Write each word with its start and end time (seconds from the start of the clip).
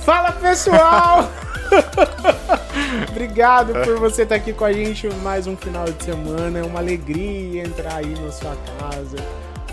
Fala 0.00 0.32
pessoal! 0.32 1.30
Obrigado 3.10 3.72
por 3.84 3.98
você 3.98 4.22
estar 4.22 4.34
aqui 4.34 4.52
com 4.52 4.64
a 4.64 4.72
gente 4.72 5.08
mais 5.22 5.46
um 5.46 5.56
final 5.56 5.84
de 5.84 6.02
semana. 6.02 6.58
É 6.58 6.62
uma 6.64 6.80
alegria 6.80 7.62
entrar 7.62 7.96
aí 7.96 8.14
na 8.20 8.32
sua 8.32 8.56
casa, 8.80 9.16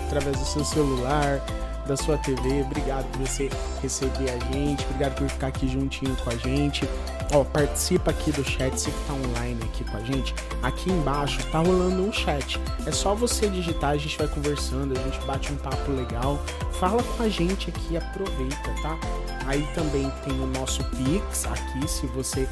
através 0.06 0.38
do 0.38 0.46
seu 0.46 0.64
celular, 0.64 1.42
da 1.86 1.96
sua 1.98 2.18
TV. 2.18 2.62
Obrigado 2.62 3.06
por 3.12 3.28
você 3.28 3.50
receber 3.82 4.30
a 4.30 4.40
gente. 4.52 4.86
Obrigado 4.86 5.16
por 5.16 5.30
ficar 5.30 5.48
aqui 5.48 5.68
juntinho 5.68 6.16
com 6.24 6.30
a 6.30 6.36
gente. 6.36 6.88
Ó, 7.34 7.44
participa 7.44 8.12
aqui 8.12 8.32
do 8.32 8.44
chat, 8.44 8.72
que 8.76 8.92
tá 9.08 9.14
online 9.14 9.60
aqui 9.64 9.84
com 9.84 9.98
a 9.98 10.02
gente. 10.02 10.34
Aqui 10.62 10.92
embaixo 10.92 11.40
tá 11.52 11.60
rolando 11.60 12.04
um 12.04 12.12
chat. 12.12 12.60
É 12.86 12.92
só 12.92 13.16
você 13.16 13.48
digitar, 13.48 13.92
a 13.92 13.98
gente 13.98 14.18
vai 14.18 14.28
conversando, 14.28 14.98
a 14.98 15.02
gente 15.02 15.20
bate 15.26 15.52
um 15.52 15.58
papo 15.58 15.92
legal. 15.92 16.40
Fala 16.80 17.02
com 17.02 17.24
a 17.24 17.30
gente 17.30 17.70
aqui, 17.70 17.98
aproveita, 17.98 18.76
tá? 18.82 18.98
Aí 19.48 19.68
também 19.74 20.12
tem 20.24 20.34
o 20.40 20.48
nosso 20.48 20.84
Pix 20.92 21.46
aqui, 21.46 21.88
se 21.88 22.06
você. 22.08 22.48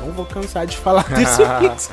Não 0.00 0.12
vou 0.12 0.24
cansar 0.26 0.66
de 0.66 0.76
falar 0.76 1.08
desse 1.14 1.42
Pix. 1.60 1.90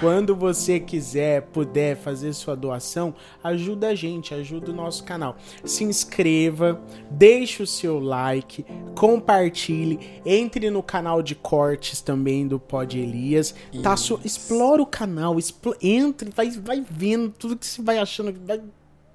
Quando 0.00 0.34
você 0.34 0.80
quiser, 0.80 1.42
puder 1.42 1.96
fazer 1.96 2.32
sua 2.32 2.56
doação, 2.56 3.14
ajuda 3.42 3.88
a 3.88 3.94
gente, 3.94 4.34
ajuda 4.34 4.70
o 4.70 4.74
nosso 4.74 5.04
canal. 5.04 5.36
Se 5.64 5.84
inscreva, 5.84 6.80
deixe 7.10 7.62
o 7.62 7.66
seu 7.66 8.00
like, 8.00 8.64
compartilhe, 8.96 10.20
entre 10.24 10.70
no 10.70 10.82
canal 10.82 11.22
de 11.22 11.34
cortes 11.34 12.00
também 12.00 12.48
do 12.48 12.58
Pod 12.58 12.98
Elias. 12.98 13.54
Tá, 13.82 13.96
so, 13.96 14.20
explora 14.24 14.82
o 14.82 14.86
canal, 14.86 15.38
explo, 15.38 15.76
entre, 15.80 16.30
vai, 16.30 16.50
vai 16.50 16.84
vendo 16.88 17.30
tudo 17.30 17.56
que 17.56 17.66
você 17.66 17.80
vai 17.82 17.98
achando 17.98 18.34
vai, 18.44 18.60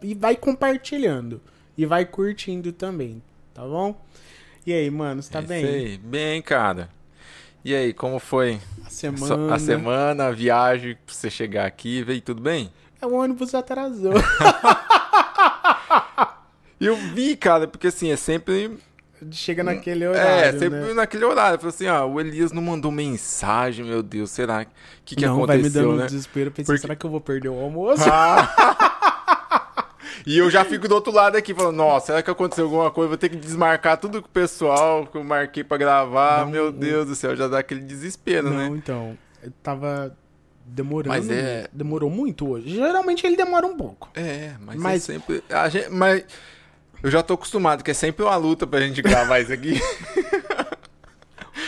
e 0.02 0.14
vai 0.14 0.36
compartilhando. 0.36 1.42
E 1.78 1.86
vai 1.86 2.06
curtindo 2.06 2.72
também, 2.74 3.22
tá 3.54 3.62
bom? 3.64 3.96
E 4.66 4.74
aí, 4.74 4.90
mano, 4.90 5.22
você 5.22 5.32
tá 5.32 5.40
É 5.40 5.42
bem? 5.42 5.66
aí. 5.66 5.98
Bem, 5.98 6.42
cara. 6.42 6.90
E 7.64 7.76
aí, 7.76 7.94
como 7.94 8.20
foi 8.20 8.60
A 8.86 8.90
semana. 8.90 9.54
a 9.56 9.60
semana, 9.60 10.28
a 10.28 10.32
viagem, 10.32 10.96
pra 11.06 11.14
você 11.14 11.30
chegar 11.30 11.66
aqui, 11.66 12.02
veio 12.04 12.22
tudo 12.22 12.42
bem? 12.42 12.72
É, 13.02 13.06
o 13.06 13.14
ônibus 13.14 13.54
atrasou. 13.54 14.14
Eu 16.80 16.96
vi, 16.96 17.36
cara, 17.36 17.68
porque 17.68 17.88
assim, 17.88 18.10
é 18.12 18.16
sempre. 18.16 18.78
Chega 19.32 19.62
naquele 19.66 20.08
horário. 20.08 20.56
é, 20.56 20.58
sempre 20.58 20.80
né? 20.80 20.94
naquele 20.94 21.26
horário. 21.26 21.60
Falei 21.60 21.76
assim, 21.76 21.88
ah, 21.88 22.06
o 22.06 22.22
Elias 22.22 22.54
não 22.54 22.62
mandou 22.62 22.90
mensagem, 22.90 23.84
meu 23.84 24.02
Deus, 24.02 24.32
será? 24.32 24.62
O 24.62 24.66
que, 25.04 25.14
que 25.18 25.26
não, 25.26 25.46
vai 25.46 25.58
me 25.58 25.64
aconteceu, 25.64 25.82
dando 25.82 25.94
um 25.94 25.98
né? 25.98 26.06
desespero. 26.06 26.48
Eu 26.48 26.52
Pensei, 26.54 26.66
Porque- 26.74 26.82
será 26.82 26.96
que 26.96 27.06
eu 27.06 27.10
vou 27.10 27.20
perder 27.20 27.50
o 27.50 27.60
almoço? 27.60 28.04
E 30.26 30.38
eu 30.38 30.50
já 30.50 30.64
fico 30.66 30.88
do 30.88 30.96
outro 30.96 31.12
lado 31.14 31.36
aqui, 31.38 31.54
falando, 31.54 31.76
nossa, 31.76 32.08
será 32.08 32.22
que 32.24 32.30
aconteceu 32.30 32.66
alguma 32.66 32.90
coisa? 32.92 33.10
Vou 33.10 33.18
ter 33.18 33.30
que 33.30 33.36
desmarcar 33.36 33.98
tudo 33.98 34.22
com 34.22 34.28
o 34.28 34.32
pessoal 34.32 35.06
que 35.08 35.18
eu 35.18 35.24
marquei 35.24 35.64
pra 35.64 35.78
gravar. 35.78 36.42
Não, 36.46 36.52
meu 36.52 36.72
Deus 36.72 37.08
do 37.08 37.16
céu, 37.16 37.36
já 37.36 37.48
dá 37.48 37.60
aquele 37.60 37.82
desespero, 37.82 38.50
não, 38.50 38.58
né? 38.58 38.68
então. 38.68 39.18
Eu 39.42 39.52
tava 39.64 40.16
demorando. 40.66 41.10
Mas 41.10 41.30
é- 41.30 41.68
Demorou 41.72 42.10
muito 42.10 42.48
hoje. 42.50 42.70
Geralmente 42.76 43.26
ele 43.26 43.36
demora 43.36 43.66
um 43.66 43.76
pouco. 43.78 44.10
É, 44.14 44.52
mas, 44.60 44.76
Mas- 44.76 45.10
é 45.10 45.14
sempre. 45.14 45.44
A 45.50 45.68
gente, 45.70 45.90
mas 45.90 46.24
eu 47.02 47.10
já 47.10 47.24
tô 47.24 47.34
acostumado, 47.36 47.84
que 47.84 47.92
é 47.92 47.94
sempre 47.94 48.24
uma 48.26 48.36
luta 48.36 48.68
pra 48.68 48.82
gente 48.82 49.02
gravar 49.02 49.40
isso 49.40 49.54
aqui. 49.54 49.80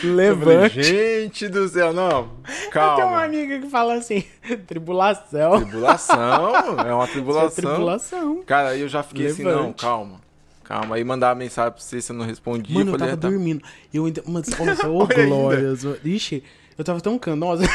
Eu 0.03 0.35
falei, 0.37 0.57
Levante. 0.57 0.83
gente 0.83 1.47
do 1.47 1.67
céu, 1.69 1.93
não. 1.93 2.31
Eu 2.79 2.95
tenho 2.95 3.07
uma 3.07 3.19
Calma. 3.19 3.23
amiga 3.23 3.59
que 3.59 3.69
fala 3.69 3.93
assim: 3.95 4.23
tribulação. 4.67 5.61
Tribulação, 5.61 6.79
é 6.79 6.93
uma 6.93 7.03
é 7.05 7.07
tribulação. 7.07 7.51
tribulação. 7.71 8.43
Cara, 8.45 8.69
aí 8.69 8.81
eu 8.81 8.87
já 8.87 9.03
fiquei 9.03 9.27
assim, 9.27 9.43
não, 9.43 9.51
Levante. 9.51 9.81
calma. 9.81 10.21
Calma. 10.63 10.95
Aí 10.95 11.03
mandava 11.03 11.35
mensagem 11.35 11.71
pra 11.73 11.81
você, 11.81 12.01
você 12.01 12.13
não 12.13 12.25
respondia. 12.25 12.73
Mano, 12.73 12.91
eu 12.91 12.97
falei, 12.97 13.13
tava 13.13 13.19
"Ah, 13.19 13.21
tá." 13.21 13.29
dormindo. 13.29 13.61
Eu 13.93 14.05
ainda. 14.05 14.23
Mas, 14.25 14.47
nossa, 14.57 14.89
ô 14.89 15.05
glórias. 15.05 15.83
Ixi, 16.05 16.43
eu 16.77 16.83
tava 16.83 17.01
tão 17.01 17.19
canosa. 17.19 17.65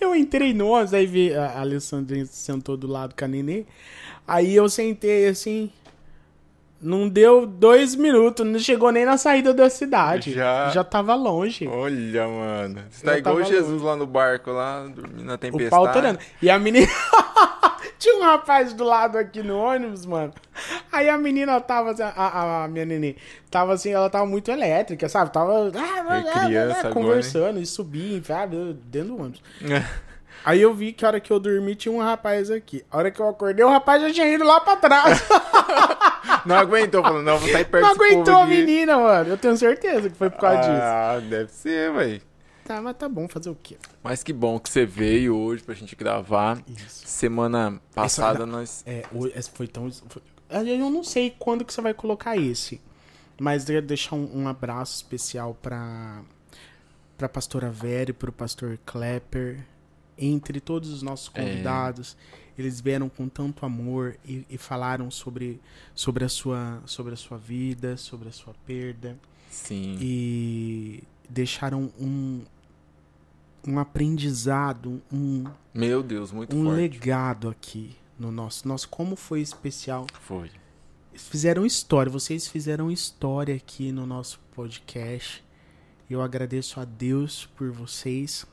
eu 0.00 0.14
entrei 0.14 0.52
no 0.52 0.68
ônibus, 0.68 0.94
aí 0.94 1.06
vi 1.06 1.34
a 1.34 1.60
Alessandra 1.60 2.24
sentou 2.26 2.76
do 2.76 2.86
lado 2.86 3.14
com 3.16 3.24
a 3.24 3.28
Nenê. 3.28 3.64
Aí 4.26 4.54
eu 4.54 4.68
sentei 4.68 5.28
assim. 5.28 5.70
Não 6.82 7.08
deu 7.08 7.46
dois 7.46 7.94
minutos, 7.94 8.44
não 8.44 8.58
chegou 8.58 8.90
nem 8.90 9.04
na 9.04 9.16
saída 9.16 9.54
da 9.54 9.70
cidade. 9.70 10.32
Já- 10.32 10.68
Já 10.70 10.82
tava 10.82 11.14
longe. 11.14 11.68
Olha, 11.68 12.26
mano. 12.26 12.82
Você 12.90 13.06
tá 13.06 13.16
igual 13.18 13.42
Jesus 13.44 13.80
lá 13.80 13.94
no 13.94 14.06
barco, 14.06 14.50
lá, 14.50 14.84
dormindo 14.88 15.24
na 15.24 15.34
O 15.34 15.38
tempestade. 15.38 15.70
pau 15.70 15.92
torando. 15.92 16.18
E 16.42 16.50
a 16.50 16.58
menina. 16.58 16.88
Tinha 17.98 18.16
um 18.18 18.22
rapaz 18.22 18.72
do 18.72 18.82
lado 18.82 19.16
aqui 19.16 19.44
no 19.44 19.56
ônibus, 19.56 20.04
mano. 20.04 20.32
Aí 20.90 21.08
a 21.08 21.16
menina 21.16 21.60
tava. 21.60 21.92
assim, 21.92 22.02
A, 22.02 22.08
a, 22.16 22.64
a 22.64 22.68
minha 22.68 22.84
neném. 22.84 23.14
Tava 23.48 23.74
assim, 23.74 23.92
ela 23.92 24.10
tava 24.10 24.26
muito 24.26 24.50
elétrica, 24.50 25.08
sabe? 25.08 25.32
Tava. 25.32 25.68
ah, 25.68 26.44
criança 26.46 26.78
agora, 26.80 26.92
conversando 26.94 27.60
e 27.60 27.66
subia, 27.66 28.20
sabe? 28.24 28.76
Dentro 28.86 29.08
do 29.14 29.20
ônibus. 29.22 29.40
Aí 30.44 30.60
eu 30.60 30.74
vi 30.74 30.92
que 30.92 31.04
a 31.04 31.08
hora 31.08 31.20
que 31.20 31.30
eu 31.32 31.38
dormi 31.38 31.76
tinha 31.76 31.94
um 31.94 32.00
rapaz 32.00 32.50
aqui. 32.50 32.84
A 32.90 32.98
hora 32.98 33.12
que 33.12 33.20
eu 33.20 33.28
acordei, 33.28 33.64
o 33.64 33.68
rapaz 33.70 34.02
já 34.02 34.12
tinha 34.12 34.26
ido 34.28 34.42
lá 34.42 34.60
pra 34.60 34.74
trás. 34.76 35.22
Não 36.46 36.56
aguentou, 36.56 37.02
falando, 37.02 37.24
não, 37.24 37.38
vou 37.38 37.48
sair 37.48 37.64
perto 37.64 37.82
Não 37.84 37.90
aguentou 37.92 38.36
a 38.36 38.46
menina, 38.46 38.98
mano. 38.98 39.30
Eu 39.30 39.36
tenho 39.38 39.56
certeza 39.56 40.10
que 40.10 40.16
foi 40.16 40.30
por 40.30 40.40
causa 40.40 40.58
disso. 40.60 40.70
Ah, 40.72 41.20
deve 41.28 41.50
ser, 41.52 41.92
véi. 41.92 42.22
Tá, 42.64 42.80
mas 42.80 42.96
tá 42.96 43.08
bom, 43.08 43.28
fazer 43.28 43.50
o 43.50 43.56
quê? 43.60 43.76
Mas 44.02 44.22
que 44.22 44.32
bom 44.32 44.58
que 44.58 44.70
você 44.70 44.86
veio 44.86 45.36
hoje 45.36 45.62
pra 45.62 45.74
gente 45.74 45.96
gravar. 45.96 46.62
Isso. 46.68 47.06
Semana 47.06 47.80
passada 47.94 48.46
nós. 48.46 48.82
É, 48.86 49.02
esse 49.34 49.50
foi 49.50 49.66
tão. 49.66 49.90
foi- 49.90 50.22
Eu 50.50 50.90
não 50.90 51.02
sei 51.02 51.34
quando 51.38 51.64
que 51.64 51.72
você 51.72 51.80
vai 51.80 51.92
colocar 51.92 52.36
esse. 52.36 52.80
Mas 53.40 53.68
eu 53.68 53.74
ia 53.76 53.82
deixar 53.82 54.14
um, 54.14 54.42
um 54.42 54.48
abraço 54.48 54.94
especial 54.94 55.56
pra, 55.60 56.20
pra 57.18 57.28
pastora 57.28 57.68
Vera 57.70 58.10
e 58.10 58.12
pro 58.14 58.30
pastor 58.30 58.78
Klepper. 58.86 59.58
Entre 60.16 60.60
todos 60.60 60.90
os 60.90 61.02
nossos 61.02 61.28
convidados. 61.28 62.16
Eles 62.56 62.80
vieram 62.80 63.08
com 63.08 63.28
tanto 63.28 63.64
amor 63.64 64.16
e, 64.24 64.44
e 64.48 64.58
falaram 64.58 65.10
sobre, 65.10 65.60
sobre, 65.94 66.24
a 66.24 66.28
sua, 66.28 66.82
sobre 66.86 67.14
a 67.14 67.16
sua 67.16 67.38
vida, 67.38 67.96
sobre 67.96 68.28
a 68.28 68.32
sua 68.32 68.54
perda. 68.66 69.18
Sim. 69.50 69.98
E 70.00 71.02
deixaram 71.28 71.90
um, 71.98 72.42
um 73.66 73.78
aprendizado, 73.78 75.02
um, 75.12 75.44
Meu 75.74 76.02
Deus, 76.02 76.32
muito 76.32 76.54
um 76.56 76.64
forte. 76.64 76.76
legado 76.76 77.48
aqui 77.48 77.96
no 78.18 78.30
nosso. 78.30 78.66
Nossa, 78.68 78.86
como 78.86 79.16
foi 79.16 79.40
especial. 79.40 80.06
Foi. 80.20 80.50
Fizeram 81.14 81.66
história, 81.66 82.10
vocês 82.10 82.48
fizeram 82.48 82.90
história 82.90 83.54
aqui 83.54 83.92
no 83.92 84.06
nosso 84.06 84.40
podcast. 84.54 85.44
Eu 86.08 86.22
agradeço 86.22 86.80
a 86.80 86.84
Deus 86.84 87.46
por 87.56 87.70
vocês 87.70 88.46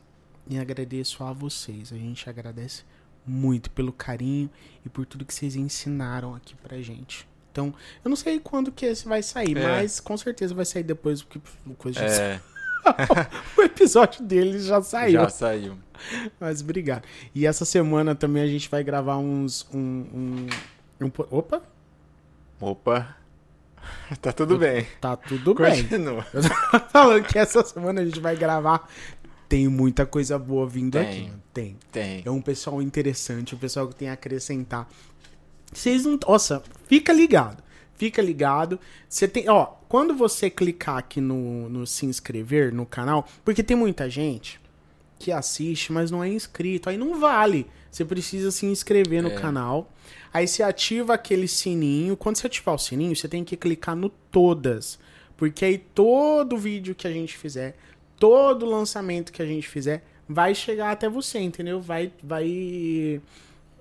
e 0.48 0.58
agradeço 0.58 1.24
a 1.24 1.31
vocês. 1.31 1.92
A 1.94 1.98
gente 1.98 2.30
agradece 2.30 2.84
muito 3.25 3.69
pelo 3.72 3.91
carinho 3.91 4.50
e 4.85 4.90
por 4.90 5.06
tudo 5.06 5.25
que 5.25 5.34
vocês 5.34 5.56
ensinaram 5.56 6.34
aqui 6.35 6.56
pra 6.56 6.81
gente. 6.81 7.28
Então, 7.52 7.74
eu 8.03 8.09
não 8.09 8.16
sei 8.16 8.40
quando 8.40 8.72
que 8.72 8.85
esse 8.85 9.07
vai 9.07 9.22
sair, 9.24 9.57
É. 9.57 9.68
mas 9.68 10.00
com 10.00 10.16
certeza 10.18 10.53
vai 10.53 10.66
sair 10.66 10.84
depois, 10.84 11.22
porque 11.24 11.40
o 11.66 11.74
coisa 11.75 12.00
É, 12.02 12.40
o 13.57 13.62
episódio 13.62 14.24
deles 14.24 14.66
já 14.66 14.81
saiu. 14.81 15.13
já 15.22 15.30
saiu. 15.30 15.78
Mas 16.40 16.62
obrigado. 16.62 17.03
E 17.35 17.46
essa 17.46 17.66
semana 17.66 18.16
também 18.16 18.41
a 18.44 18.47
gente 18.47 18.69
vai 18.69 18.84
gravar 18.84 19.18
uns. 19.18 19.68
Um, 19.74 20.47
um, 21.00 21.06
um 21.06 21.12
opa, 21.30 21.62
Opa. 22.62 23.16
Tá 24.22 24.31
tudo 24.31 24.57
bem. 24.57 24.86
tá 25.01 25.16
tudo 25.16 25.53
bem. 25.56 25.84
Continua. 25.84 26.25
Eu 26.34 26.44
falando 26.90 27.24
que 27.24 27.38
essa 27.40 27.63
semana 27.63 28.01
a 28.01 28.06
gente 28.06 28.19
vai 28.19 28.36
gravar. 28.36 28.88
Tem 29.50 29.68
muita 29.68 30.06
coisa 30.06 30.38
boa 30.38 30.68
vindo 30.68 30.94
Tem. 30.94 31.02
aqui. 31.02 31.32
Tem. 31.54 31.78
Tem. 31.92 32.22
É 32.24 32.30
um 32.30 32.40
pessoal 32.42 32.82
interessante, 32.82 33.56
um 33.56 33.57
pessoal 33.57 33.88
que 33.88 33.96
tem 33.96 34.07
a 34.07 34.13
acrescentar. 34.13 34.88
Vocês 35.74 36.06
não. 36.06 36.19
Nossa, 36.28 36.62
fica 36.88 37.12
ligado. 37.12 37.63
Fica 37.96 38.22
ligado. 38.22 38.80
Você 39.10 39.28
tem. 39.28 39.50
Ó, 39.50 39.66
quando 39.90 40.13
você 40.16 40.50
clicar 40.50 40.98
aqui 40.98 41.19
no, 41.19 41.68
no 41.68 41.88
se 41.88 42.06
inscrever 42.06 42.72
no 42.72 42.86
canal, 42.86 43.28
porque 43.44 43.63
tem 43.63 43.75
muita 43.75 44.07
gente 44.10 44.60
que 45.18 45.31
assiste, 45.31 45.92
mas 45.92 46.10
não 46.12 46.24
é 46.24 46.30
inscrito. 46.30 46.88
Aí 46.90 46.98
não 46.98 47.19
vale. 47.19 47.66
Você 47.92 48.06
precisa 48.06 48.51
se 48.51 48.68
inscrever 48.68 49.22
no 49.24 49.30
É. 49.30 49.36
canal. 49.36 49.92
Aí 50.31 50.48
você 50.48 50.62
ativa 50.62 51.16
aquele 51.16 51.48
sininho. 51.48 52.16
Quando 52.16 52.38
você 52.38 52.46
ativar 52.48 52.75
o 52.75 52.80
sininho, 52.80 53.16
você 53.16 53.28
tem 53.28 53.44
que 53.44 53.57
clicar 53.57 53.96
no 53.96 54.10
todas. 54.10 55.00
Porque 55.36 55.66
aí 55.66 55.78
todo 55.78 56.56
vídeo 56.57 56.94
que 56.94 57.07
a 57.07 57.12
gente 57.12 57.36
fizer, 57.36 57.75
todo 58.19 58.66
lançamento 58.66 59.31
que 59.31 59.42
a 59.42 59.45
gente 59.45 59.68
fizer, 59.68 60.04
vai 60.27 60.54
chegar 60.54 60.92
até 60.92 61.07
você, 61.10 61.39
entendeu? 61.39 61.80
Vai, 61.81 62.12
vai, 62.21 63.21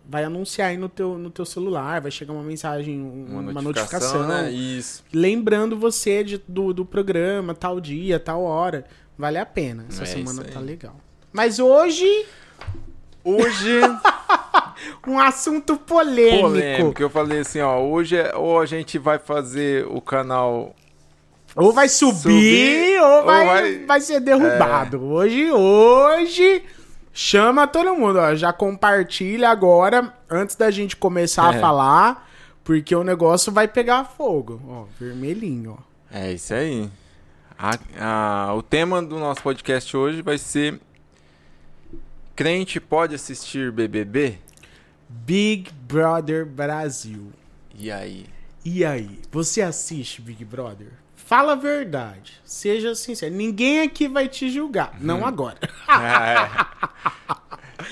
vai 0.09 0.25
anunciar 0.25 0.69
aí 0.71 0.77
no 0.77 0.89
teu, 0.89 1.19
no 1.19 1.29
teu 1.31 1.45
celular, 1.45 2.01
vai 2.01 2.11
chegar 2.11 2.33
uma 2.33 2.43
mensagem, 2.43 2.99
um- 3.01 3.41
uma, 3.51 3.61
notificação, 3.61 4.27
né? 4.27 4.51
Isso. 4.51 5.05
lembrando 5.13 5.77
você 5.77 6.23
de- 6.25 6.41
do, 6.49 6.73
do 6.73 6.85
programa, 6.85 7.55
tal 7.55 7.81
dia, 7.81 8.19
tal 8.19 8.43
hora. 8.43 8.85
Vale 9.19 9.37
a 9.39 9.45
pena. 9.45 9.85
Essa 9.89 10.05
É 10.05 10.07
semana 10.07 10.45
tá 10.45 10.61
legal. 10.61 10.97
Mas 11.33 11.59
hoje, 11.59 12.25
Hoje 13.25 13.81
um 15.07 15.19
assunto 15.19 15.77
polêmico. 15.77 16.43
Polêmico. 16.49 17.03
Eu 17.03 17.11
falei 17.11 17.41
assim, 17.41 17.61
ó, 17.61 17.81
hoje 17.81 18.17
é, 18.17 18.35
ou 18.35 18.61
a 18.61 18.65
gente 18.67 18.99
vai 18.99 19.19
fazer 19.19 19.87
o 19.89 20.01
canal 20.01 20.75
ou 21.59 21.73
vai 21.73 21.89
subir, 21.89 22.21
subir 22.23 23.01
ou, 23.01 23.25
vai, 23.25 23.41
ou 23.41 23.47
vai... 23.47 23.79
vai 23.85 24.01
ser 24.01 24.21
derrubado. 24.21 24.97
É. 24.97 25.01
Hoje, 25.01 25.51
hoje, 25.51 26.63
chama 27.13 27.67
todo 27.67 27.95
mundo, 27.95 28.19
ó. 28.19 28.35
Já 28.35 28.53
compartilha 28.53 29.51
agora, 29.51 30.15
antes 30.31 30.55
da 30.55 30.71
gente 30.71 30.97
começar 30.97 31.53
é. 31.53 31.57
a 31.57 31.61
falar, 31.61 32.31
porque 32.63 32.95
o 32.95 33.03
negócio 33.03 33.51
vai 33.51 33.67
pegar 33.67 34.05
fogo. 34.05 34.61
Ó, 34.69 34.85
vermelhinho, 35.01 35.79
ó. 35.79 36.17
É 36.17 36.33
isso 36.33 36.55
aí. 36.55 36.89
A, 37.59 38.49
a, 38.49 38.55
o 38.55 38.63
tema 38.63 39.03
do 39.03 39.19
nosso 39.19 39.43
podcast 39.43 39.97
hoje 39.97 40.23
vai 40.23 40.39
ser 40.39 40.81
Crente 42.39 42.79
pode 42.79 43.17
assistir 43.17 43.73
BBB? 43.73 44.39
Big 45.09 45.73
Brother 45.73 46.47
Brasil. 46.47 47.33
E 47.77 47.91
aí? 47.91 48.27
E 48.65 48.85
aí? 48.85 49.19
Você 49.33 49.61
assiste 49.61 50.23
Big 50.23 50.45
Brother? 50.45 50.93
Fala 51.29 51.53
a 51.53 51.57
verdade. 51.57 52.41
Seja 52.43 52.95
sincero. 52.95 53.35
Ninguém 53.35 53.83
aqui 53.83 54.09
vai 54.09 54.29
te 54.29 54.49
julgar. 54.49 54.97
Não 54.99 55.27
agora. 55.27 55.59
É. 55.89 56.49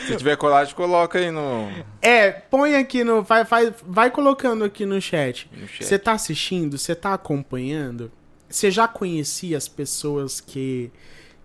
Se 0.06 0.16
tiver 0.16 0.36
coragem, 0.36 0.74
coloca 0.74 1.18
aí 1.18 1.30
no. 1.30 1.68
É, 2.02 2.30
põe 2.30 2.74
aqui 2.74 3.04
no. 3.04 3.22
Vai, 3.22 3.44
vai, 3.44 3.74
vai 3.84 4.10
colocando 4.10 4.64
aqui 4.64 4.84
no 4.84 5.00
chat. 5.00 5.48
Você 5.80 5.98
tá 5.98 6.12
assistindo? 6.12 6.76
Você 6.76 6.94
tá 6.94 7.14
acompanhando? 7.14 8.10
Você 8.48 8.70
já 8.70 8.88
conhecia 8.88 9.56
as 9.56 9.68
pessoas 9.68 10.40
que 10.40 10.90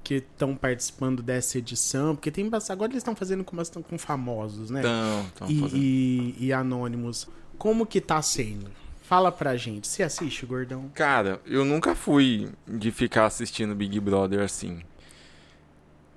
que 0.04 0.16
estão 0.16 0.56
participando 0.56 1.22
dessa 1.22 1.58
edição? 1.58 2.16
Porque 2.16 2.32
tem 2.32 2.50
agora 2.70 2.92
eles 2.92 3.02
estão 3.02 3.16
fazendo 3.16 3.44
com, 3.44 3.58
com 3.58 3.98
famosos, 3.98 4.70
né? 4.70 4.82
Estão, 5.28 5.50
e, 5.50 6.36
e, 6.40 6.46
e 6.48 6.54
anônimos. 6.54 7.28
Como 7.58 7.86
que 7.86 8.02
tá 8.02 8.22
sendo? 8.22 8.72
Fala 9.12 9.30
pra 9.30 9.58
gente. 9.58 9.90
Você 9.90 10.04
assiste, 10.04 10.46
gordão? 10.46 10.90
Cara, 10.94 11.42
eu 11.46 11.66
nunca 11.66 11.94
fui 11.94 12.50
de 12.66 12.92
ficar 12.92 13.26
assistindo 13.26 13.76
Big 13.76 14.00
Brother 14.00 14.40
assim. 14.40 14.84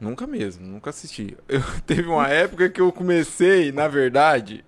Nunca 0.01 0.29
mesmo, 0.29 0.65
nunca 0.65 0.91
assisti. 0.91 1.37
Eu, 1.49 1.61
teve 1.85 2.09
uma 2.09 2.29
época 2.29 2.71
que 2.71 2.81
eu 2.81 2.93
comecei, 2.93 3.73
na 3.73 3.89
verdade, 3.89 4.65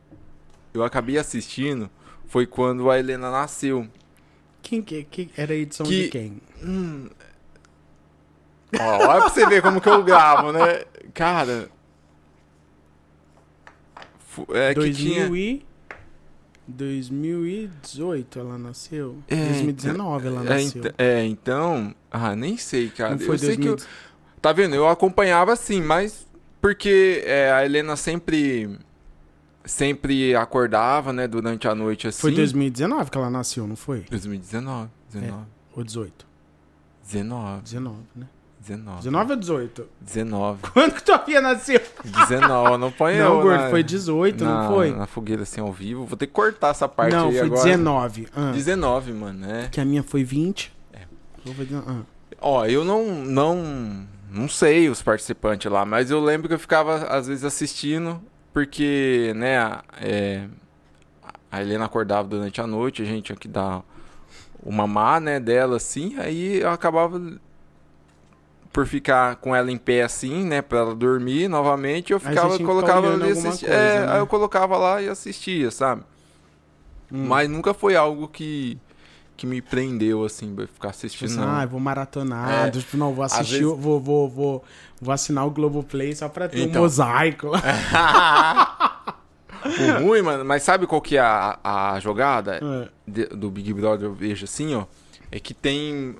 eu 0.75 0.83
acabei 0.83 1.19
assistindo, 1.19 1.89
foi 2.27 2.49
quando 2.49 2.91
a 2.91 2.99
Helena 2.99 3.31
nasceu. 3.31 3.87
Quem 4.61 4.83
que, 4.83 5.05
que 5.05 5.31
era 5.37 5.53
a 5.53 5.57
edição 5.57 5.87
que, 5.87 6.03
de 6.03 6.09
quem? 6.09 6.43
Hum, 6.65 7.09
ó, 8.77 9.07
olha 9.07 9.21
pra 9.21 9.29
você 9.29 9.47
ver 9.47 9.63
como 9.63 9.81
que 9.81 9.89
eu 9.89 10.03
gravo, 10.03 10.51
né? 10.51 10.85
Cara. 11.15 11.71
É 14.49 14.75
2000 14.75 14.75
que 14.75 14.93
tinha... 14.93 15.27
e... 15.27 15.76
2018 16.69 18.39
ela 18.39 18.59
nasceu? 18.59 19.19
É, 19.29 19.47
2019 19.47 20.27
ela 20.27 20.41
é, 20.41 20.45
nasceu. 20.45 20.83
É, 20.99 21.25
então. 21.25 21.95
Ah, 22.11 22.35
nem 22.35 22.57
sei, 22.57 22.89
cara. 22.89 23.13
Não 23.13 23.19
foi 23.19 23.37
eu 23.37 23.41
2000... 23.41 23.47
sei 23.47 23.57
que 23.57 23.69
eu, 23.69 23.77
Tá 24.41 24.53
vendo? 24.53 24.75
Eu 24.75 24.89
acompanhava 24.89 25.53
assim, 25.53 25.81
mas. 25.83 26.27
Porque 26.61 27.23
é, 27.27 27.51
a 27.51 27.65
Helena 27.65 27.97
sempre. 27.97 28.79
Sempre 29.65 30.37
acordava, 30.37 31.13
né, 31.13 31.27
durante 31.27 31.67
a 31.67 31.75
noite 31.75 32.07
assim. 32.07 32.21
Foi 32.21 32.31
2019 32.33 33.11
que 33.11 33.19
ela 33.19 33.29
nasceu, 33.29 33.67
não 33.67 33.75
foi? 33.75 34.03
2019. 34.09 34.89
19. 35.13 35.33
É, 35.33 35.45
ou 35.75 35.83
18? 35.83 36.25
19. 37.03 37.63
19, 37.63 37.97
né? 38.15 38.29
19. 38.67 38.97
19 38.99 39.31
ou 39.31 39.37
18? 39.37 39.89
19. 40.01 40.63
Quando 40.73 40.95
que 40.95 41.03
tua 41.03 41.19
filha 41.21 41.41
nasceu? 41.41 41.81
19, 42.05 42.77
não 42.79 42.91
põe 42.91 43.17
Não, 43.17 43.37
eu, 43.37 43.43
gordo, 43.43 43.63
né? 43.63 43.71
foi 43.71 43.83
18, 43.83 44.45
na, 44.45 44.63
não 44.63 44.75
foi? 44.75 44.91
Na 44.91 45.07
fogueira 45.07 45.43
assim 45.43 45.61
ao 45.61 45.73
vivo. 45.73 46.05
Vou 46.05 46.17
ter 46.17 46.27
que 46.27 46.33
cortar 46.33 46.71
essa 46.71 46.89
parte 46.89 47.15
não, 47.15 47.29
aí 47.29 47.39
agora. 47.39 47.49
Não, 47.49 47.57
foi 47.59 47.71
19. 47.71 48.29
Ah. 48.35 48.51
19, 48.53 49.13
mano, 49.13 49.51
é. 49.51 49.69
Que 49.69 49.81
a 49.81 49.85
minha 49.85 50.03
foi 50.03 50.25
20. 50.25 50.73
É. 50.93 51.03
Ah. 51.87 52.01
Ó, 52.41 52.67
eu 52.67 52.85
não, 52.85 53.07
não, 53.25 54.07
não 54.31 54.49
sei 54.49 54.89
os 54.89 55.01
participantes 55.01 55.71
lá, 55.71 55.85
mas 55.85 56.11
eu 56.11 56.21
lembro 56.21 56.49
que 56.49 56.55
eu 56.55 56.59
ficava 56.59 56.97
às 57.07 57.29
vezes 57.29 57.45
assistindo, 57.45 58.21
porque, 58.53 59.33
né, 59.37 59.79
é, 60.01 60.47
a 61.51 61.63
Helena 61.63 61.85
acordava 61.85 62.27
durante 62.27 62.61
a 62.61 62.67
noite, 62.67 63.03
a 63.03 63.05
gente 63.05 63.27
tinha 63.27 63.37
que 63.37 63.49
dar 63.49 63.83
o 64.63 64.73
mamar, 64.73 65.21
né, 65.21 65.39
dela 65.39 65.77
assim, 65.77 66.17
aí 66.19 66.61
eu 66.61 66.71
acabava 66.71 67.21
por 68.77 68.87
ficar 68.87 69.37
com 69.37 69.57
ela 69.57 69.73
em 69.73 69.79
pé 69.79 70.03
assim, 70.03 70.45
né, 70.45 70.61
para 70.61 70.81
ela 70.81 70.95
dormir 70.95 71.49
novamente, 71.49 72.13
eu 72.13 72.21
ficava 72.21 72.59
colocava 72.59 73.11
ali 73.11 73.31
assistia, 73.31 73.71
é, 73.71 74.01
né? 74.01 74.13
aí 74.13 74.19
eu 74.19 74.27
colocava 74.27 74.77
lá 74.77 75.01
e 75.01 75.09
assistia, 75.09 75.71
sabe? 75.71 76.03
Hum. 77.11 77.25
Mas 77.27 77.49
nunca 77.49 77.73
foi 77.73 77.97
algo 77.97 78.29
que 78.29 78.79
que 79.35 79.47
me 79.47 79.63
prendeu 79.63 80.27
assim, 80.27 80.55
pra 80.55 80.67
ficar 80.67 80.91
assistindo. 80.91 81.31
Tipo, 81.31 81.43
ah, 81.43 81.65
vou 81.65 81.81
maratonar, 81.81 82.67
é, 82.67 82.71
tipo, 82.71 82.99
não, 82.99 83.15
vou 83.15 83.25
assistir, 83.25 83.65
vezes... 83.65 83.79
vou, 83.79 83.99
vou, 83.99 84.29
vou, 84.29 84.63
vou 85.01 85.15
assinar 85.15 85.47
o 85.47 85.51
Globoplay 85.51 86.15
só 86.15 86.29
pra 86.29 86.47
ter 86.47 86.61
então... 86.61 86.83
um 86.83 86.85
mosaico. 86.85 87.53
o 89.65 90.05
ruim, 90.05 90.21
mano, 90.21 90.45
mas 90.45 90.63
sabe 90.63 90.87
qual 90.87 91.01
que 91.01 91.17
é 91.17 91.21
a, 91.21 91.59
a 91.65 91.99
jogada 91.99 92.61
é. 92.63 92.89
de, 93.09 93.25
do 93.29 93.51
Big 93.51 93.73
Brother, 93.73 94.09
eu 94.09 94.13
vejo 94.13 94.45
assim, 94.45 94.75
ó, 94.75 94.85
é 95.33 95.41
que 95.41 95.55
tem 95.55 96.15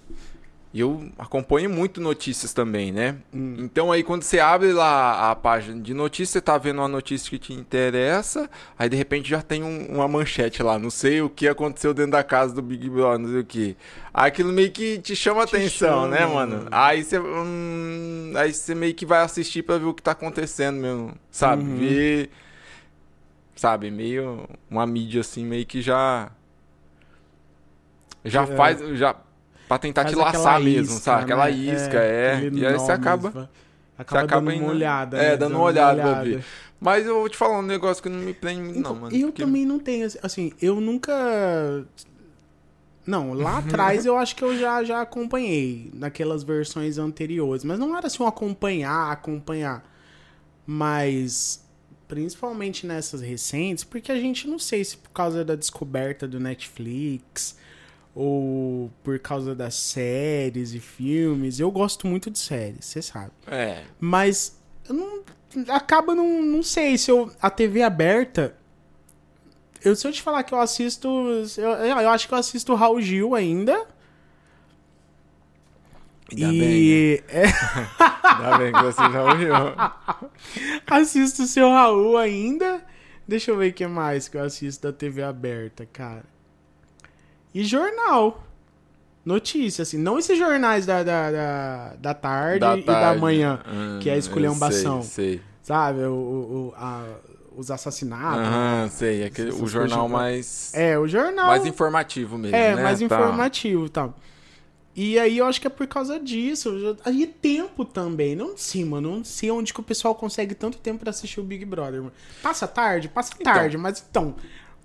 e 0.77 0.81
eu 0.81 1.09
acompanho 1.19 1.71
muito 1.71 2.03
notícias 2.03 2.53
também, 2.53 2.93
né? 2.93 3.17
Hum. 3.33 3.55
Então 3.61 3.91
aí 3.91 4.03
quando 4.03 4.25
você 4.25 4.39
abre 4.39 4.75
lá 4.75 5.31
a 5.31 5.35
página 5.35 5.81
de 5.81 5.95
notícias, 5.95 6.29
você 6.29 6.41
tá 6.43 6.59
vendo 6.59 6.81
uma 6.83 6.89
notícia 6.89 7.31
que 7.31 7.39
te 7.39 7.55
interessa, 7.55 8.51
aí 8.79 8.87
de 8.87 8.95
repente 8.95 9.27
já 9.27 9.41
tem 9.41 9.63
um, 9.63 9.87
uma 9.87 10.07
manchete 10.07 10.63
lá, 10.63 10.79
não 10.79 10.91
sei 10.91 11.23
o 11.23 11.31
que 11.31 11.49
aconteceu 11.49 11.95
dentro 11.95 12.11
da 12.11 12.23
casa 12.23 12.55
do 12.55 12.61
Big 12.61 12.91
Brother, 12.91 13.21
não 13.21 13.31
sei 13.31 13.41
o 13.41 13.45
que. 13.47 13.77
Aquilo 14.13 14.53
meio 14.53 14.71
que 14.71 14.99
te 14.99 15.17
chama 15.17 15.47
te 15.47 15.57
atenção, 15.57 16.07
né, 16.11 16.19
chama, 16.19 16.45
né, 16.45 16.55
mano? 16.57 16.69
Aí 16.71 17.03
você 17.03 17.19
hum, 17.19 18.35
aí 18.37 18.53
você 18.53 18.75
meio 18.75 18.93
que 18.93 19.07
vai 19.07 19.23
assistir 19.23 19.63
para 19.63 19.79
ver 19.79 19.87
o 19.87 19.95
que 19.95 20.03
tá 20.03 20.11
acontecendo 20.11 20.77
mesmo, 20.77 21.15
sabe? 21.31 21.63
Uhum. 21.63 21.77
Ver 21.79 22.31
sabe, 23.55 23.91
meio 23.91 24.47
uma 24.71 24.87
mídia 24.87 25.23
assim 25.23 25.43
meio 25.43 25.65
que 25.65 25.81
já 25.81 26.31
já 28.23 28.43
é. 28.43 28.47
faz 28.47 28.79
já 28.99 29.17
Pra 29.69 29.79
tentar 29.79 30.05
te 30.05 30.15
laçar 30.15 30.61
mesmo, 30.61 30.95
isca, 30.95 31.01
sabe? 31.01 31.19
Né? 31.19 31.25
Aquela 31.25 31.51
isca, 31.51 31.99
é. 31.99 32.45
é. 32.45 32.51
E 32.53 32.67
aí 32.67 32.73
você 32.75 32.93
acaba. 32.93 33.29
Acaba, 33.29 33.51
você 33.97 34.17
acaba 34.25 34.27
dando 34.27 34.53
indo, 34.53 34.65
uma 34.65 34.73
olhada. 34.73 35.17
É, 35.17 35.31
né? 35.31 35.37
dando, 35.37 35.55
uma 35.57 35.65
olhada, 35.65 36.03
uma 36.03 36.21
olhada. 36.21 36.45
Mas 36.81 37.07
eu 37.07 37.15
vou 37.21 37.29
te 37.29 37.37
falar 37.37 37.59
um 37.59 37.63
negócio 37.63 38.03
que 38.03 38.09
não 38.09 38.19
me 38.19 38.35
prende 38.35 38.61
muito, 38.61 38.79
então, 38.79 38.95
não, 38.95 39.01
mano. 39.03 39.17
Eu 39.17 39.29
porque... 39.29 39.43
também 39.43 39.65
não 39.65 39.79
tenho, 39.79 40.07
assim, 40.23 40.53
eu 40.61 40.81
nunca. 40.81 41.13
Não, 43.07 43.33
lá 43.33 43.59
atrás 43.65 44.05
eu 44.05 44.17
acho 44.17 44.37
que 44.37 44.45
eu 44.45 44.57
já, 44.59 44.85
já 44.85 45.01
acompanhei, 45.01 45.91
naquelas 45.95 46.43
versões 46.43 46.99
anteriores. 46.99 47.65
Mas 47.65 47.79
não 47.79 47.97
era 47.97 48.07
assim 48.07 48.23
um 48.23 48.27
acompanhar, 48.27 49.11
acompanhar. 49.11 49.83
Mas 50.67 51.65
principalmente 52.07 52.87
nessas 52.87 53.21
recentes, 53.21 53.83
porque 53.83 54.13
a 54.13 54.21
gente 54.21 54.47
não 54.47 54.59
sei 54.59 54.85
se 54.85 54.97
por 54.97 55.11
causa 55.11 55.45
da 55.45 55.57
descoberta 55.57 56.29
do 56.29 56.39
Netflix 56.39 57.57
ou 58.17 58.91
por 59.05 59.19
causa 59.19 59.55
das 59.55 59.75
séries 59.75 60.73
e 60.73 60.81
filmes. 60.81 61.61
Eu 61.61 61.71
gosto 61.71 62.07
muito 62.07 62.31
de 62.31 62.39
séries, 62.39 62.87
você 62.87 63.03
sabe. 63.03 63.31
É. 63.47 63.85
Mas 64.01 64.59
eu 64.89 64.95
não. 64.95 65.27
Acaba, 65.69 66.15
não, 66.15 66.43
não 66.43 66.63
sei 66.63 66.97
se 66.97 67.11
eu. 67.11 67.31
A 67.41 67.51
TV 67.51 67.83
aberta. 67.83 68.57
Eu, 69.85 69.95
se 69.95 70.09
eu 70.09 70.13
te 70.13 70.23
falar 70.23 70.43
que 70.45 70.55
eu 70.55 70.59
assisto. 70.59 71.07
Eu, 71.59 71.71
eu 71.71 72.09
acho 72.09 72.27
que 72.27 72.33
eu 72.33 72.39
assisto 72.39 72.75
Raul 72.75 73.03
Gil 73.03 73.35
ainda. 73.35 73.87
Ainda 76.33 76.53
e. 76.55 76.59
Bem, 76.59 77.21
né? 77.21 77.45
é... 77.45 77.47
Ainda 78.27 78.59
bem 78.59 78.73
que 78.73 78.83
você 78.83 79.13
já 79.13 79.25
ouviu. 79.25 79.55
Assisto 80.87 81.43
o 81.43 81.47
seu 81.47 81.69
Raul 81.69 82.17
ainda. 82.17 82.83
Deixa 83.29 83.51
eu 83.51 83.57
ver 83.57 83.71
o 83.71 83.75
que 83.75 83.87
mais 83.87 84.27
que 84.27 84.37
eu 84.37 84.43
assisto 84.43 84.87
da 84.87 84.93
TV 84.93 85.23
aberta, 85.23 85.87
cara. 85.87 86.36
E 87.57 87.65
jornal. 87.65 88.45
Notícia, 89.25 89.81
assim. 89.81 89.97
Não 89.97 90.19
esses 90.19 90.39
jornais 90.39 90.85
da, 90.85 91.03
da, 91.03 91.31
da, 91.31 91.95
da 91.99 92.15
tarde, 92.15 92.61
da 92.61 92.77
e 92.77 92.83
da 92.83 93.15
manhã, 93.15 93.61
hum, 93.67 93.99
que 93.99 94.11
é 94.11 94.19
esculhambação. 94.19 95.01
Sei, 95.03 95.37
sei. 95.37 95.43
Sabe? 95.63 96.03
O, 96.03 96.13
o, 96.13 96.75
a, 96.77 97.03
os 97.57 97.71
assassinatos. 97.71 98.47
Aham, 98.47 98.89
sei. 98.91 99.25
Aquele, 99.25 99.53
o 99.53 99.67
jornal 99.67 100.07
mais. 100.07 100.71
É, 100.75 100.99
o 100.99 101.09
jornal. 101.09 101.47
Mais 101.47 101.65
informativo 101.65 102.37
mesmo. 102.37 102.55
É, 102.55 102.77
né? 102.77 102.83
mais 102.83 102.99
tá. 102.99 103.05
informativo 103.07 103.87
e 103.87 103.89
tá. 103.89 104.03
tal. 104.03 104.15
E 104.95 105.19
aí 105.19 105.39
eu 105.39 105.47
acho 105.47 105.59
que 105.59 105.67
é 105.67 105.71
por 105.71 105.87
causa 105.87 106.21
disso. 106.21 106.95
Aí 107.07 107.23
é 107.23 107.27
tempo 107.27 107.87
também. 107.87 108.37
Não 108.37 108.55
sei, 108.55 108.85
mano. 108.85 109.17
Não 109.17 109.25
sei 109.25 109.51
onde 109.51 109.73
que 109.73 109.81
o 109.81 109.83
pessoal 109.83 110.15
consegue 110.15 110.55
tanto 110.55 110.77
tempo 110.77 111.01
pra 111.01 111.11
assistir 111.11 111.41
o 111.41 111.43
Big 111.43 111.65
Brother. 111.65 112.01
Mano. 112.01 112.13
Passa 112.43 112.69
tarde? 112.69 113.09
Passa 113.09 113.33
então, 113.41 113.55
tarde, 113.55 113.79
mas 113.79 114.05
então. 114.11 114.35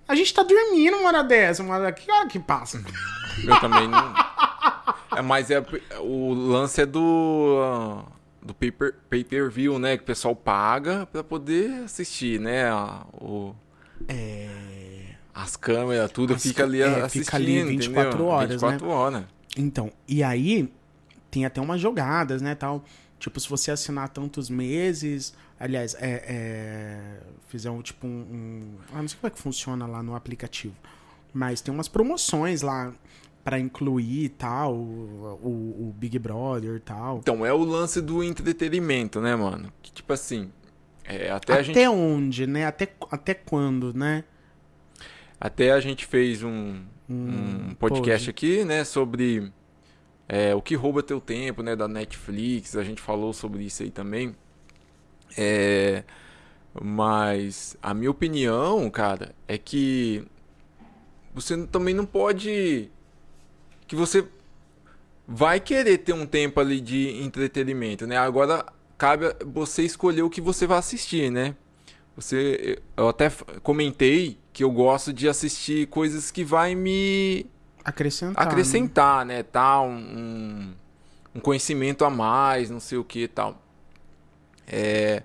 A 0.06 0.14
gente 0.14 0.32
tá 0.34 0.42
dormindo 0.42 0.96
uma 0.96 1.08
hora 1.08 1.22
dessa, 1.24 1.62
uma 1.62 1.74
hora 1.74 1.92
que 1.92 2.10
hora 2.10 2.26
que 2.28 2.38
passa? 2.38 2.82
Eu 3.46 3.60
também 3.60 3.88
não. 3.88 4.14
É, 5.16 5.22
mas 5.22 5.50
é, 5.50 5.62
o 6.00 6.32
lance 6.34 6.80
é 6.80 6.86
do. 6.86 8.02
Do 8.44 8.52
pay-per-view, 9.08 9.78
né? 9.78 9.96
Que 9.96 10.02
o 10.02 10.06
pessoal 10.06 10.34
paga 10.34 11.06
pra 11.06 11.22
poder 11.22 11.84
assistir, 11.84 12.40
né? 12.40 12.72
O, 13.14 13.54
É... 14.08 14.48
As 15.32 15.56
câmeras, 15.56 16.10
tudo 16.10 16.34
As 16.34 16.42
fica 16.42 16.58
ca- 16.58 16.64
ali 16.64 16.82
é, 16.82 16.86
assistindo, 17.02 17.24
fica 17.24 17.36
ali 17.36 17.62
24 17.64 18.08
entendeu? 18.08 18.26
horas, 18.26 18.50
24 18.50 18.88
horas. 18.88 19.24
Então, 19.56 19.90
e 20.08 20.22
aí 20.24 20.70
tem 21.30 21.46
até 21.46 21.60
umas 21.60 21.80
jogadas, 21.80 22.42
né, 22.42 22.54
tal. 22.54 22.84
Tipo, 23.18 23.38
se 23.40 23.48
você 23.48 23.70
assinar 23.70 24.08
tantos 24.08 24.50
meses, 24.50 25.32
aliás, 25.62 25.94
é, 25.98 26.24
é, 26.26 27.20
fizer 27.48 27.70
um 27.70 27.80
tipo 27.82 28.06
um, 28.06 28.10
um- 28.10 28.74
ah, 28.92 29.00
não 29.00 29.08
sei 29.08 29.16
como 29.20 29.28
é 29.28 29.30
que 29.30 29.38
funciona 29.40 29.86
lá 29.86 30.02
no 30.02 30.14
aplicativo, 30.14 30.74
mas 31.32 31.60
tem 31.60 31.72
umas 31.72 31.88
promoções 31.88 32.62
lá 32.62 32.92
pra 33.44 33.58
incluir 33.58 34.24
e 34.24 34.28
tal, 34.28 34.74
o, 34.74 35.38
o- 35.42 35.88
o 35.88 35.94
Big 35.96 36.18
Brother 36.18 36.76
e 36.76 36.80
tal. 36.80 37.18
Então, 37.18 37.44
é 37.44 37.52
o 37.52 37.64
lance 37.64 38.00
do 38.00 38.22
entretenimento, 38.22 39.20
né, 39.20 39.34
mano? 39.34 39.72
Que 39.82 39.90
tipo 39.92 40.12
assim, 40.12 40.50
é, 41.04 41.30
até, 41.30 41.54
Até, 41.54 41.64
gente, 41.64 41.88
onde, 41.88 42.46
né? 42.46 42.66
Até, 42.66 42.88
até 43.10 43.34
quando, 43.34 43.92
né? 43.94 44.24
até 45.40 45.72
a 45.72 45.80
gente 45.80 46.06
fez 46.06 46.42
um, 46.44 46.82
Hum, 47.10 47.66
um 47.70 47.74
podcast 47.74 48.26
pode. 48.26 48.30
aqui, 48.30 48.64
né, 48.64 48.84
sobre 48.84 49.52
é, 50.28 50.54
o 50.54 50.62
que 50.62 50.74
rouba 50.76 51.02
teu 51.02 51.20
tempo, 51.20 51.62
né, 51.64 51.74
da 51.74 51.88
Netflix. 51.88 52.76
A 52.76 52.84
gente 52.84 53.00
falou 53.02 53.32
sobre 53.32 53.64
isso 53.64 53.82
aí 53.82 53.90
também. 53.90 54.36
É, 55.36 56.04
mas 56.80 57.76
a 57.82 57.92
minha 57.94 58.10
opinião, 58.10 58.90
cara, 58.90 59.34
é 59.46 59.58
que 59.58 60.24
você 61.34 61.66
também 61.66 61.94
não 61.94 62.06
pode 62.06 62.90
que 63.86 63.96
você 63.96 64.26
vai 65.26 65.60
querer 65.60 65.98
ter 65.98 66.12
um 66.12 66.26
tempo 66.26 66.60
ali 66.60 66.80
de 66.80 67.22
entretenimento, 67.22 68.06
né? 68.06 68.16
Agora 68.16 68.64
cabe 68.98 69.26
você 69.46 69.82
escolher 69.82 70.22
o 70.22 70.30
que 70.30 70.40
você 70.40 70.66
vai 70.66 70.78
assistir, 70.78 71.30
né? 71.30 71.54
Você, 72.16 72.78
eu 72.96 73.08
até 73.08 73.30
comentei 73.62 74.38
que 74.52 74.62
eu 74.62 74.70
gosto 74.70 75.12
de 75.12 75.28
assistir 75.28 75.86
coisas 75.86 76.30
que 76.30 76.44
vai 76.44 76.74
me 76.74 77.46
Acrescentar. 77.84 78.44
né? 78.44 78.50
acrescentar, 78.50 79.26
né? 79.26 79.42
Tal, 79.42 79.88
um, 79.88 80.72
um 81.34 81.40
conhecimento 81.40 82.04
a 82.04 82.10
mais, 82.10 82.68
não 82.68 82.80
sei 82.80 82.98
o 82.98 83.04
que, 83.04 83.26
tal. 83.28 83.61
É, 84.66 85.22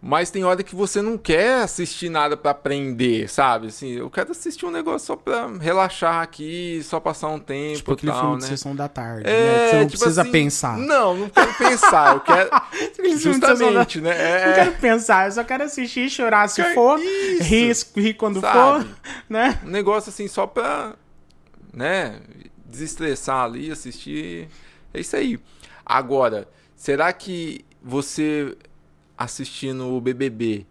mas 0.00 0.30
tem 0.30 0.44
hora 0.44 0.62
que 0.62 0.74
você 0.76 1.02
não 1.02 1.18
quer 1.18 1.62
assistir 1.62 2.08
nada 2.08 2.36
pra 2.36 2.52
aprender, 2.52 3.28
sabe? 3.28 3.68
Assim, 3.68 3.92
eu 3.92 4.08
quero 4.08 4.30
assistir 4.30 4.64
um 4.66 4.70
negócio 4.70 5.06
só 5.06 5.16
pra 5.16 5.48
relaxar 5.58 6.22
aqui, 6.22 6.80
só 6.84 7.00
passar 7.00 7.28
um 7.28 7.40
tempo, 7.40 7.76
Tipo 7.78 7.92
aquele 7.94 8.12
tal, 8.12 8.20
filme 8.20 8.34
né? 8.36 8.40
de 8.42 8.46
sessão 8.46 8.76
da 8.76 8.88
tarde, 8.88 9.28
É, 9.28 9.32
né? 9.32 9.68
Você 9.68 9.76
não 9.76 9.86
tipo 9.86 9.98
precisa 9.98 10.22
assim, 10.22 10.30
pensar. 10.30 10.78
Não, 10.78 11.16
não 11.16 11.28
quero 11.28 11.54
pensar. 11.54 12.14
Eu 12.14 12.20
quero. 12.20 12.50
Justamente, 13.18 14.00
né? 14.00 14.14
Não 14.14 14.52
É, 14.52 14.54
quero 14.54 14.72
pensar, 14.76 15.26
eu 15.26 15.32
só 15.32 15.42
quero 15.44 15.64
assistir, 15.64 16.08
chorar 16.10 16.48
se 16.48 16.62
Quer- 16.62 16.74
for, 16.74 16.98
rir, 17.00 17.74
rir 17.96 18.14
quando 18.14 18.40
sabe? 18.40 18.84
for, 18.84 18.96
né? 19.28 19.58
um 19.64 19.68
negócio 19.70 20.10
assim 20.10 20.28
só 20.28 20.46
pra, 20.46 20.94
né, 21.72 22.20
desestressar 22.64 23.44
ali, 23.44 23.70
assistir. 23.72 24.48
É 24.94 25.00
isso 25.00 25.16
aí. 25.16 25.38
Agora, 25.84 26.46
será 26.76 27.12
que 27.12 27.64
você 27.82 28.56
assistindo 29.16 29.86
o 29.94 30.00
BBB 30.00 30.66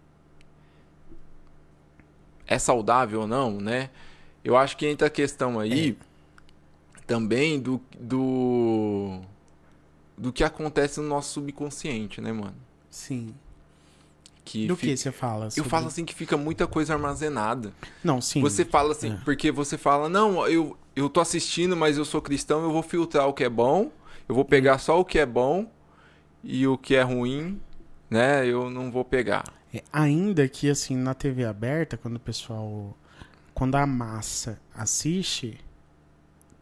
é 2.46 2.58
saudável 2.58 3.22
ou 3.22 3.26
não, 3.26 3.60
né? 3.60 3.90
Eu 4.44 4.56
acho 4.56 4.76
que 4.76 4.86
entra 4.86 5.08
a 5.08 5.10
questão 5.10 5.58
aí 5.58 5.96
também 7.06 7.58
do, 7.58 7.80
do 7.98 9.20
do 10.16 10.32
que 10.32 10.42
acontece 10.44 11.00
no 11.00 11.08
nosso 11.08 11.34
subconsciente, 11.34 12.20
né, 12.20 12.32
mano? 12.32 12.54
Sim. 12.90 13.34
Que 14.44 14.66
Do 14.66 14.76
fi- 14.76 14.86
que 14.88 14.96
você 14.96 15.10
fala? 15.12 15.46
Eu 15.46 15.50
sobre- 15.50 15.68
falo 15.70 15.86
assim 15.88 16.04
que 16.04 16.14
fica 16.14 16.36
muita 16.36 16.66
coisa 16.66 16.94
armazenada. 16.94 17.72
Não, 18.02 18.20
sim. 18.20 18.40
Você 18.40 18.64
fala 18.64 18.92
assim, 18.92 19.12
É. 19.12 19.16
porque 19.24 19.50
você 19.50 19.76
fala, 19.76 20.08
não, 20.08 20.46
eu, 20.46 20.76
eu 20.94 21.10
tô 21.10 21.20
assistindo, 21.20 21.76
mas 21.76 21.98
eu 21.98 22.04
sou 22.04 22.22
cristão, 22.22 22.62
eu 22.62 22.70
vou 22.72 22.82
filtrar 22.82 23.26
o 23.28 23.34
que 23.34 23.42
é 23.44 23.48
bom, 23.48 23.90
eu 24.28 24.34
vou 24.34 24.44
pegar 24.44 24.78
só 24.78 24.98
o 25.00 25.04
que 25.04 25.18
é 25.18 25.26
bom 25.26 25.70
e 26.44 26.66
o 26.66 26.78
que 26.78 26.94
é 26.94 27.02
ruim, 27.02 27.60
né, 28.10 28.46
eu 28.46 28.70
não 28.70 28.90
vou 28.90 29.04
pegar. 29.04 29.44
É, 29.74 29.82
ainda 29.92 30.48
que, 30.48 30.70
assim, 30.70 30.96
na 30.96 31.12
TV 31.14 31.44
aberta, 31.44 31.96
quando 31.96 32.16
o 32.16 32.20
pessoal. 32.20 32.96
Quando 33.54 33.74
a 33.76 33.86
massa 33.86 34.58
assiste, 34.74 35.58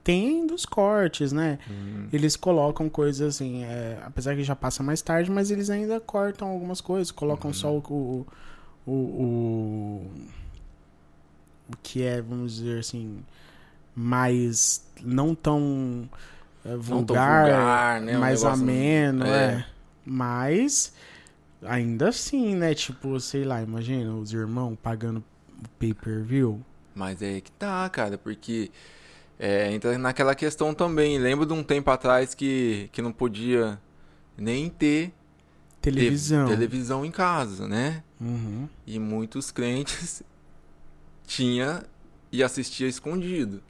tem 0.05 0.47
dos 0.47 0.65
cortes, 0.65 1.33
né? 1.33 1.59
Hum. 1.69 2.07
Eles 2.13 2.37
colocam 2.37 2.89
coisas 2.89 3.35
assim, 3.35 3.65
é, 3.65 3.99
apesar 4.05 4.37
que 4.37 4.45
já 4.45 4.55
passa 4.55 4.83
mais 4.83 5.03
tarde, 5.03 5.31
mas 5.31 5.51
eles 5.51 5.71
ainda 5.71 5.99
cortam 6.01 6.49
algumas 6.49 6.81
coisas, 6.81 7.11
colocam 7.11 7.49
Uhum. 7.51 7.55
só 7.55 7.73
o, 7.75 7.79
o, 7.79 8.27
o, 8.87 8.93
o. 8.93 10.11
o 11.73 11.77
que 11.83 12.03
é, 12.03 12.21
vamos 12.23 12.57
dizer 12.57 12.79
assim, 12.81 13.25
mais. 13.95 14.85
não 15.03 15.35
tão. 15.35 16.09
é, 16.65 16.69
Não 16.69 16.79
tão 16.79 16.83
vulgar, 16.83 17.45
vulgar, 17.47 18.01
né, 18.03 18.17
um 18.17 18.21
mais 18.21 18.43
negócio- 18.43 18.63
ameno, 18.63 19.25
é. 19.27 19.45
é. 19.47 19.67
Mas. 20.07 20.93
Ainda 21.65 22.09
assim, 22.09 22.55
né? 22.55 22.75
Tipo, 22.75 23.19
sei 23.21 23.45
lá, 23.45 23.63
imagina 23.63 24.15
os 24.15 24.33
irmãos 24.33 24.77
pagando 24.83 25.23
pay-per-view. 25.79 26.65
Mas 26.95 27.23
é 27.23 27.41
que 27.41 27.51
tá, 27.53 27.89
cara, 27.89 28.17
porque 28.17 28.71
é, 29.39 29.73
entra 29.73 29.97
naquela 29.99 30.35
questão 30.35 30.75
também. 30.75 31.19
Lembro 31.19 31.47
de 31.47 31.53
um 31.53 31.63
tempo 31.63 31.91
atrás 31.91 32.35
que, 32.35 32.89
que 32.93 33.03
não 33.03 33.13
podia 33.13 33.81
nem 34.37 34.69
ter 34.69 35.13
Televisão. 35.81 36.49
televisão 36.49 37.05
em 37.05 37.11
casa, 37.11 37.69
né? 37.69 38.03
Uhum. 38.21 38.69
E 38.87 38.99
muitos 38.99 39.51
crentes 39.51 40.23
tinha 41.27 41.83
e 42.31 42.43
assistia 42.43 42.89
escondido. 42.89 43.63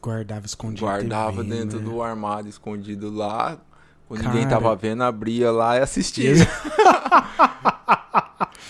Guardava 0.00 0.46
escondido. 0.46 0.86
Guardava 0.86 1.44
TV, 1.44 1.56
dentro 1.56 1.78
né? 1.78 1.84
do 1.84 2.02
armário 2.02 2.48
escondido 2.48 3.10
lá. 3.10 3.58
Quando 4.08 4.22
Cara. 4.22 4.34
ninguém 4.34 4.48
tava 4.48 4.74
vendo, 4.76 5.02
abria 5.02 5.50
lá 5.50 5.76
e 5.78 5.80
assistia. 5.80 6.32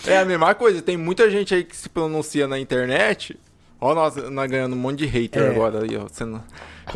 é 0.07 0.17
a 0.19 0.25
mesma 0.25 0.53
coisa. 0.55 0.81
Tem 0.81 0.97
muita 0.97 1.29
gente 1.29 1.53
aí 1.53 1.63
que 1.63 1.75
se 1.75 1.89
pronuncia 1.89 2.47
na 2.47 2.59
internet. 2.59 3.37
Ó, 3.79 3.93
nós, 3.93 4.15
nós 4.31 4.49
ganhando 4.49 4.73
um 4.73 4.79
monte 4.79 4.99
de 4.99 5.05
hater 5.05 5.43
É. 5.43 5.49
agora 5.49 5.83
aí, 5.83 5.97
ó. 5.97 6.07
Não... 6.25 6.43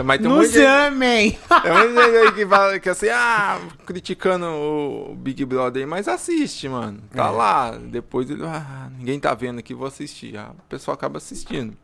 Mas 0.06 0.20
tem 0.22 0.28
um 0.32 0.36
monte 0.36 0.48
de 0.48 0.54
gente, 0.54 0.66
amem! 0.66 1.32
tem 1.62 1.72
um 1.72 1.76
monte 1.76 1.88
de 1.90 1.96
gente 2.06 2.16
aí 2.18 2.32
que 2.32 2.46
fala 2.48 2.80
que 2.80 2.90
assim, 2.90 3.10
ah, 3.10 3.60
criticando 3.86 4.46
o 4.46 5.16
Big 5.16 5.44
Brother 5.46 5.82
aí, 5.84 5.86
mas 5.90 6.08
assiste, 6.08 6.70
mano. 6.70 7.02
Tá 7.14 7.28
É. 7.28 7.30
lá. 7.30 7.72
Depois 7.72 8.30
ele, 8.30 8.44
ah, 8.46 8.90
ninguém 8.98 9.20
tá 9.20 9.34
vendo 9.34 9.60
aqui, 9.60 9.74
vou 9.74 9.88
assistir. 9.88 10.38
Ah, 10.38 10.52
o 10.58 10.62
pessoal 10.70 10.94
acaba 10.96 11.18
assistindo. 11.18 11.76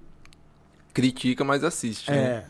Critica, 0.93 1.43
mas 1.43 1.63
assiste. 1.63 2.09
né? 2.09 2.45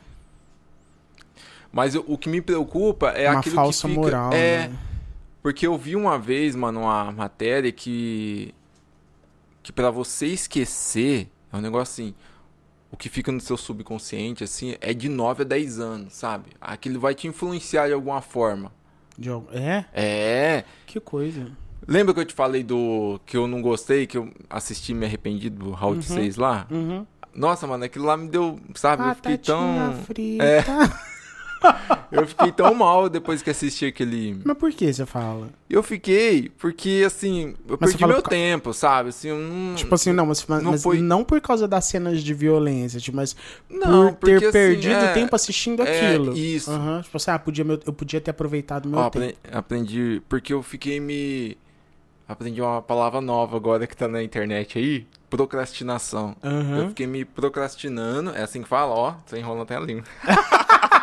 Mas 1.75 1.93
o, 1.93 2.05
o 2.07 2.17
que 2.17 2.29
me 2.29 2.39
preocupa 2.41 3.09
é 3.09 3.29
uma 3.29 3.39
aquilo 3.39 3.55
falsa 3.55 3.81
que 3.85 3.93
fica, 3.93 4.01
moral, 4.01 4.31
é, 4.31 4.69
né? 4.69 4.77
porque 5.43 5.67
eu 5.67 5.77
vi 5.77 5.93
uma 5.93 6.17
vez, 6.17 6.55
mano, 6.55 6.79
uma 6.83 7.11
matéria 7.11 7.69
que 7.69 8.55
que 9.61 9.73
para 9.73 9.91
você 9.91 10.27
esquecer 10.27 11.27
é 11.51 11.57
um 11.57 11.59
negócio 11.59 11.91
assim, 12.05 12.15
o 12.89 12.95
que 12.95 13.09
fica 13.09 13.29
no 13.29 13.41
seu 13.41 13.57
subconsciente 13.57 14.41
assim 14.41 14.77
é 14.79 14.93
de 14.93 15.09
9 15.09 15.41
a 15.41 15.45
10 15.45 15.79
anos, 15.81 16.13
sabe? 16.13 16.45
Aquilo 16.61 16.97
vai 16.97 17.13
te 17.13 17.27
influenciar 17.27 17.87
de 17.87 17.93
alguma 17.93 18.21
forma. 18.21 18.71
De 19.17 19.29
al- 19.29 19.45
É? 19.51 19.83
É, 19.93 20.63
Que 20.85 21.01
coisa. 21.01 21.51
lembra 21.85 22.13
que 22.13 22.21
eu 22.21 22.25
te 22.25 22.33
falei 22.33 22.63
do 22.63 23.19
que 23.25 23.35
eu 23.35 23.47
não 23.47 23.61
gostei, 23.61 24.07
que 24.07 24.17
eu 24.17 24.31
assisti 24.49 24.93
me 24.93 25.05
arrependi 25.05 25.49
do 25.49 25.71
Round 25.71 26.05
6 26.05 26.37
lá? 26.37 26.67
Uhum. 26.71 27.05
Nossa, 27.33 27.67
mano, 27.67 27.83
aquilo 27.83 28.05
lá 28.05 28.15
me 28.15 28.29
deu, 28.29 28.57
sabe, 28.75 29.03
eu 29.09 29.15
fiquei 29.15 29.31
Batatinha 29.33 29.89
tão 29.91 30.03
frita. 30.05 30.43
É. 30.45 30.63
eu 32.11 32.27
fiquei 32.27 32.51
tão 32.51 32.73
mal 32.73 33.09
depois 33.09 33.41
que 33.41 33.49
assisti 33.49 33.85
aquele 33.85 34.39
Mas 34.43 34.57
por 34.57 34.71
que 34.71 34.91
você 34.93 35.05
fala? 35.05 35.49
Eu 35.69 35.81
fiquei, 35.81 36.49
porque 36.57 37.03
assim, 37.05 37.55
eu 37.67 37.77
Mas 37.79 37.91
perdi 37.91 38.05
meu 38.05 38.21
por 38.21 38.29
tempo, 38.29 38.73
sabe? 38.73 39.09
Assim, 39.09 39.29
eu 39.29 39.37
não. 39.37 39.75
Tipo 39.75 39.95
assim, 39.95 40.13
não, 40.13 40.25
mas, 40.27 40.45
mas 40.47 40.61
não 40.63 40.77
foi- 40.77 40.99
não 41.01 41.23
por 41.23 41.41
causa 41.41 41.67
das 41.67 41.85
cenas 41.85 42.23
de 42.23 42.33
violência, 42.33 42.99
tipo, 42.99 43.17
mas 43.17 43.35
Não, 43.69 44.13
por 44.13 44.27
ter 44.29 44.35
assim, 44.43 44.51
perdido 44.51 45.03
é- 45.05 45.13
tempo 45.13 45.35
assistindo 45.35 45.81
é, 45.81 45.85
aquilo. 45.85 46.35
isso. 46.37 46.69
Aham, 46.71 47.01
Tipo 47.01 47.17
assim, 47.17 47.31
ah, 47.31 47.39
podia 47.39 47.65
eu 47.85 47.93
podia 47.93 48.21
ter 48.21 48.31
aproveitado 48.31 48.87
meu 48.87 48.99
Ó, 48.99 49.09
tempo. 49.09 49.25
apre- 49.25 49.37
aprendi, 49.51 50.21
porque 50.29 50.53
eu 50.53 50.61
fiquei 50.61 50.99
me. 50.99 51.57
Aprendi 52.27 52.59
uma 52.61 52.81
palavra 52.81 53.21
nova 53.21 53.55
agora 53.55 53.85
que 53.85 53.95
tá 53.95 54.07
na 54.07 54.23
internet 54.23 54.77
aí: 54.79 55.05
procrastinação. 55.29 56.35
Eu 56.41 56.49
Aham. 56.51 56.89
fiquei 56.89 57.05
me 57.07 57.23
procrastinando, 57.25 58.31
é 58.31 58.41
assim 58.43 58.61
que 58.63 58.67
fala, 58.67 58.93
ó, 58.93 59.13
você 59.25 59.37
enrola 59.39 59.63
até 59.63 59.75
a 59.75 59.79
língua. 59.79 60.03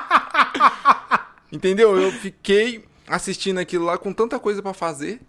Entendeu? 1.53 1.97
Eu 2.01 2.11
fiquei 2.11 2.85
assistindo 3.07 3.59
aquilo 3.59 3.85
lá 3.85 3.99
com 3.99 4.13
tanta 4.13 4.39
coisa 4.39 4.63
pra 4.63 4.73
fazer, 4.73 5.21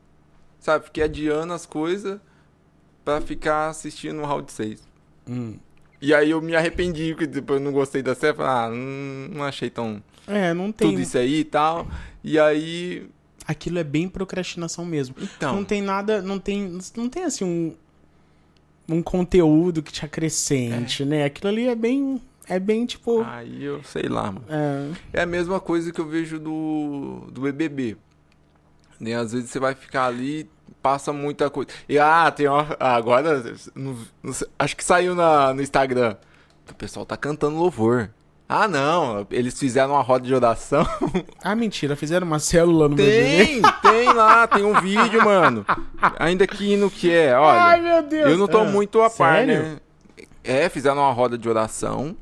sabe? 0.60 0.86
Fiquei 0.86 1.04
adiando 1.04 1.54
as 1.54 1.66
coisas 1.66 2.20
pra 3.04 3.20
ficar 3.20 3.68
assistindo 3.68 4.22
o 4.22 4.26
round 4.26 4.52
6. 4.52 4.88
Hum. 5.28 5.58
E 6.02 6.14
aí 6.14 6.32
eu 6.32 6.42
me 6.42 6.56
arrependi, 6.56 7.12
porque 7.12 7.28
depois 7.28 7.60
eu 7.60 7.66
não 7.66 7.72
gostei 7.72 8.02
da 8.02 8.16
série, 8.16 8.36
falei, 8.36 8.52
ah, 8.52 8.70
não, 8.70 9.38
não 9.38 9.44
achei 9.44 9.70
tão 9.70 10.02
É, 10.28 10.54
não 10.54 10.72
tem. 10.72 10.90
tudo 10.90 11.02
isso 11.02 11.18
aí 11.18 11.40
e 11.40 11.44
tal. 11.44 11.88
E 12.24 12.40
aí, 12.40 13.08
Aquilo 13.46 13.78
é 13.78 13.84
bem 13.84 14.08
procrastinação 14.08 14.86
mesmo. 14.86 15.16
então, 15.22 15.56
Não 15.56 15.66
tem 15.66 15.82
nada, 15.82 16.22
não 16.22 16.40
tem, 16.40 16.80
não 16.96 17.10
tem 17.10 17.24
assim 17.26 17.44
um 17.44 17.76
um 18.88 19.02
conteúdo 19.02 19.82
que 19.82 19.92
te 19.92 20.04
acrescente, 20.06 21.04
é. 21.04 21.06
né? 21.06 21.24
Aquilo 21.24 21.50
ali 21.50 21.68
é 21.68 21.76
bem. 21.76 22.22
É 22.48 22.60
bem 22.60 22.86
tipo. 22.86 23.24
Aí 23.24 23.64
eu 23.64 23.84
sei 23.84 24.04
lá, 24.04 24.32
mano. 24.32 24.46
É. 24.50 25.20
é 25.20 25.22
a 25.24 25.26
mesma 25.26 25.60
coisa 25.60 25.92
que 25.92 26.00
eu 26.00 26.08
vejo 26.08 26.40
do, 26.40 27.28
do 27.32 27.42
BBB. 27.42 27.98
Né? 29.00 29.16
Às 29.16 29.32
vezes 29.34 29.50
você 29.50 29.60
vai 29.60 29.74
ficar 29.76 30.06
ali, 30.06 30.50
passa 30.82 31.14
muita 31.14 31.50
coisa. 31.50 31.70
E 31.88 31.98
ah, 31.98 32.30
tem 32.32 32.48
uma. 32.48 32.76
Agora, 32.80 33.44
no, 33.76 33.98
no, 34.22 34.36
acho 34.60 34.76
que 34.76 34.84
saiu 34.84 35.16
na, 35.16 35.54
no 35.54 35.62
Instagram. 35.62 36.16
O 36.70 36.76
pessoal 36.76 37.06
tá 37.06 37.18
cantando 37.18 37.58
louvor. 37.58 38.10
Ah, 38.48 38.68
não, 38.68 39.26
eles 39.32 39.58
fizeram 39.58 39.94
uma 39.94 40.02
roda 40.02 40.26
de 40.26 40.36
oração. 40.36 40.86
Ah, 41.44 41.56
mentira, 41.56 41.94
fizeram 41.96 42.26
uma 42.26 42.40
célula 42.40 42.88
no 42.88 42.96
Tem, 42.96 43.62
tem 43.82 44.14
lá, 44.14 44.48
tem 44.48 44.64
um 44.64 44.80
vídeo, 44.80 45.22
mano. 45.26 45.66
Ainda 46.18 46.48
que 46.48 46.78
no 46.78 46.90
que 46.90 47.12
é, 47.12 47.38
olha. 47.38 47.62
Ai, 47.62 47.82
meu 47.82 48.02
Deus. 48.02 48.32
Eu 48.32 48.38
não 48.38 48.48
tô 48.48 48.60
ah, 48.60 48.64
muito 48.64 49.02
a 49.02 49.10
par, 49.10 49.46
né? 49.46 49.78
É, 50.42 50.70
fizeram 50.70 51.02
uma 51.02 51.12
roda 51.12 51.38
de 51.38 51.50
oração. 51.50 52.16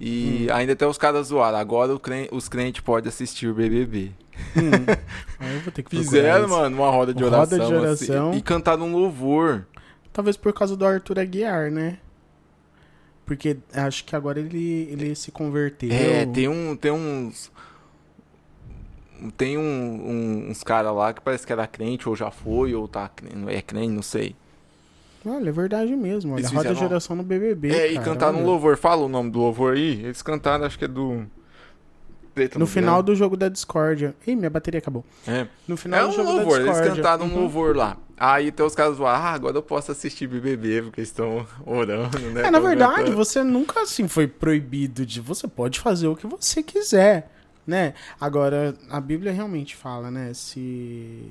E 0.00 0.46
hum. 0.48 0.54
ainda 0.54 0.72
até 0.72 0.86
os 0.86 0.96
caras 0.96 1.26
zoaram. 1.26 1.58
Agora 1.58 1.98
crente, 1.98 2.30
os 2.32 2.48
crentes 2.48 2.80
podem 2.80 3.10
assistir 3.10 3.48
o 3.48 3.54
BBB. 3.54 4.10
Hum. 4.56 4.86
eu 5.54 5.60
vou 5.60 5.70
ter 5.70 5.82
que 5.82 5.90
Fizeram, 5.90 6.46
isso. 6.46 6.56
mano, 6.56 6.76
uma 6.76 6.90
roda 6.90 7.12
de 7.12 7.22
oração. 7.22 7.58
Roda 7.58 7.66
de 7.66 7.74
oração. 7.74 8.30
Assim, 8.30 8.38
e 8.38 8.42
cantaram 8.42 8.86
um 8.86 8.92
louvor. 8.96 9.66
Talvez 10.10 10.38
por 10.38 10.54
causa 10.54 10.74
do 10.74 10.86
Arthur 10.86 11.18
Aguiar, 11.18 11.70
né? 11.70 11.98
Porque 13.26 13.58
acho 13.74 14.04
que 14.06 14.16
agora 14.16 14.40
ele, 14.40 14.88
ele 14.90 15.14
se 15.14 15.30
converteu. 15.30 15.92
É, 15.92 16.24
tem, 16.24 16.48
um, 16.48 16.74
tem 16.74 16.90
uns. 16.90 17.52
Tem 19.36 19.58
um, 19.58 19.62
um, 19.62 20.50
uns 20.50 20.64
caras 20.64 20.94
lá 20.94 21.12
que 21.12 21.20
parece 21.20 21.46
que 21.46 21.52
era 21.52 21.66
crente, 21.66 22.08
ou 22.08 22.16
já 22.16 22.30
foi, 22.30 22.74
ou 22.74 22.88
tá 22.88 23.10
é 23.48 23.60
crente, 23.60 23.92
não 23.92 24.02
sei. 24.02 24.34
Olha, 25.24 25.48
é 25.48 25.52
verdade 25.52 25.94
mesmo. 25.94 26.34
Olha, 26.34 26.48
roda 26.48 26.74
geração 26.74 27.14
no 27.14 27.22
BBB. 27.22 27.68
É, 27.68 27.72
cara, 27.72 27.86
e 27.88 27.98
cantaram 27.98 28.38
um 28.40 28.44
louvor. 28.44 28.76
Fala 28.76 29.04
o 29.04 29.08
nome 29.08 29.30
do 29.30 29.38
louvor 29.38 29.74
aí. 29.74 30.02
Eles 30.02 30.22
cantaram, 30.22 30.64
acho 30.64 30.78
que 30.78 30.86
é 30.86 30.88
do. 30.88 31.26
no 32.56 32.66
final 32.66 33.02
do 33.02 33.14
jogo 33.14 33.36
da 33.36 33.48
Discordia. 33.48 34.14
Ih, 34.26 34.34
minha 34.34 34.50
bateria 34.50 34.78
acabou. 34.78 35.04
É. 35.26 35.46
No 35.68 35.76
final 35.76 36.06
é 36.06 36.08
do 36.08 36.16
jogo 36.16 36.30
louvor, 36.30 36.44
da 36.44 36.58
Discordia. 36.58 36.84
Eles 36.84 36.96
cantaram 36.96 37.26
uhum. 37.26 37.32
um 37.32 37.40
louvor 37.40 37.76
lá. 37.76 37.96
Aí 38.20 38.52
tem 38.52 38.66
os 38.66 38.74
caras 38.74 38.98
lá, 38.98 39.16
ah, 39.16 39.32
agora 39.32 39.56
eu 39.56 39.62
posso 39.62 39.90
assistir 39.90 40.26
BBB, 40.26 40.82
porque 40.82 41.00
estão 41.00 41.46
orando, 41.64 42.18
né? 42.18 42.42
É, 42.48 42.50
na 42.50 42.60
verdade, 42.60 43.12
você 43.12 43.42
nunca, 43.42 43.80
assim, 43.80 44.06
foi 44.06 44.26
proibido 44.26 45.06
de... 45.06 45.22
Você 45.22 45.48
pode 45.48 45.80
fazer 45.80 46.06
o 46.06 46.14
que 46.14 46.26
você 46.26 46.62
quiser, 46.62 47.30
né? 47.66 47.94
Agora, 48.20 48.74
a 48.90 49.00
Bíblia 49.00 49.32
realmente 49.32 49.74
fala, 49.74 50.10
né? 50.10 50.34
Se, 50.34 51.30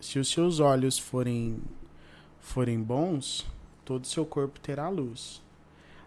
se 0.00 0.20
os 0.20 0.30
seus 0.30 0.60
olhos 0.60 0.96
forem, 0.96 1.58
forem 2.48 2.82
bons, 2.82 3.46
todo 3.84 4.04
o 4.04 4.06
seu 4.06 4.24
corpo 4.24 4.58
terá 4.58 4.88
luz. 4.88 5.42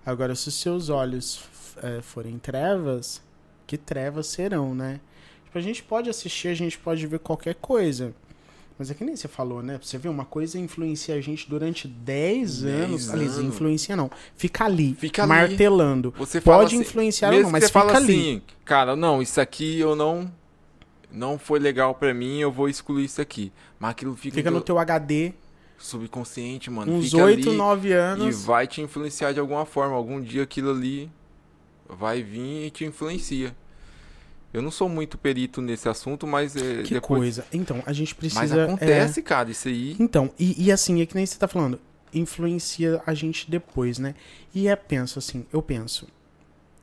Agora, 0.06 0.36
se 0.36 0.48
os 0.50 0.56
seus 0.56 0.90
olhos 0.90 1.44
é, 1.82 2.02
forem 2.02 2.40
trevas, 2.40 3.22
que 3.68 3.78
trevas 3.78 4.28
serão, 4.28 4.74
né? 4.74 5.00
Tipo, 5.46 5.58
a 5.58 5.62
gente 5.62 5.84
pode 5.84 6.10
assistir, 6.10 6.48
a 6.48 6.54
gente 6.54 6.78
pode 6.78 7.06
ver 7.06 7.20
qualquer 7.20 7.56
coisa. 7.56 8.14
Mas 8.78 8.90
é 8.90 8.96
que 8.96 9.04
nem 9.04 9.16
você 9.16 9.28
falou, 9.28 9.62
né? 9.62 9.80
Você 9.80 9.98
vê, 10.00 10.10
uma 10.10 10.26
coisa 10.26 10.58
influencia 10.58 11.14
a 11.14 11.22
gente 11.22 11.48
durante 11.48 11.88
10 11.88 12.64
anos. 12.64 13.10
Aliás, 13.12 13.38
influencia 13.38 13.96
não. 13.96 14.10
Fica 14.36 14.66
ali, 14.66 14.96
fica 14.96 15.28
martelando. 15.28 16.10
Ali. 16.10 16.18
Você 16.26 16.42
Pode 16.42 16.74
assim, 16.74 16.84
influenciar 16.84 17.32
ou 17.32 17.44
não, 17.44 17.52
mas 17.52 17.68
fica 17.68 17.96
ali. 17.96 18.20
Assim, 18.20 18.42
cara, 18.66 18.96
não, 18.96 19.22
isso 19.22 19.40
aqui 19.40 19.80
eu 19.80 19.96
não 19.96 20.32
não 21.12 21.38
foi 21.38 21.60
legal 21.60 21.94
para 21.94 22.14
mim, 22.14 22.40
eu 22.40 22.52
vou 22.52 22.68
excluir 22.68 23.06
isso 23.06 23.22
aqui. 23.22 23.52
Mas 23.80 23.92
aquilo 23.92 24.16
fica 24.16 24.36
Fica 24.36 24.50
no 24.50 24.62
teu 24.62 24.80
HD 24.80 25.34
subconsciente, 25.84 26.70
mano. 26.70 26.94
Uns 26.94 27.12
fica 27.12 27.24
8, 27.24 27.50
ali 27.50 27.58
9 27.58 27.94
anos. 27.94 28.44
E 28.44 28.46
vai 28.46 28.68
te 28.68 28.82
influenciar 28.82 29.32
de 29.34 29.40
alguma 29.40 29.66
forma. 29.66 29.96
Algum 29.96 30.22
dia 30.22 30.44
aquilo 30.44 30.72
ali 30.72 31.10
vai 31.90 32.24
vir 32.24 32.68
e 32.68 32.70
te 32.70 32.86
influencia. 32.86 33.56
Eu 34.54 34.62
não 34.62 34.72
sou 34.72 34.90
muito 34.90 35.18
perito 35.18 35.62
nesse 35.62 35.88
assunto, 35.88 36.28
mas. 36.28 36.56
É, 36.56 36.84
que 36.84 36.94
depois... 36.94 37.20
coisa. 37.20 37.46
Então, 37.54 37.82
a 37.86 37.94
gente 37.94 38.14
precisa. 38.14 38.42
Mas 38.42 38.52
acontece, 38.52 39.20
é... 39.20 39.24
cara, 39.24 39.50
isso 39.50 39.68
aí. 39.68 39.96
Então, 40.00 40.32
e, 40.38 40.66
e, 40.66 40.72
assim, 40.72 41.02
é 41.02 41.06
que 41.06 41.16
nem 41.16 41.26
você 41.26 41.38
tá 41.38 41.48
falando, 41.48 41.80
influencia 42.14 43.02
a 43.06 43.14
gente 43.14 43.50
depois, 43.50 43.98
né? 43.98 44.14
E 44.54 44.68
é, 44.68 44.76
penso 44.76 45.20
assim, 45.20 45.46
eu 45.54 45.62
penso, 45.62 46.08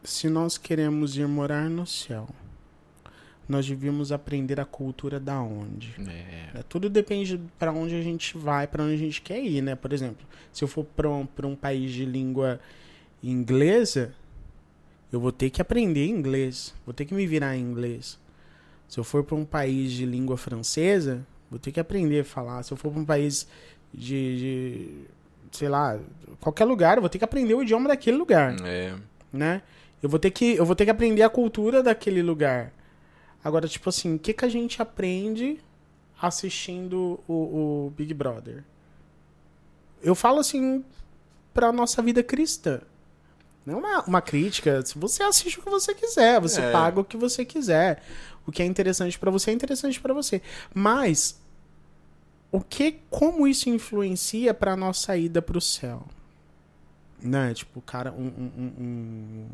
se 0.03 0.29
nós 0.29 0.57
queremos 0.57 1.17
ir 1.17 1.29
morar 1.29 1.69
no 1.69 1.87
céu, 1.87 2.27
nós 3.49 3.67
devíamos 3.67 4.13
aprender 4.13 4.61
a 4.61 4.65
cultura 4.65 5.19
da 5.19 5.41
onde. 5.41 5.95
É. 6.07 6.59
é 6.59 6.63
tudo 6.69 6.91
depende 6.91 7.41
para 7.59 7.73
onde 7.73 7.95
a 7.95 8.03
gente 8.03 8.37
vai, 8.37 8.67
para 8.67 8.85
onde 8.85 8.95
a 8.95 8.99
gente 8.99 9.23
quer 9.23 9.43
ir, 9.43 9.63
né? 9.63 9.75
Por 9.75 9.93
exemplo, 9.93 10.27
se 10.53 10.63
eu 10.63 10.69
for 10.69 10.85
para 10.85 11.09
um, 11.09 11.27
um 11.45 11.57
país 11.57 11.91
de 11.91 12.05
língua 12.05 12.61
inglesa, 13.23 14.13
eu 15.11 15.19
vou 15.19 15.33
ter 15.33 15.49
que 15.49 15.63
aprender 15.63 16.07
inglês, 16.07 16.75
vou 16.85 16.93
ter 16.93 17.07
que 17.07 17.15
me 17.15 17.27
virar 17.27 17.57
em 17.57 17.63
inglês. 17.63 18.19
Se 18.87 19.01
eu 19.01 19.05
for 19.05 19.25
para 19.25 19.37
um 19.37 19.45
país 19.45 19.93
de 19.93 20.05
língua 20.05 20.37
francesa, 20.37 21.27
vou 21.51 21.59
ter 21.59 21.73
que 21.73 21.81
aprender 21.81 22.21
a 22.21 22.25
falar. 22.25 22.63
Se 22.63 22.73
eu 22.73 22.77
for 22.77 22.91
para 22.91 23.01
um 23.01 23.05
país 23.05 23.49
de, 23.93 24.39
de, 24.39 24.91
sei 25.53 25.69
lá, 25.69 25.99
qualquer 26.41 26.67
lugar, 26.67 26.99
eu 26.99 27.03
vou 27.03 27.09
ter 27.09 27.19
que 27.19 27.25
aprender 27.25 27.55
o 27.55 27.63
idioma 27.63 27.89
daquele 27.89 28.17
lugar. 28.17 28.55
É. 28.65 28.95
Né? 29.33 29.63
Eu 30.03 30.09
vou 30.09 30.19
ter 30.19 30.31
que 30.31 30.57
eu 30.57 30.65
vou 30.65 30.77
ter 30.77 30.85
que 30.85 30.91
aprender 30.91 31.23
a 31.23 31.31
cultura 31.31 31.83
daquele 31.83 32.23
lugar. 32.23 32.73
Agora, 33.43 33.69
tipo 33.69 33.89
assim, 33.89 34.15
o 34.15 34.19
que 34.19 34.33
que 34.33 34.45
a 34.45 34.49
gente 34.49 34.83
aprende 34.83 35.61
assistindo 36.21 37.21
o, 37.29 37.87
o 37.87 37.93
Big 37.97 38.13
Brother? 38.13 38.65
Eu 40.03 40.15
falo 40.15 40.41
assim 40.41 40.85
para 41.55 41.73
nossa 41.73 42.03
vida 42.03 42.23
cristã. 42.23 42.81
Não 43.65 43.75
é 43.75 43.79
uma, 43.79 44.05
uma 44.05 44.23
crítica. 44.23 44.83
Você 44.97 45.23
assiste 45.23 45.59
o 45.59 45.63
que 45.63 45.71
você 45.71 45.95
quiser, 45.95 46.41
você 46.41 46.61
é. 46.61 46.73
paga 46.73 47.01
o 47.01 47.05
que 47.05 47.17
você 47.17 47.45
quiser. 47.45 48.03
O 48.47 48.53
que 48.53 48.63
é 48.63 48.65
interessante 48.65 49.19
para 49.19 49.31
você 49.31 49.51
é 49.51 49.55
interessante 49.55 50.01
para 50.01 50.15
você. 50.15 50.41
Mas 50.73 51.39
o 52.51 52.61
que, 52.61 53.01
como 53.11 53.47
isso 53.47 53.69
influencia 53.69 54.55
para 54.55 54.75
nossa 54.75 55.17
ida 55.17 55.43
para 55.43 55.59
o 55.59 55.61
céu? 55.61 56.07
Né? 57.21 57.53
Tipo, 57.53 57.83
cara, 57.83 58.13
um, 58.13 58.27
um, 58.27 58.73
um, 58.79 59.49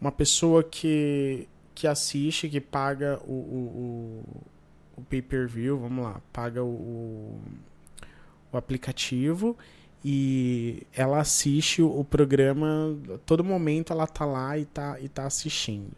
uma 0.00 0.10
pessoa 0.10 0.64
que 0.64 1.46
que 1.78 1.86
assiste, 1.86 2.48
que 2.48 2.60
paga 2.60 3.20
o, 3.24 3.32
o, 3.32 4.24
o, 4.96 5.00
o 5.00 5.02
pay-per-view, 5.02 5.78
vamos 5.78 6.04
lá, 6.04 6.20
paga 6.32 6.62
o, 6.64 7.40
o 8.52 8.56
aplicativo 8.56 9.56
e 10.04 10.82
ela 10.92 11.20
assiste 11.20 11.80
o 11.80 12.02
programa, 12.02 12.96
todo 13.24 13.44
momento 13.44 13.92
ela 13.92 14.08
tá 14.08 14.24
lá 14.24 14.58
e 14.58 14.64
tá, 14.64 14.98
e 15.00 15.08
tá 15.08 15.24
assistindo. 15.24 15.92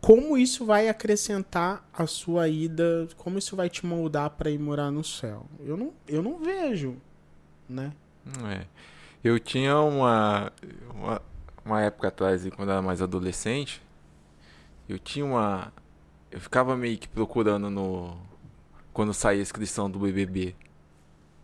Como 0.00 0.38
isso 0.38 0.64
vai 0.64 0.88
acrescentar 0.88 1.86
a 1.92 2.06
sua 2.06 2.48
ida, 2.48 3.06
como 3.18 3.38
isso 3.38 3.54
vai 3.54 3.68
te 3.68 3.84
moldar 3.84 4.30
para 4.30 4.50
ir 4.50 4.58
morar 4.58 4.90
no 4.90 5.04
céu? 5.04 5.44
Eu 5.60 5.76
não, 5.76 5.92
eu 6.08 6.22
não 6.22 6.38
vejo, 6.38 6.96
né? 7.68 7.92
É. 8.50 8.64
Eu 9.22 9.38
tinha 9.38 9.78
uma, 9.80 10.50
uma, 10.94 11.22
uma 11.64 11.82
época 11.82 12.08
atrás, 12.08 12.46
quando 12.54 12.68
eu 12.68 12.72
era 12.72 12.82
mais 12.82 13.02
adolescente, 13.02 13.83
eu 14.88 14.98
tinha 14.98 15.24
uma. 15.24 15.72
Eu 16.30 16.40
ficava 16.40 16.76
meio 16.76 16.98
que 16.98 17.08
procurando 17.08 17.70
no. 17.70 18.16
Quando 18.92 19.12
saía 19.12 19.40
a 19.40 19.42
inscrição 19.42 19.90
do 19.90 19.98
BBB. 19.98 20.54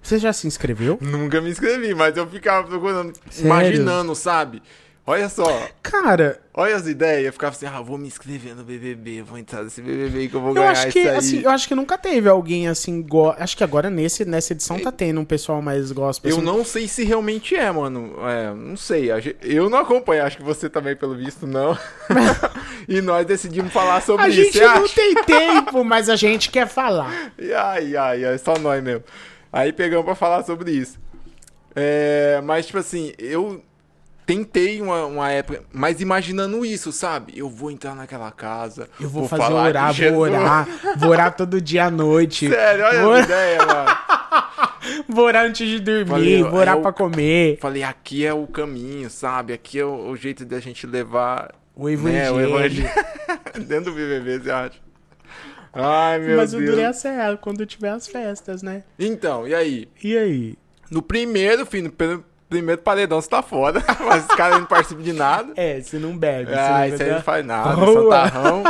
Você 0.02 0.18
já 0.18 0.32
se 0.32 0.46
inscreveu? 0.46 0.98
Nunca 1.00 1.40
me 1.40 1.50
inscrevi, 1.50 1.94
mas 1.94 2.16
eu 2.16 2.26
ficava 2.26 2.66
procurando, 2.66 3.12
Sério? 3.28 3.46
imaginando, 3.46 4.14
sabe? 4.14 4.62
Olha 5.06 5.28
só. 5.28 5.68
Cara. 5.82 6.40
Olha 6.54 6.76
as 6.76 6.86
ideias. 6.86 7.26
Eu 7.26 7.32
ficava 7.32 7.54
assim, 7.54 7.66
ah, 7.66 7.80
vou 7.80 7.96
me 7.96 8.06
inscrever 8.06 8.54
no 8.54 8.62
BBB, 8.62 9.22
vou 9.22 9.38
entrar 9.38 9.64
nesse 9.64 9.80
BBB 9.80 10.28
que 10.28 10.34
eu 10.34 10.40
vou 10.40 10.50
eu 10.50 10.54
ganhar 10.54 10.70
acho 10.70 10.88
que, 10.88 11.08
Assim, 11.08 11.42
eu 11.42 11.50
acho 11.50 11.66
que 11.66 11.74
nunca 11.74 11.96
teve 11.96 12.28
alguém 12.28 12.68
assim. 12.68 13.02
Go... 13.02 13.30
Acho 13.30 13.56
que 13.56 13.64
agora 13.64 13.90
nesse, 13.90 14.24
nessa 14.24 14.52
edição 14.52 14.78
tá 14.78 14.92
tendo 14.92 15.20
um 15.20 15.24
pessoal 15.24 15.60
mais 15.62 15.90
gospel. 15.90 16.30
Eu 16.30 16.36
assim. 16.36 16.46
não 16.46 16.64
sei 16.64 16.86
se 16.86 17.02
realmente 17.02 17.56
é, 17.56 17.70
mano. 17.72 18.14
É, 18.28 18.54
não 18.54 18.76
sei. 18.76 19.08
Eu 19.42 19.70
não 19.70 19.78
acompanho, 19.78 20.24
acho 20.24 20.36
que 20.36 20.42
você 20.42 20.68
também, 20.68 20.94
pelo 20.94 21.16
visto, 21.16 21.46
não. 21.46 21.76
e 22.86 23.00
nós 23.00 23.26
decidimos 23.26 23.72
falar 23.72 24.02
sobre 24.02 24.26
a 24.26 24.28
isso. 24.28 24.40
A 24.40 24.44
gente 24.44 24.60
não 24.60 24.84
acha? 24.84 24.94
tem 24.94 25.14
tempo, 25.24 25.82
mas 25.82 26.08
a 26.08 26.16
gente 26.16 26.50
quer 26.50 26.68
falar. 26.68 27.32
Ai, 27.38 27.96
ai, 27.96 28.24
ai, 28.24 28.38
só 28.38 28.58
nós 28.58 28.82
mesmo. 28.82 29.02
Aí 29.52 29.72
pegamos 29.72 30.04
pra 30.04 30.14
falar 30.14 30.44
sobre 30.44 30.70
isso. 30.70 30.98
É, 31.74 32.40
mas, 32.44 32.66
tipo 32.66 32.78
assim, 32.78 33.12
eu 33.18 33.62
tentei 34.30 34.80
uma, 34.80 35.06
uma 35.06 35.32
época, 35.32 35.64
mas 35.72 36.00
imaginando 36.00 36.64
isso, 36.64 36.92
sabe? 36.92 37.36
Eu 37.36 37.50
vou 37.50 37.68
entrar 37.68 37.96
naquela 37.96 38.30
casa. 38.30 38.88
Eu 39.00 39.08
vou, 39.08 39.26
vou 39.26 39.28
fazer 39.28 39.52
orar, 39.52 39.92
vou 39.92 40.18
orar. 40.20 40.68
Vou 40.96 41.10
orar 41.10 41.34
todo 41.34 41.60
dia 41.60 41.86
à 41.86 41.90
noite. 41.90 42.48
Sério, 42.48 42.84
olha 42.84 43.02
vou... 43.02 43.12
a 43.14 43.20
ideia, 43.20 43.58
mano. 43.66 43.90
vou 45.10 45.24
orar 45.24 45.46
antes 45.46 45.68
de 45.68 45.80
dormir, 45.80 46.06
falei, 46.06 46.42
vou 46.44 46.60
orar 46.60 46.76
eu, 46.76 46.82
pra 46.82 46.92
comer. 46.92 47.58
Falei, 47.60 47.82
aqui 47.82 48.24
é 48.24 48.32
o 48.32 48.46
caminho, 48.46 49.10
sabe? 49.10 49.52
Aqui 49.52 49.80
é 49.80 49.84
o, 49.84 50.10
o 50.10 50.16
jeito 50.16 50.44
da 50.44 50.60
gente 50.60 50.86
levar 50.86 51.52
o 51.74 51.90
evangelho. 51.90 52.22
Né, 52.22 52.30
o 52.30 52.40
evangelho. 52.40 52.90
Dentro 53.66 53.90
do 53.90 53.96
BBB, 53.96 54.44
você 54.44 54.50
acha? 54.52 54.78
Ai, 55.72 56.20
meu 56.20 56.36
Mas 56.36 56.52
Deus. 56.52 56.62
Mas 56.62 56.70
o 56.70 56.76
duro 56.76 57.32
é 57.32 57.36
quando 57.36 57.66
tiver 57.66 57.90
as 57.90 58.06
festas, 58.06 58.62
né? 58.62 58.84
Então, 58.96 59.48
e 59.48 59.54
aí? 59.56 59.88
E 60.04 60.16
aí? 60.16 60.54
No 60.88 61.02
primeiro, 61.02 61.66
filho, 61.66 61.84
no 61.84 62.24
primeiro 62.50 62.82
paredão 62.82 63.20
você 63.20 63.28
tá 63.30 63.40
foda. 63.42 63.82
Mas 64.06 64.24
os 64.28 64.34
caras 64.36 64.58
não 64.58 64.66
participam 64.66 65.02
de 65.02 65.12
nada. 65.14 65.52
É, 65.56 65.80
você 65.80 65.98
não 65.98 66.16
bebe. 66.18 66.52
Ah, 66.52 66.86
isso 66.88 67.02
aí 67.02 67.12
não 67.12 67.22
faz 67.22 67.46
nada. 67.46 67.74
Santarrão. 67.86 68.62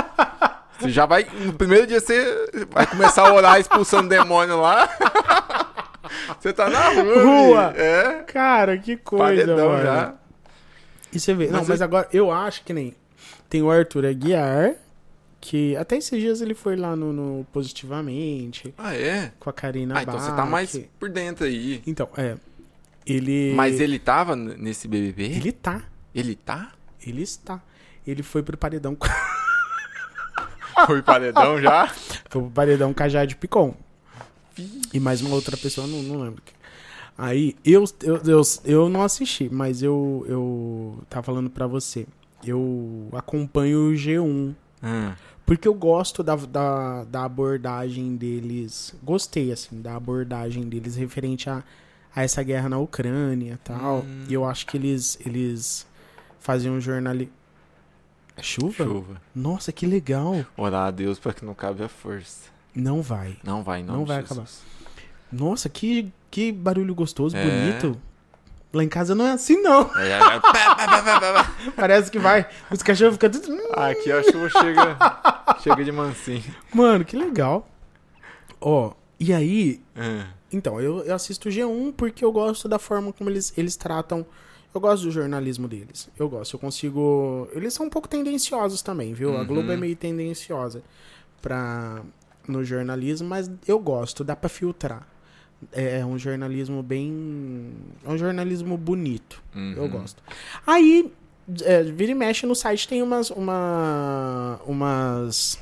Você 0.79 0.91
já 0.91 1.05
vai. 1.07 1.27
No 1.45 1.53
primeiro 1.55 1.87
dia 1.87 1.99
você 2.01 2.49
vai 2.71 2.87
começar 2.87 3.27
a 3.29 3.33
orar 3.35 3.59
expulsando 3.59 4.09
demônio 4.09 4.61
lá. 4.61 4.89
Você 6.41 6.53
tá 6.53 6.69
na 6.71 6.89
rua. 6.89 7.23
Rua. 7.23 7.75
É. 7.77 8.23
Cara, 8.27 8.77
que 8.79 8.97
coisa, 8.97 9.25
Paredão 9.45 9.69
mano. 9.69 9.83
já. 9.83 10.15
E 11.13 11.21
você 11.21 11.35
vê. 11.35 11.47
não, 11.49 11.59
Mas 11.61 11.69
mas 11.69 11.81
eu- 11.81 11.85
agora 11.85 12.09
eu 12.13 12.31
acho 12.33 12.65
que 12.65 12.73
nem. 12.73 12.95
Tem 13.49 13.63
o 13.63 13.71
Arthur 13.71 14.07
Aguiar, 14.07 14.75
que 15.41 15.77
até 15.77 15.97
esses 15.97 16.19
dias 16.21 16.41
ele 16.41 16.55
foi 16.55 16.77
lá 16.77 16.97
no, 16.97 17.13
no 17.13 17.47
Positivamente, 17.53 18.73
Ah, 18.79 18.95
é? 18.95 19.33
com 19.39 19.51
a 19.51 19.53
Karina 19.53 19.99
Ah, 19.99 20.03
então 20.03 20.19
você 20.19 20.31
tá 20.31 20.37
Bach. 20.37 20.49
mais 20.51 20.81
por 20.99 21.11
dentro 21.11 21.45
aí. 21.45 21.83
Então, 21.87 22.09
é. 22.17 22.37
Ele. 23.07 23.53
Mas 23.55 23.81
ele 23.81 23.99
tava 23.99 24.37
nesse 24.37 24.87
BBB? 24.87 25.25
Ele 25.25 25.53
tá. 25.53 25.83
Ele 26.15 26.35
tá? 26.35 26.73
Ele 27.05 27.23
está. 27.23 27.63
Ele 28.07 28.23
foi 28.23 28.43
pro 28.43 28.57
paredão. 28.57 28.97
Foi 30.87 31.03
paredão 31.03 31.61
já? 31.61 31.89
foi 31.89 32.41
pro 32.41 32.51
paredão 32.51 32.95
com 32.95 33.03
a 33.03 33.09
Jade 33.09 33.37
Picon. 33.37 33.75
E 34.95 34.99
mais 34.99 35.21
uma 35.21 35.35
outra 35.35 35.55
pessoa, 35.55 35.87
não, 35.87 36.03
não 36.03 36.23
lembro. 36.23 36.43
Aí, 37.19 37.55
eu, 37.65 37.85
eu, 38.03 38.17
eu, 38.25 38.43
eu 38.65 38.89
não 38.89 39.03
assisti, 39.03 39.49
mas 39.53 39.83
eu, 39.83 40.25
eu 40.27 41.03
tava 41.11 41.23
falando 41.23 41.51
pra 41.51 41.67
você. 41.67 42.07
Eu 42.43 43.09
acompanho 43.13 43.91
o 43.91 43.93
G1. 43.93 44.55
Hum. 44.83 45.13
Porque 45.45 45.69
eu 45.69 45.75
gosto 45.75 46.23
da, 46.23 46.37
da, 46.37 47.05
da 47.05 47.25
abordagem 47.25 48.17
deles. 48.17 48.95
Gostei, 49.03 49.53
assim, 49.53 49.83
da 49.83 49.97
abordagem 49.97 50.67
deles 50.67 50.97
referente 50.97 51.51
a, 51.51 51.63
a 52.15 52.23
essa 52.23 52.43
guerra 52.43 52.69
na 52.69 52.79
Ucrânia 52.79 53.55
e 53.55 53.57
tal. 53.59 53.99
Hum. 54.01 54.25
E 54.29 54.35
eu 54.35 54.45
acho 54.45 54.67
que 54.67 54.77
eles, 54.77 55.19
eles 55.25 55.87
faziam 56.39 56.75
um 56.75 56.81
jornalismo. 56.81 57.33
Chuva? 58.43 58.85
Chuva. 58.85 59.21
Nossa, 59.35 59.71
que 59.71 59.85
legal. 59.87 60.45
Orar 60.57 60.87
a 60.87 60.91
Deus 60.91 61.19
pra 61.19 61.33
que 61.35 61.45
não 61.45 61.55
cabe 61.55 61.83
a 61.83 61.89
força. 61.89 62.49
Não 62.75 63.03
vai. 63.03 63.37
Não 63.45 63.63
vai, 63.63 63.83
não. 63.83 63.97
Não 63.99 64.05
vai 64.07 64.21
acabar. 64.21 64.47
Nossa, 65.31 65.69
que, 65.69 66.11
que 66.31 66.51
barulho 66.51 66.95
gostoso, 66.95 67.37
É. 67.37 67.45
bonito. 67.45 68.01
Lá 68.73 68.85
em 68.85 68.89
casa 68.89 69.15
não 69.17 69.27
é 69.27 69.33
assim, 69.33 69.61
não. 69.61 69.91
É, 69.97 70.09
é, 70.11 70.17
é. 70.17 71.71
Parece 71.77 72.11
que 72.11 72.19
vai. 72.21 72.49
Os 72.71 72.83
cachorros 72.83 73.15
ficam 73.15 73.29
tudo. 73.31 73.59
Aqui 73.75 74.11
a 74.13 74.23
chuva 74.23 74.49
chega, 74.49 74.97
chega 75.61 75.85
de 75.85 75.91
mansinho. 75.93 76.55
Mano, 76.73 77.05
que 77.05 77.17
legal. 77.17 77.69
Ó, 78.61 78.93
e 79.19 79.33
aí, 79.35 79.83
Hum. 79.97 80.25
Então, 80.53 80.81
eu, 80.81 81.01
eu 81.05 81.15
assisto 81.15 81.49
o 81.49 81.53
G1 81.53 81.93
porque 81.97 82.25
eu 82.25 82.33
gosto 82.33 82.69
da 82.69 82.79
forma 82.79 83.13
como 83.13 83.31
eles, 83.31 83.53
eles 83.57 83.77
tratam. 83.77 84.27
Eu 84.75 84.81
gosto 84.81 85.03
do 85.05 85.11
jornalismo 85.11 85.67
deles. 85.67 86.09
Eu 86.19 86.29
gosto. 86.29 86.55
Eu 86.55 86.61
consigo. 86.61 87.49
Eles 87.53 87.75
são 87.75 87.87
um 87.87 87.91
pouco 87.91 88.09
tendenciosos 88.09 88.83
também, 88.83 89.13
viu? 89.15 89.37
A 89.37 89.41
Uhum. 89.41 89.47
Globo 89.47 89.73
é 89.73 89.77
meio 89.77 89.97
tendenciosa 89.97 90.83
pra, 91.43 92.03
no 92.47 92.65
jornalismo, 92.65 93.29
mas 93.29 93.51
eu 93.67 93.79
gosto. 93.81 94.23
Dá 94.23 94.37
pra 94.37 94.49
filtrar. 94.49 95.07
É 95.73 96.05
um 96.07 96.17
jornalismo 96.19 96.83
bem. 96.83 97.73
É 98.05 98.09
um 98.11 98.17
jornalismo 98.17 98.77
bonito. 98.79 99.43
Eu 99.55 99.83
Uhum. 99.83 99.89
gosto. 99.91 100.23
Aí, 100.67 101.13
é, 101.63 101.83
vira 101.83 102.13
e 102.13 102.15
mexe 102.15 102.47
no 102.47 102.55
site 102.55 102.87
tem 102.89 103.03
umas. 103.03 103.31
Uma, 103.31 104.61
umas. 104.65 105.59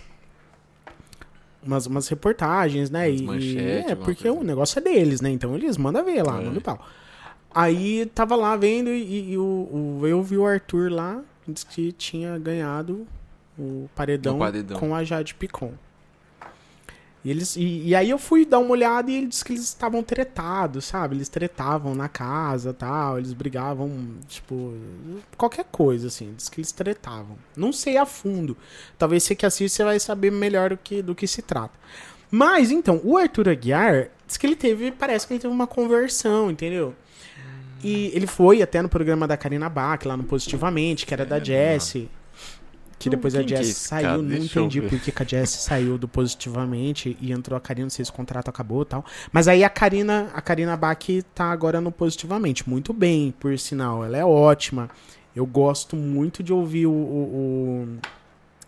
Umas, 1.68 1.86
umas 1.86 2.08
reportagens, 2.08 2.88
né? 2.90 3.08
Umas 3.10 3.20
E- 3.20 3.22
manchetes, 3.24 3.90
é, 3.90 3.94
porque 3.94 4.26
o 4.28 4.42
negócio 4.42 4.78
é 4.78 4.82
deles, 4.82 5.20
né? 5.20 5.28
Então 5.30 5.54
eles 5.54 5.76
mandam 5.76 6.02
ver 6.02 6.22
lá, 6.22 6.40
É. 6.40 6.44
mandam 6.46 6.62
pau. 6.62 6.82
Aí 7.54 8.06
tava 8.14 8.34
lá 8.36 8.56
vendo 8.56 8.88
e, 8.90 9.32
e 9.32 9.36
o, 9.38 9.42
o- 10.00 10.06
eu 10.06 10.22
vi 10.22 10.38
o 10.38 10.46
Arthur 10.46 10.90
lá, 10.90 11.20
disse 11.46 11.66
que 11.66 11.92
tinha 11.92 12.38
ganhado 12.38 13.06
o 13.58 13.88
paredão, 13.94 14.36
O 14.36 14.38
paredão. 14.38 14.78
com 14.80 14.94
a 14.94 15.04
Jade 15.04 15.34
Picon. 15.34 15.72
E, 17.24 17.30
eles, 17.30 17.56
e, 17.56 17.88
e 17.88 17.94
aí 17.94 18.10
eu 18.10 18.18
fui 18.18 18.44
dar 18.44 18.58
uma 18.58 18.70
olhada 18.70 19.10
e 19.10 19.16
ele 19.16 19.26
disse 19.26 19.44
que 19.44 19.52
eles 19.52 19.64
estavam 19.64 20.02
tretados, 20.02 20.84
sabe? 20.84 21.16
Eles 21.16 21.28
tretavam 21.28 21.94
na 21.94 22.08
casa 22.08 22.72
tal, 22.72 23.18
eles 23.18 23.32
brigavam, 23.32 23.90
tipo, 24.28 24.72
qualquer 25.36 25.64
coisa, 25.64 26.06
assim. 26.06 26.32
Diz 26.36 26.48
que 26.48 26.60
eles 26.60 26.72
tretavam. 26.72 27.36
Não 27.56 27.72
sei 27.72 27.96
a 27.96 28.06
fundo. 28.06 28.56
Talvez 28.96 29.24
você 29.24 29.34
que 29.34 29.44
assiste 29.44 29.74
você 29.74 29.84
vai 29.84 29.98
saber 29.98 30.30
melhor 30.30 30.70
do 30.70 30.76
que, 30.76 31.02
do 31.02 31.14
que 31.14 31.26
se 31.26 31.42
trata. 31.42 31.74
Mas, 32.30 32.70
então, 32.70 33.00
o 33.02 33.16
Arthur 33.16 33.48
Aguiar, 33.48 34.10
diz 34.26 34.36
que 34.36 34.46
ele 34.46 34.56
teve, 34.56 34.92
parece 34.92 35.26
que 35.26 35.32
ele 35.32 35.40
teve 35.40 35.52
uma 35.52 35.66
conversão, 35.66 36.50
entendeu? 36.50 36.94
E 37.82 38.10
ele 38.14 38.26
foi 38.26 38.60
até 38.60 38.82
no 38.82 38.88
programa 38.88 39.26
da 39.26 39.36
Karina 39.36 39.68
Bach, 39.68 40.04
lá 40.04 40.16
no 40.16 40.24
Positivamente, 40.24 41.06
que 41.06 41.14
era 41.14 41.24
da 41.24 41.36
É, 41.36 41.44
Jessie. 41.44 42.08
Que 42.98 43.08
depois 43.10 43.34
a 43.34 43.38
quem 43.38 43.46
que 43.48 43.56
Jessie 43.56 43.70
esse 43.72 43.80
saiu, 43.88 44.02
cara? 44.08 44.18
não 44.18 44.28
Deixa 44.28 44.60
entendi 44.60 44.82
por 44.82 44.98
que 45.00 45.22
a 45.22 45.26
Jessie 45.26 45.60
saiu 45.60 45.96
do 45.96 46.08
Positivamente 46.08 47.16
e 47.20 47.30
entrou 47.32 47.56
a 47.56 47.60
Karina, 47.60 47.84
não 47.84 47.90
sei 47.90 48.04
se 48.04 48.10
o 48.10 48.14
contrato 48.14 48.48
acabou 48.48 48.82
e 48.82 48.86
tal. 48.86 49.04
Mas 49.32 49.46
aí 49.48 49.62
a 49.62 49.70
Karina, 49.70 50.30
a 50.34 50.40
Karina 50.40 50.76
Bach 50.76 50.98
tá 51.34 51.44
agora 51.46 51.80
no 51.80 51.92
Positivamente, 51.92 52.68
muito 52.68 52.92
bem, 52.92 53.32
por 53.38 53.56
sinal, 53.58 54.04
ela 54.04 54.16
é 54.16 54.24
ótima. 54.24 54.90
Eu 55.36 55.46
gosto 55.46 55.94
muito 55.94 56.42
de 56.42 56.52
ouvir 56.52 56.86
o- 56.86 56.90
o- 56.92 57.86
o 57.94 57.98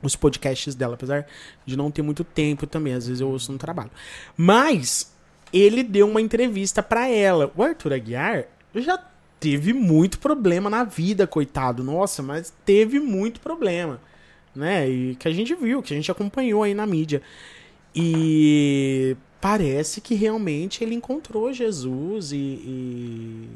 os 0.03 0.17
podcasts 0.17 0.75
dela, 0.75 0.95
apesar 0.95 1.27
de 1.67 1.77
não 1.77 1.91
ter 1.91 2.01
muito 2.01 2.25
tempo 2.25 2.67
também, 2.67 2.95
às 2.95 3.07
vezes 3.07 3.21
eu 3.21 3.29
ouço 3.29 3.53
no 3.53 3.59
trabalho. 3.59 3.91
Mas 4.37 5.13
ele 5.53 5.83
deu 5.83 6.09
uma 6.09 6.21
entrevista 6.23 6.83
pra 6.83 7.07
ela. 7.09 7.53
O 7.55 7.63
Arthur 7.63 7.93
Aguiar 7.93 8.45
já 8.75 8.99
teve 9.39 9.73
muito 9.75 10.19
problema 10.19 10.71
na 10.71 10.85
vida, 10.85 11.27
coitado. 11.27 11.85
Nossa, 11.85 12.23
mas 12.23 12.51
teve 12.65 12.99
muito 12.99 13.41
problema, 13.41 14.01
né? 14.55 14.89
E 14.89 15.15
que 15.17 15.29
a 15.29 15.33
gente 15.33 15.55
viu, 15.55 15.83
que 15.83 15.93
a 15.93 15.97
gente 15.97 16.11
acompanhou 16.11 16.63
aí 16.63 16.75
na 16.75 16.87
mídia. 16.87 17.23
E 17.95 19.17
parece 19.41 20.01
que 20.01 20.15
realmente 20.15 20.85
ele 20.85 20.95
encontrou 20.95 21.53
Jesus 21.53 22.31
e, 22.33 22.37
e 22.37 23.49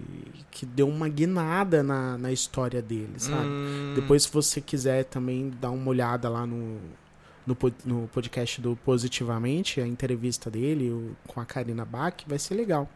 que 0.50 0.64
deu 0.66 0.88
uma 0.88 1.08
guinada 1.08 1.82
na, 1.82 2.16
na 2.18 2.32
história 2.32 2.80
dele, 2.82 3.12
sabe? 3.16 3.46
Hum, 3.46 3.92
Depois, 3.94 4.24
se 4.24 4.32
você 4.32 4.60
quiser 4.60 5.04
também 5.04 5.52
dar 5.60 5.70
uma 5.70 5.88
olhada 5.88 6.28
lá 6.28 6.44
no, 6.46 6.78
no, 7.46 7.56
no 7.84 8.08
podcast 8.08 8.60
do 8.60 8.74
Positivamente, 8.84 9.80
a 9.80 9.86
entrevista 9.86 10.50
dele 10.50 10.90
o- 10.90 11.14
com 11.28 11.40
a 11.40 11.44
Karina 11.44 11.84
Bach, 11.84 12.14
vai 12.26 12.38
ser 12.38 12.54
legal. 12.54 12.88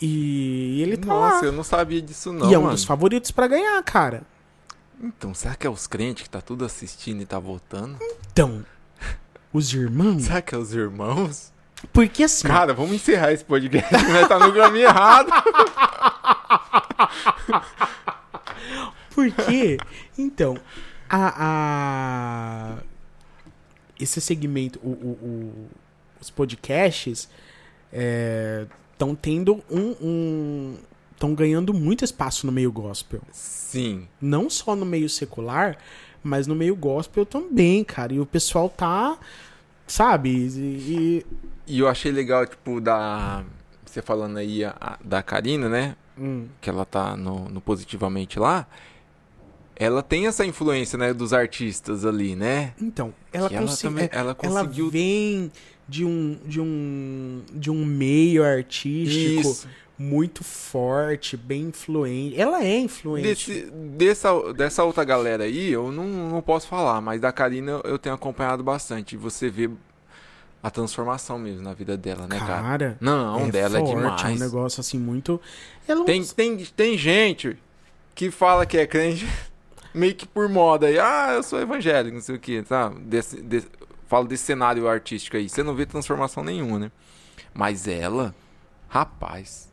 E 0.00 0.82
ele 0.82 0.96
tá 0.96 1.06
Nossa, 1.06 1.40
lá. 1.42 1.44
eu 1.46 1.52
não 1.52 1.62
sabia 1.62 2.02
disso 2.02 2.32
não, 2.32 2.50
e 2.50 2.54
é 2.54 2.58
um 2.58 2.62
mano. 2.62 2.74
dos 2.74 2.84
favoritos 2.84 3.30
pra 3.30 3.46
ganhar, 3.46 3.80
cara. 3.84 4.22
Então, 5.06 5.34
será 5.34 5.54
que 5.54 5.66
é 5.66 5.70
os 5.70 5.86
crentes 5.86 6.22
que 6.22 6.30
tá 6.30 6.40
tudo 6.40 6.64
assistindo 6.64 7.20
e 7.20 7.26
tá 7.26 7.38
votando? 7.38 7.98
Então, 8.32 8.64
os 9.52 9.72
irmãos. 9.74 10.24
Será 10.24 10.40
que 10.40 10.54
é 10.54 10.58
os 10.58 10.72
irmãos? 10.72 11.52
Porque 11.92 12.22
assim. 12.24 12.48
Cara, 12.48 12.72
vamos 12.72 12.92
encerrar 12.94 13.32
esse 13.32 13.44
podcast, 13.44 13.92
né? 14.08 14.26
Tá 14.26 14.38
no 14.38 14.54
caminho 14.54 14.86
errado. 14.86 15.30
Porque, 19.14 19.76
então, 20.18 20.56
a, 21.08 21.34
a- 22.76 22.82
esse 24.00 24.20
segmento, 24.20 24.80
o- 24.82 24.88
o- 24.90 25.18
o- 25.22 25.68
os 26.20 26.30
podcasts 26.30 27.28
estão 27.92 29.14
tendo 29.14 29.62
um. 29.70 30.76
Estão 31.24 31.34
ganhando 31.34 31.72
muito 31.72 32.04
espaço 32.04 32.44
no 32.46 32.52
meio 32.52 32.70
gospel. 32.70 33.20
Sim. 33.32 34.06
Não 34.20 34.50
só 34.50 34.76
no 34.76 34.84
meio 34.84 35.08
secular, 35.08 35.78
mas 36.22 36.46
no 36.46 36.54
meio 36.54 36.76
gospel 36.76 37.24
também, 37.24 37.82
cara. 37.82 38.12
E 38.12 38.20
o 38.20 38.26
pessoal 38.26 38.68
tá. 38.68 39.18
Sabe? 39.86 40.30
E. 40.30 41.26
E 41.66 41.78
eu 41.78 41.88
achei 41.88 42.12
legal, 42.12 42.46
tipo, 42.46 42.80
da. 42.80 43.42
Você 43.86 44.02
falando 44.02 44.36
aí 44.36 44.64
a- 44.64 44.98
da 45.02 45.22
Karina, 45.22 45.68
né? 45.68 45.96
hum, 46.18 46.46
Que 46.60 46.68
ela 46.68 46.84
tá 46.84 47.16
no, 47.16 47.48
no 47.48 47.60
Positivamente 47.60 48.38
lá. 48.38 48.66
Ela 49.76 50.02
tem 50.02 50.26
essa 50.26 50.44
influência, 50.46 50.96
né? 50.98 51.12
Dos 51.12 51.32
artistas 51.32 52.04
ali, 52.04 52.36
né? 52.36 52.74
então, 52.80 53.12
ela, 53.32 53.48
ela 53.52 53.76
também- 53.76 54.04
é, 54.04 54.08
ela 54.12 54.36
ela 54.40 54.60
conseguiu- 54.62 54.88
vem 54.90 55.50
de 55.88 56.04
um, 56.04 56.38
de 56.46 56.60
um, 56.60 57.42
de 57.52 57.70
um 57.70 57.84
meio 57.84 58.44
artístico. 58.44 59.40
Isso. 59.40 59.68
Muito 59.98 60.42
forte, 60.42 61.36
bem 61.36 61.64
influente. 61.64 62.40
Ela 62.40 62.64
é 62.64 62.78
influente. 62.78 63.28
Desse, 63.28 63.70
dessa, 63.70 64.52
dessa 64.52 64.84
outra 64.84 65.04
galera 65.04 65.44
aí, 65.44 65.70
eu 65.70 65.92
não, 65.92 66.04
não 66.04 66.42
posso 66.42 66.66
falar, 66.66 67.00
mas 67.00 67.20
da 67.20 67.30
Karina 67.32 67.80
eu- 67.84 67.98
tenho 67.98 68.14
acompanhado 68.14 68.62
bastante. 68.62 69.16
Você 69.16 69.48
vê 69.48 69.70
a 70.62 70.70
transformação 70.70 71.38
mesmo 71.38 71.62
na 71.62 71.74
vida 71.74 71.96
dela, 71.96 72.26
né, 72.26 72.38
cara? 72.38 72.62
Cara, 72.62 72.98
Não, 73.00 73.38
é 73.46 73.50
dela 73.50 73.78
forte, 73.78 73.90
é 73.90 73.92
é 73.92 73.96
um 73.96 74.00
demais. 74.16 74.40
negócio 74.40 74.80
assim 74.80 74.98
muito. 74.98 75.40
Ela 75.86 76.04
Tem, 76.04 76.24
tem, 76.24 76.56
tem 76.64 76.98
gente 76.98 77.56
que 78.14 78.30
fala 78.30 78.64
que 78.66 78.78
é 78.78 78.86
crente 78.86 79.26
meio 79.94 80.14
que 80.14 80.26
por 80.26 80.48
moda 80.48 80.86
aí. 80.86 80.98
Ah, 80.98 81.32
eu 81.34 81.42
sou 81.42 81.60
evangélico, 81.60 82.14
não 82.16 82.22
sei 82.22 82.34
o 82.36 82.38
que? 82.40 82.64
Desse, 83.02 83.40
desse, 83.42 83.68
falo 84.08 84.26
desse 84.26 84.42
cenário 84.44 84.88
artístico 84.88 85.36
aí. 85.36 85.48
Você 85.48 85.62
não 85.62 85.74
vê 85.74 85.84
transformação 85.86 86.42
nenhuma, 86.42 86.78
né? 86.78 86.90
Mas 87.52 87.86
ela, 87.86 88.34
rapaz, 88.88 89.68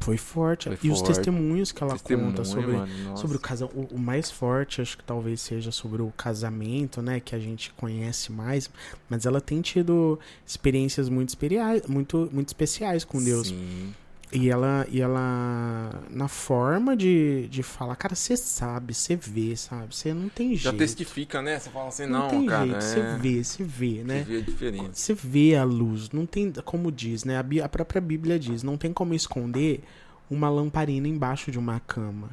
Foi 0.00 0.16
forte. 0.16 0.68
Foi 0.68 0.78
e 0.82 0.90
os 0.90 1.00
forte. 1.00 1.14
testemunhos 1.14 1.72
que 1.72 1.82
ela 1.82 1.92
Testemunho, 1.92 2.30
conta 2.30 2.44
sobre, 2.44 2.72
mano, 2.72 3.16
sobre 3.18 3.36
o 3.36 3.40
casamento. 3.40 3.76
O, 3.92 3.96
o 3.96 3.98
mais 3.98 4.30
forte, 4.30 4.80
acho 4.80 4.96
que 4.96 5.04
talvez 5.04 5.40
seja 5.40 5.70
sobre 5.70 6.00
o 6.00 6.10
casamento, 6.16 7.02
né? 7.02 7.20
Que 7.20 7.34
a 7.34 7.38
gente 7.38 7.70
conhece 7.74 8.32
mais. 8.32 8.70
Mas 9.08 9.26
ela 9.26 9.40
tem 9.40 9.60
tido 9.60 10.18
experiências 10.46 11.08
muito, 11.08 11.28
especiais, 11.28 11.86
muito, 11.86 12.30
muito 12.32 12.48
especiais 12.48 13.04
com 13.04 13.22
Deus. 13.22 13.48
Sim. 13.48 13.94
E 14.32 14.48
ela, 14.48 14.86
e 14.88 15.00
ela 15.00 16.04
na 16.08 16.28
forma 16.28 16.96
de, 16.96 17.48
de 17.48 17.64
falar, 17.64 17.96
cara, 17.96 18.14
você 18.14 18.36
sabe, 18.36 18.94
você 18.94 19.16
vê, 19.16 19.56
sabe? 19.56 19.94
Você 19.94 20.14
não 20.14 20.28
tem 20.28 20.54
Já 20.54 20.70
jeito. 20.70 20.78
testifica, 20.78 21.42
né? 21.42 21.58
Você 21.58 21.68
fala 21.68 21.88
assim, 21.88 22.06
não, 22.06 22.20
não, 22.20 22.28
tem 22.28 22.46
cara. 22.46 22.64
jeito, 22.66 22.84
você 22.84 23.00
é... 23.00 23.16
vê, 23.16 23.44
você 23.44 23.64
vê, 23.64 23.96
Você 23.96 24.04
né? 24.04 24.22
vê 24.22 24.36
a 24.36 24.40
diferença. 24.40 24.90
Você 24.92 25.14
vê 25.14 25.56
a 25.56 25.64
luz, 25.64 26.10
não 26.10 26.26
tem, 26.26 26.52
como 26.64 26.92
diz, 26.92 27.24
né? 27.24 27.38
A, 27.38 27.64
a 27.64 27.68
própria 27.68 28.00
Bíblia 28.00 28.38
diz, 28.38 28.62
não 28.62 28.76
tem 28.76 28.92
como 28.92 29.14
esconder 29.14 29.82
uma 30.30 30.48
lamparina 30.48 31.08
embaixo 31.08 31.50
de 31.50 31.58
uma 31.58 31.80
cama. 31.80 32.30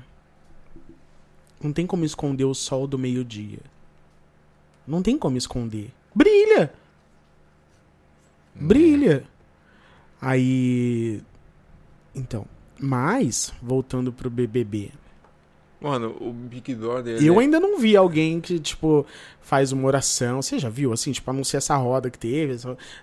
Não 1.60 1.73
tem 1.73 1.88
como 1.88 2.05
esconder 2.05 2.45
o 2.45 2.53
sol 2.53 2.86
do 2.86 2.99
meio-dia. 2.99 3.60
Não 4.86 5.01
tem 5.01 5.17
como 5.17 5.36
esconder. 5.36 5.91
Brilha! 6.13 6.71
Brilha! 8.53 9.23
Aí. 10.21 11.21
Então. 12.17 12.45
Mas, 12.80 13.53
voltando 13.62 14.12
pro 14.12 14.30
BBB. 14.30 14.91
Mano, 15.80 16.15
o 16.19 16.34
Big 16.34 16.73
Brother. 16.73 17.23
Eu 17.23 17.36
né? 17.36 17.41
ainda 17.41 17.60
não 17.60 17.77
vi 17.77 17.95
alguém 17.95 18.41
que, 18.41 18.60
tipo, 18.60 19.06
faz 19.41 19.71
uma 19.71 19.86
oração. 19.88 20.41
Você 20.41 20.58
já 20.58 20.69
viu, 20.69 20.91
assim, 20.91 21.12
tipo, 21.12 21.30
anunciar 21.30 21.60
essa 21.60 21.75
roda 21.77 22.10
que 22.10 22.17
teve? 22.17 22.53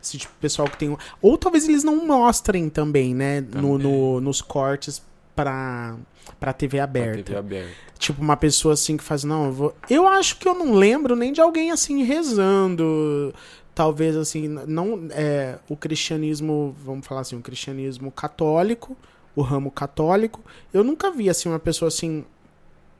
Esse 0.02 0.18
tipo, 0.18 0.32
pessoal 0.40 0.68
que 0.68 0.76
tem. 0.76 0.96
Ou 1.22 1.38
talvez 1.38 1.68
eles 1.68 1.84
não 1.84 2.04
mostrem 2.04 2.68
também, 2.68 3.14
né? 3.14 3.40
No, 3.40 3.48
Também. 3.78 3.78
no- 3.78 4.20
nos 4.20 4.42
cortes 4.42 5.00
pra, 5.36 5.96
pra 6.40 6.52
TV 6.52 6.78
Pra 6.78 6.84
aberta. 6.84 7.22
TV 7.22 7.38
aberta. 7.38 7.70
Tipo, 7.96 8.20
uma 8.20 8.36
pessoa 8.36 8.74
assim 8.74 8.96
que 8.96 9.04
faz, 9.04 9.22
não, 9.22 9.46
eu 9.46 9.52
vou. 9.52 9.76
Eu 9.88 10.06
acho 10.08 10.36
que 10.38 10.48
eu 10.48 10.54
não 10.54 10.72
lembro 10.74 11.14
nem 11.14 11.32
de 11.32 11.40
alguém 11.40 11.70
assim 11.70 12.02
rezando. 12.02 13.32
Talvez 13.74 14.16
assim, 14.16 14.46
não. 14.48 15.08
É, 15.10 15.58
o 15.68 15.76
cristianismo, 15.76 16.74
vamos 16.84 17.06
falar 17.06 17.22
assim, 17.22 17.36
o 17.36 17.40
cristianismo 17.40 18.10
católico, 18.10 18.96
o 19.34 19.42
ramo 19.42 19.70
católico. 19.70 20.40
Eu 20.72 20.84
nunca 20.84 21.10
vi 21.10 21.28
assim 21.28 21.48
uma 21.48 21.58
pessoa 21.58 21.88
assim. 21.88 22.24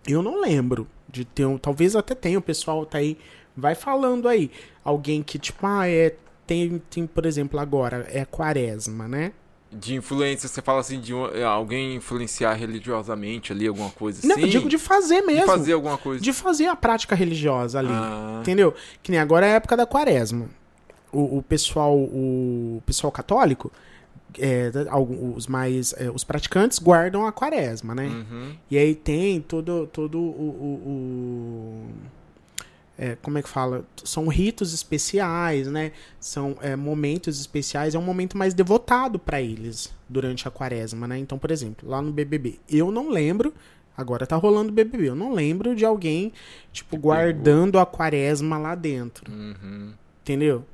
Eu 0.06 0.22
não 0.22 0.40
lembro 0.40 0.86
de 1.08 1.24
ter 1.24 1.44
um. 1.46 1.56
Talvez 1.56 1.94
até 1.94 2.14
tenha, 2.14 2.38
o 2.38 2.42
pessoal 2.42 2.84
tá 2.84 2.98
aí. 2.98 3.16
Vai 3.56 3.74
falando 3.76 4.28
aí. 4.28 4.50
Alguém 4.82 5.22
que, 5.22 5.38
tipo, 5.38 5.64
ah, 5.66 5.88
é. 5.88 6.16
Tem, 6.46 6.82
tem, 6.90 7.06
por 7.06 7.24
exemplo, 7.24 7.58
agora, 7.58 8.06
é 8.10 8.24
quaresma, 8.26 9.08
né? 9.08 9.32
De 9.72 9.94
influência, 9.94 10.46
você 10.48 10.60
fala 10.60 10.80
assim, 10.80 11.00
de 11.00 11.14
um- 11.14 11.26
é, 11.28 11.42
alguém 11.42 11.94
influenciar 11.96 12.52
religiosamente 12.52 13.50
ali, 13.50 13.66
alguma 13.66 13.90
coisa 13.90 14.18
assim. 14.18 14.28
Não, 14.28 14.38
eu 14.38 14.46
digo 14.46 14.68
de 14.68 14.76
fazer 14.76 15.20
De 15.22 15.26
mesmo. 15.26 15.46
fazer 15.46 15.72
alguma 15.72 15.96
coisa. 15.96 16.22
de 16.22 16.32
fazer 16.32 16.66
a 16.66 16.76
prática 16.76 17.14
religiosa 17.14 17.78
ali. 17.78 17.88
Ah, 17.90 18.38
Entendeu? 18.42 18.74
Que 19.02 19.10
nem 19.10 19.18
agora 19.20 19.46
é 19.46 19.52
a 19.52 19.54
época 19.54 19.76
da 19.76 19.86
quaresma. 19.86 20.48
O, 21.14 21.38
o 21.38 21.42
pessoal 21.42 21.96
o 21.96 22.82
pessoal 22.84 23.10
católico, 23.12 23.70
é, 24.38 24.70
os 25.36 25.46
mais 25.46 25.92
é, 25.96 26.10
os 26.10 26.24
praticantes 26.24 26.78
guardam 26.78 27.24
a 27.26 27.30
quaresma, 27.32 27.94
né? 27.94 28.06
uhum. 28.08 28.52
E 28.70 28.76
aí 28.76 28.94
tem 28.94 29.40
todo 29.40 29.86
todo 29.86 30.18
o, 30.18 30.24
o- 30.24 30.88
o- 30.88 31.88
é, 32.96 33.16
como 33.22 33.38
é 33.38 33.42
que 33.42 33.48
fala? 33.48 33.84
São 34.04 34.28
ritos 34.28 34.72
especiais, 34.72 35.66
né? 35.66 35.90
São 36.20 36.56
é, 36.60 36.76
momentos 36.76 37.40
especiais. 37.40 37.94
É 37.94 37.98
um 37.98 38.02
momento 38.02 38.38
mais 38.38 38.54
devotado 38.54 39.18
para 39.18 39.40
eles 39.42 39.92
durante 40.08 40.46
a 40.46 40.50
quaresma, 40.50 41.08
né? 41.08 41.18
Então, 41.18 41.36
por 41.36 41.50
exemplo, 41.50 41.88
lá 41.88 42.00
no 42.00 42.12
BBB, 42.12 42.58
eu 42.70 42.90
não 42.92 43.10
lembro. 43.10 43.52
Agora 43.96 44.26
tá 44.26 44.34
rolando 44.36 44.72
BBB. 44.72 45.08
Eu 45.08 45.14
não 45.16 45.32
lembro 45.32 45.74
de 45.74 45.84
alguém, 45.84 46.32
tipo, 46.72 46.96
guardando 46.96 47.78
a 47.80 47.86
quaresma 47.86 48.58
lá 48.58 48.74
dentro. 48.76 49.30
Uhum. 49.32 49.92
Entendeu? 50.22 50.64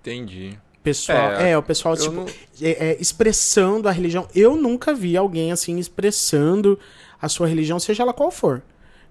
Entendi. 0.00 0.58
Pessoal, 0.82 1.32
É, 1.32 1.50
é, 1.50 1.58
o 1.58 1.62
pessoal, 1.62 1.96
tipo, 1.96 2.12
não- 2.12 2.26
é, 2.62 2.90
é, 2.92 2.96
expressando 3.00 3.88
a 3.88 3.92
religião. 3.92 4.26
Eu 4.34 4.56
nunca 4.56 4.94
vi 4.94 5.16
alguém 5.16 5.50
assim 5.52 5.76
expressando 5.78 6.78
a 7.20 7.28
sua 7.28 7.46
religião, 7.48 7.78
seja 7.80 8.04
ela 8.04 8.14
qual 8.14 8.30
for, 8.30 8.62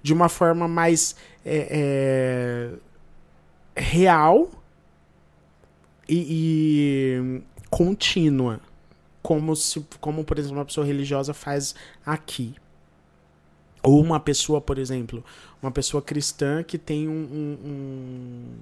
de 0.02 0.14
uma 0.14 0.30
forma 0.30 0.68
mais 0.68 1.16
é, 1.46 2.72
é, 3.76 3.80
real 3.82 4.50
e, 6.08 6.26
e 7.20 7.42
contínua, 7.70 8.60
como 9.22 9.56
se, 9.56 9.86
como 10.00 10.24
por 10.24 10.40
exemplo 10.40 10.58
uma 10.58 10.66
pessoa 10.66 10.86
religiosa 10.86 11.34
faz 11.34 11.76
aqui. 12.06 12.56
Ou 13.84 14.02
uma 14.02 14.20
pessoa, 14.20 14.60
por 14.60 14.78
exemplo, 14.78 15.24
uma 15.62 15.72
pessoa 15.72 16.02
cristã 16.02 16.64
que 16.64 16.78
tem 16.78 17.08
um, 17.08 17.12
um- 17.12 17.60
um- 17.70 18.54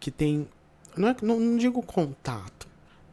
que 0.00 0.10
tem 0.10 0.46
não, 0.96 1.08
é, 1.08 1.16
não, 1.22 1.40
não 1.40 1.56
digo 1.56 1.82
contato, 1.82 2.66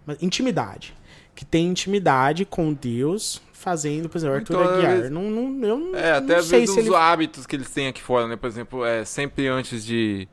mas 0.06 0.22
intimidade. 0.22 0.94
Que 1.34 1.46
tem 1.46 1.68
intimidade 1.68 2.46
com 2.46 2.74
Deus 2.74 3.42
fazendo, 3.54 4.10
por 4.10 4.18
exemplo, 4.18 4.36
Arthur 4.36 4.54
Então, 4.62 4.74
Aguiar. 4.76 4.96
vezes- 4.98 5.12
Não, 5.12 5.24
não, 5.30 5.66
eu 5.68 5.80
não, 5.80 5.96
É, 5.96 6.12
até 6.14 6.34
não 6.34 6.40
às 6.40 6.46
sei 6.46 6.60
vezes 6.62 6.76
se 6.76 6.82
os 6.82 6.88
ele. 6.88 6.96
hábitos 6.96 7.46
que 7.46 7.56
eles 7.56 7.70
têm 7.70 7.88
aqui 7.88 8.02
fora, 8.02 8.28
né? 8.28 8.36
Por 8.36 8.48
exemplo, 8.48 8.84
é 8.86 9.06
sempre 9.06 9.48
antes 9.48 9.84
de, 9.86 10.28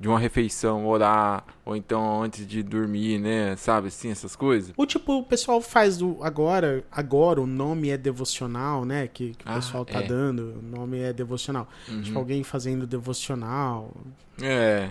de 0.00 0.08
uma 0.08 0.18
refeição 0.18 0.86
orar, 0.86 1.44
ou 1.64 1.76
então 1.76 2.22
antes 2.22 2.46
de 2.46 2.62
dormir, 2.62 3.18
né? 3.20 3.54
Sabe, 3.56 3.88
assim, 3.88 4.10
essas 4.10 4.34
coisas. 4.34 4.72
O 4.76 4.86
tipo, 4.86 5.18
o 5.18 5.22
pessoal 5.24 5.60
faz 5.60 5.98
do. 5.98 6.16
Agora, 6.22 6.84
agora 6.90 7.40
o 7.40 7.46
nome 7.46 7.90
é 7.90 7.98
devocional, 7.98 8.84
né? 8.84 9.08
Que, 9.08 9.34
que 9.34 9.44
o 9.44 9.48
Ah, 9.50 9.54
pessoal 9.56 9.84
tá 9.84 10.00
é. 10.00 10.06
dando. 10.06 10.58
O 10.58 10.62
nome 10.62 10.98
é 11.00 11.12
devocional. 11.12 11.68
Uhum. 11.88 12.02
Tipo, 12.02 12.18
alguém 12.18 12.42
fazendo 12.44 12.86
devocional. 12.86 13.92
É. 14.40 14.90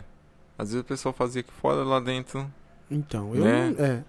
Às 0.57 0.69
vezes 0.69 0.81
o 0.81 0.85
pessoal 0.87 1.13
fazia 1.13 1.41
aqui 1.41 1.51
fora, 1.51 1.83
lá 1.83 1.99
dentro. 1.99 2.51
Então, 2.89 3.35
eu 3.35 3.43
Né? 3.43 3.69
não. 3.77 3.85
É. 3.85 4.03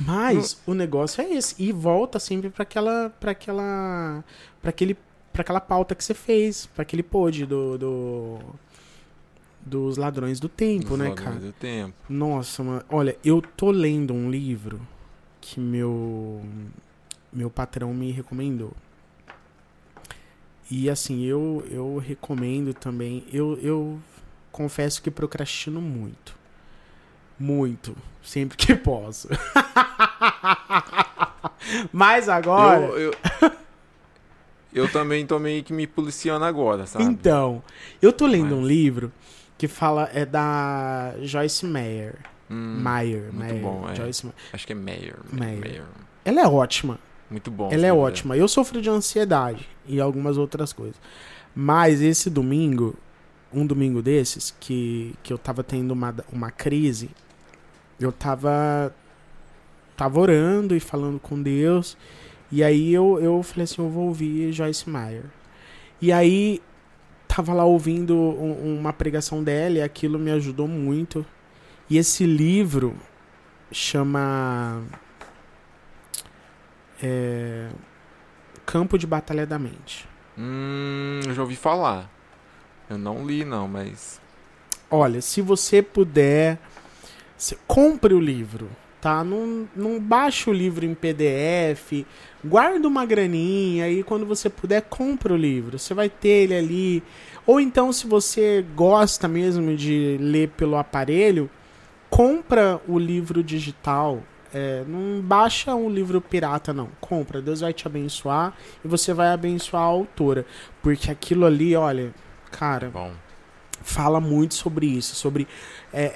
Mas 0.00 0.60
o 0.66 0.74
negócio 0.74 1.22
é 1.22 1.32
esse. 1.34 1.54
E 1.62 1.72
volta 1.72 2.18
sempre 2.18 2.50
pra 2.50 2.62
aquela. 2.62 3.10
para 3.20 3.30
aquela. 3.32 4.24
para 4.60 4.70
aquele. 4.70 4.96
para 5.32 5.42
aquela 5.42 5.60
pauta 5.60 5.94
que 5.94 6.02
você 6.04 6.14
fez. 6.14 6.66
Pra 6.66 6.82
aquele 6.82 7.02
pod 7.02 7.44
do. 7.46 7.78
do 7.78 8.38
dos 9.68 9.96
ladrões 9.96 10.38
do 10.38 10.48
tempo, 10.48 10.90
nos 10.90 10.98
né, 11.00 11.08
ladrões 11.08 11.28
cara? 11.28 11.40
do 11.40 11.52
tempo. 11.52 11.94
Nossa, 12.08 12.62
mano. 12.62 12.84
Olha, 12.88 13.16
eu 13.24 13.42
tô 13.42 13.70
lendo 13.72 14.14
um 14.14 14.30
livro 14.30 14.80
que 15.40 15.58
meu. 15.58 16.40
Meu 17.32 17.50
patrão 17.50 17.92
me 17.92 18.12
recomendou. 18.12 18.72
E 20.70 20.88
assim, 20.90 21.24
eu, 21.24 21.64
eu 21.70 21.98
recomendo 21.98 22.72
também. 22.74 23.24
Eu, 23.32 23.58
eu 23.60 23.98
confesso 24.56 25.02
que 25.02 25.10
procrastino 25.10 25.80
muito. 25.80 26.34
Muito. 27.38 27.94
Sempre 28.22 28.56
que 28.56 28.74
posso. 28.74 29.28
Mas 31.92 32.28
agora. 32.28 32.80
Eu, 32.86 32.98
eu, 33.42 33.52
eu 34.72 34.90
também 34.92 35.26
tô 35.26 35.38
meio 35.38 35.62
que 35.62 35.72
me 35.72 35.86
policiando 35.86 36.44
agora, 36.44 36.86
sabe? 36.86 37.04
Então, 37.04 37.62
eu 38.00 38.12
tô 38.12 38.26
lendo 38.26 38.54
Mas- 38.56 38.64
um 38.64 38.66
livro 38.66 39.12
que 39.58 39.68
fala. 39.68 40.10
É 40.12 40.24
da 40.24 41.14
Joyce 41.22 41.64
Meyer. 41.66 42.16
Hum, 42.50 42.80
Meyer, 42.82 43.32
muito 43.32 43.38
Meyer. 43.54 43.62
bom, 43.62 43.88
é. 43.90 43.94
Joyce 43.94 44.24
Meyer. 44.26 44.38
Acho 44.52 44.66
que 44.66 44.72
é 44.72 44.76
Mayer. 44.76 45.16
Meyer. 45.32 45.58
Mayer. 45.60 45.84
Ela 46.24 46.40
é 46.42 46.46
ótima. 46.46 46.98
Muito 47.30 47.50
bom. 47.50 47.68
Ela 47.72 47.86
é 47.86 47.92
ótima. 47.92 48.36
Eu 48.36 48.46
sofro 48.48 48.80
de 48.80 48.88
ansiedade 48.88 49.68
e 49.86 50.00
algumas 50.00 50.38
outras 50.38 50.72
coisas. 50.72 50.96
Mas 51.54 52.00
esse 52.00 52.30
domingo, 52.30 52.94
um 53.52 53.66
domingo 53.66 54.02
desses, 54.02 54.54
que, 54.60 55.14
que 55.22 55.32
eu 55.32 55.38
tava 55.38 55.62
tendo 55.62 55.92
uma, 55.92 56.14
uma 56.32 56.50
crise, 56.50 57.10
eu 57.98 58.12
tava, 58.12 58.94
tava 59.96 60.20
orando 60.20 60.74
e 60.76 60.80
falando 60.80 61.18
com 61.18 61.40
Deus. 61.40 61.96
E 62.50 62.62
aí 62.62 62.92
eu, 62.92 63.18
eu 63.20 63.42
falei 63.42 63.64
assim, 63.64 63.82
eu 63.82 63.88
vou 63.90 64.06
ouvir 64.06 64.52
Joyce 64.52 64.88
Meyer. 64.88 65.24
E 66.00 66.12
aí 66.12 66.60
tava 67.26 67.52
lá 67.54 67.64
ouvindo 67.64 68.14
um- 68.14 68.78
uma 68.78 68.92
pregação 68.92 69.42
dela 69.42 69.76
e 69.78 69.82
aquilo 69.82 70.18
me 70.18 70.30
ajudou 70.30 70.68
muito. 70.68 71.24
E 71.88 71.96
esse 71.98 72.24
livro 72.26 72.94
chama 73.72 74.82
é, 77.02 77.68
Campo 78.64 78.98
de 78.98 79.06
Batalha 79.06 79.46
da 79.46 79.58
Mente. 79.58 80.08
Hum, 80.38 81.20
já 81.34 81.42
ouvi 81.42 81.56
falar. 81.56 82.10
Eu 82.88 82.98
não 82.98 83.26
li, 83.26 83.44
não, 83.44 83.66
mas. 83.66 84.20
Olha, 84.90 85.20
se 85.20 85.40
você 85.40 85.82
puder, 85.82 86.58
compre 87.66 88.14
o 88.14 88.20
livro, 88.20 88.68
tá? 89.00 89.24
Não, 89.24 89.68
não 89.74 89.98
baixe 89.98 90.48
o 90.48 90.52
livro 90.52 90.84
em 90.84 90.94
PDF, 90.94 92.06
guarda 92.44 92.86
uma 92.86 93.04
graninha 93.04 93.88
e 93.90 94.02
quando 94.02 94.24
você 94.24 94.48
puder, 94.48 94.82
compre 94.82 95.32
o 95.32 95.36
livro. 95.36 95.78
Você 95.78 95.94
vai 95.94 96.08
ter 96.08 96.28
ele 96.28 96.54
ali. 96.54 97.02
Ou 97.44 97.60
então, 97.60 97.92
se 97.92 98.06
você 98.06 98.64
gosta 98.74 99.26
mesmo 99.26 99.76
de 99.76 100.16
ler 100.20 100.48
pelo 100.50 100.76
aparelho, 100.76 101.50
compra 102.08 102.80
o 102.86 102.98
livro 102.98 103.42
digital 103.42 104.22
é, 104.58 104.84
não 104.86 105.20
baixa 105.20 105.74
um 105.74 105.90
livro 105.90 106.18
pirata, 106.18 106.72
não. 106.72 106.88
Compra, 106.98 107.42
Deus 107.42 107.60
vai 107.60 107.74
te 107.74 107.86
abençoar 107.86 108.54
e 108.82 108.88
você 108.88 109.12
vai 109.12 109.28
abençoar 109.28 109.82
a 109.82 109.86
autora. 109.86 110.46
Porque 110.82 111.10
aquilo 111.10 111.44
ali, 111.44 111.76
olha, 111.76 112.14
cara, 112.50 112.90
Bom. 112.90 113.12
fala 113.82 114.20
muito 114.20 114.54
sobre 114.54 114.86
isso, 114.86 115.14
sobre 115.14 115.46
é, 115.92 116.12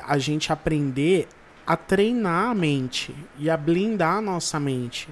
é, 0.00 0.02
a 0.06 0.18
gente 0.18 0.52
aprender 0.52 1.28
a 1.66 1.76
treinar 1.76 2.50
a 2.50 2.54
mente 2.54 3.14
e 3.38 3.48
a 3.48 3.56
blindar 3.56 4.16
a 4.16 4.20
nossa 4.20 4.58
mente 4.58 5.08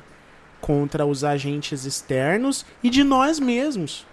contra 0.60 1.06
os 1.06 1.24
agentes 1.24 1.84
externos 1.84 2.66
e 2.82 2.90
de 2.90 3.02
nós 3.04 3.38
mesmos. 3.38 4.06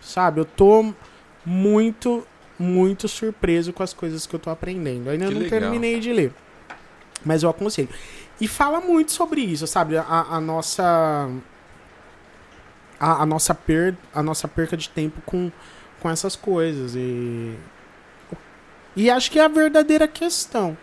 Sabe, 0.00 0.40
eu 0.40 0.44
tô 0.44 0.92
muito, 1.44 2.26
muito 2.58 3.08
surpreso 3.08 3.72
com 3.72 3.82
as 3.82 3.92
coisas 3.92 4.26
que 4.26 4.34
eu 4.34 4.40
tô 4.40 4.50
aprendendo. 4.50 5.10
Ainda 5.10 5.26
Que 5.26 5.34
não 5.34 5.40
legal. 5.42 5.60
terminei 5.60 6.00
de 6.00 6.12
ler, 6.12 6.32
mas 7.24 7.42
eu 7.42 7.50
aconselho. 7.50 7.88
E 8.40 8.46
fala 8.46 8.80
muito 8.80 9.12
sobre 9.12 9.40
isso, 9.40 9.66
sabe? 9.66 9.96
A, 9.96 10.04
a 10.30 10.40
nossa. 10.40 11.28
A, 13.00 13.22
a 13.22 13.26
nossa 13.26 13.54
per, 13.54 13.94
a 14.14 14.22
nossa 14.22 14.48
perca 14.48 14.76
de 14.76 14.88
tempo 14.88 15.20
com, 15.24 15.50
com 16.00 16.10
essas 16.10 16.34
coisas. 16.34 16.94
E. 16.96 17.54
E 18.96 19.10
acho 19.10 19.30
que 19.30 19.38
é 19.38 19.44
a 19.44 19.48
verdadeira 19.48 20.08
questão. 20.08 20.76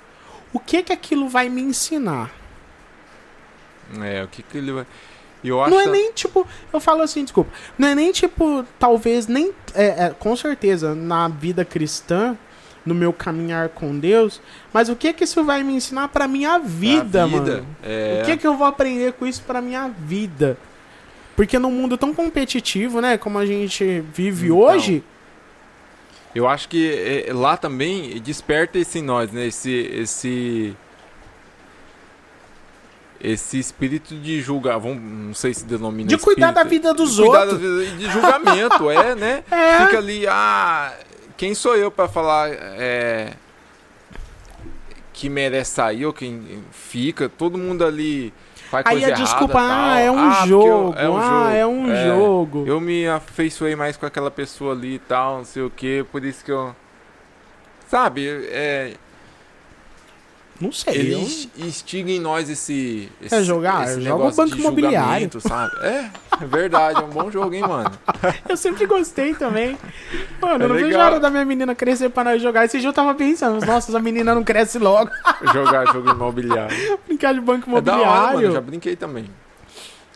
O 0.53 0.59
que 0.59 0.81
que 0.83 0.93
aquilo 0.93 1.27
vai 1.27 1.49
me 1.49 1.61
ensinar? 1.61 2.31
É, 4.01 4.23
o 4.23 4.27
que 4.27 4.41
que 4.41 4.57
ele 4.57 4.71
vai. 4.71 4.85
Eu 5.43 5.61
acho. 5.61 5.71
Não 5.71 5.81
é 5.81 5.85
nem 5.87 6.11
tipo. 6.13 6.47
Eu 6.71 6.79
falo 6.79 7.01
assim, 7.01 7.23
desculpa. 7.23 7.51
Não 7.77 7.87
é 7.87 7.95
nem 7.95 8.11
tipo, 8.11 8.65
talvez, 8.79 9.27
nem. 9.27 9.53
É, 9.73 10.05
é, 10.05 10.09
com 10.17 10.35
certeza, 10.35 10.95
na 10.95 11.27
vida 11.27 11.63
cristã, 11.63 12.37
no 12.85 12.95
meu 12.95 13.11
caminhar 13.13 13.69
com 13.69 13.97
Deus. 13.99 14.41
Mas 14.73 14.89
o 14.89 14.95
que 14.95 15.13
que 15.13 15.23
isso 15.23 15.43
vai 15.43 15.61
me 15.63 15.73
ensinar 15.73 16.07
pra 16.07 16.27
minha 16.27 16.57
vida, 16.57 17.25
vida, 17.25 17.27
mano? 17.27 17.67
É, 17.83 18.21
O 18.23 18.25
que 18.25 18.37
que 18.37 18.47
eu 18.47 18.55
vou 18.57 18.65
aprender 18.65 19.13
com 19.13 19.25
isso 19.25 19.43
pra 19.43 19.61
minha 19.61 19.87
vida? 19.87 20.57
Porque 21.35 21.59
num 21.59 21.71
mundo 21.71 21.97
tão 21.97 22.13
competitivo, 22.13 23.01
né, 23.01 23.17
como 23.17 23.37
a 23.37 23.45
gente 23.45 24.01
vive 24.13 24.45
Então. 24.47 24.57
hoje, 24.59 25.03
Eu 26.33 26.47
acho 26.49 26.67
que 26.67 27.25
é, 27.27 27.31
lá 27.33 27.55
também 27.57 28.19
desperta 28.21 28.77
esse 28.77 29.01
nós, 29.01 29.31
né? 29.31 29.47
Esse, 29.47 29.71
esse, 29.71 30.75
esse 33.21 33.57
espírito 33.57 34.13
de 34.15 34.41
julgar, 34.41 34.77
vamos, 34.77 35.01
não 35.01 35.33
sei 35.33 35.53
se 35.53 35.65
denomina 35.65 36.07
de 36.09 36.17
cuidar 36.17 36.51
da 36.51 36.61
espírito, 36.61 36.81
vida 36.83 36.93
dos 36.93 37.15
de 37.15 37.21
cuidar 37.21 37.39
outros. 37.47 37.61
da 37.61 37.67
vida- 37.67 37.97
de 37.97 38.11
julgamento, 38.11 38.89
é, 38.91 39.15
né? 39.15 39.43
É. 39.49 39.85
Fica 39.85 39.97
ali, 39.97 40.27
ah, 40.27 40.93
quem 41.37 41.55
sou 41.55 41.75
eu 41.75 41.89
pra 41.89 42.07
falar 42.09 42.49
é, 42.51 43.33
que 45.13 45.29
merece 45.29 45.71
sair 45.71 46.05
ou 46.05 46.11
quem 46.13 46.61
fica? 46.71 47.29
Todo 47.29 47.57
mundo 47.57 47.85
ali 47.85 48.33
faz 48.83 48.85
Aí 48.87 48.93
coisa 48.93 49.05
a 49.05 49.09
errada, 49.09 49.23
desculpa, 49.23 49.53
tal. 49.53 49.61
ah, 49.69 49.99
é 49.99 50.11
um 50.11 50.29
porque 50.31 50.47
jogo, 50.47 50.67
eu- 50.67 50.93
é 50.97 51.09
um 51.09 51.17
ah, 51.17 51.21
jogo. 51.21 51.55
é 51.55 51.65
um 51.67 51.91
É. 51.91 52.05
jogo. 52.05 52.63
Eu 52.67 52.81
me 52.81 53.07
afeiçoei 53.07 53.75
mais 53.75 53.95
com 53.97 54.05
aquela 54.05 54.29
pessoa 54.31 54.73
ali 54.73 54.95
e 54.95 54.99
tal, 54.99 55.37
não 55.37 55.45
sei 55.45 55.63
o 55.63 55.69
que, 55.69 56.03
por 56.11 56.23
isso 56.23 56.43
que 56.43 56.51
eu. 56.51 56.75
Sabe, 57.87 58.27
é, 58.49 58.93
Não 60.59 60.71
sei. 60.71 60.95
ele 60.95 61.13
eu- 61.13 61.19
ins- 61.19 61.49
instiga 61.57 62.09
em 62.09 62.19
nós 62.19 62.49
esse. 62.49 63.11
esse 63.21 63.35
É 63.35 63.43
jogar, 63.43 63.83
esse 63.89 64.01
joga 64.01 64.25
o 64.27 64.31
Banco 64.33 64.55
Imobiliário. 64.57 65.29
sabe? 65.41 65.75
É, 65.81 66.09
é 66.41 66.45
verdade, 66.45 66.99
é 67.01 67.03
um 67.03 67.09
bom 67.09 67.29
jogo, 67.29 67.53
hein, 67.53 67.61
mano. 67.61 67.91
Eu 68.47 68.55
sempre 68.55 68.85
gostei 68.85 69.33
também. 69.33 69.77
Mano, 70.41 70.63
eu 70.63 70.65
É 70.65 70.67
não 70.69 70.75
vejo 70.75 70.87
legal. 70.87 71.01
a 71.01 71.05
hora 71.05 71.19
da 71.19 71.29
minha 71.29 71.43
menina 71.43 71.75
crescer 71.75 72.09
pra 72.09 72.23
nós 72.23 72.41
jogar. 72.41 72.63
Esse 72.65 72.79
dia 72.79 72.87
eu 72.87 72.93
tava 72.93 73.13
pensando, 73.15 73.65
nossa, 73.65 73.91
essa 73.91 73.99
menina 73.99 74.33
não 74.33 74.43
cresce 74.43 74.79
logo. 74.79 75.11
Jogar 75.53 75.91
jogo 75.91 76.09
imobiliário. 76.11 76.99
Brincar 77.05 77.33
de 77.33 77.41
banco 77.41 77.75
É 77.77 77.81
da 77.81 77.93
hora, 77.93 78.05
mano, 78.05 78.15
imobiliário. 78.17 78.47
eu 78.49 78.53
já 78.53 78.61
brinquei 78.61 78.95
também. 78.95 79.29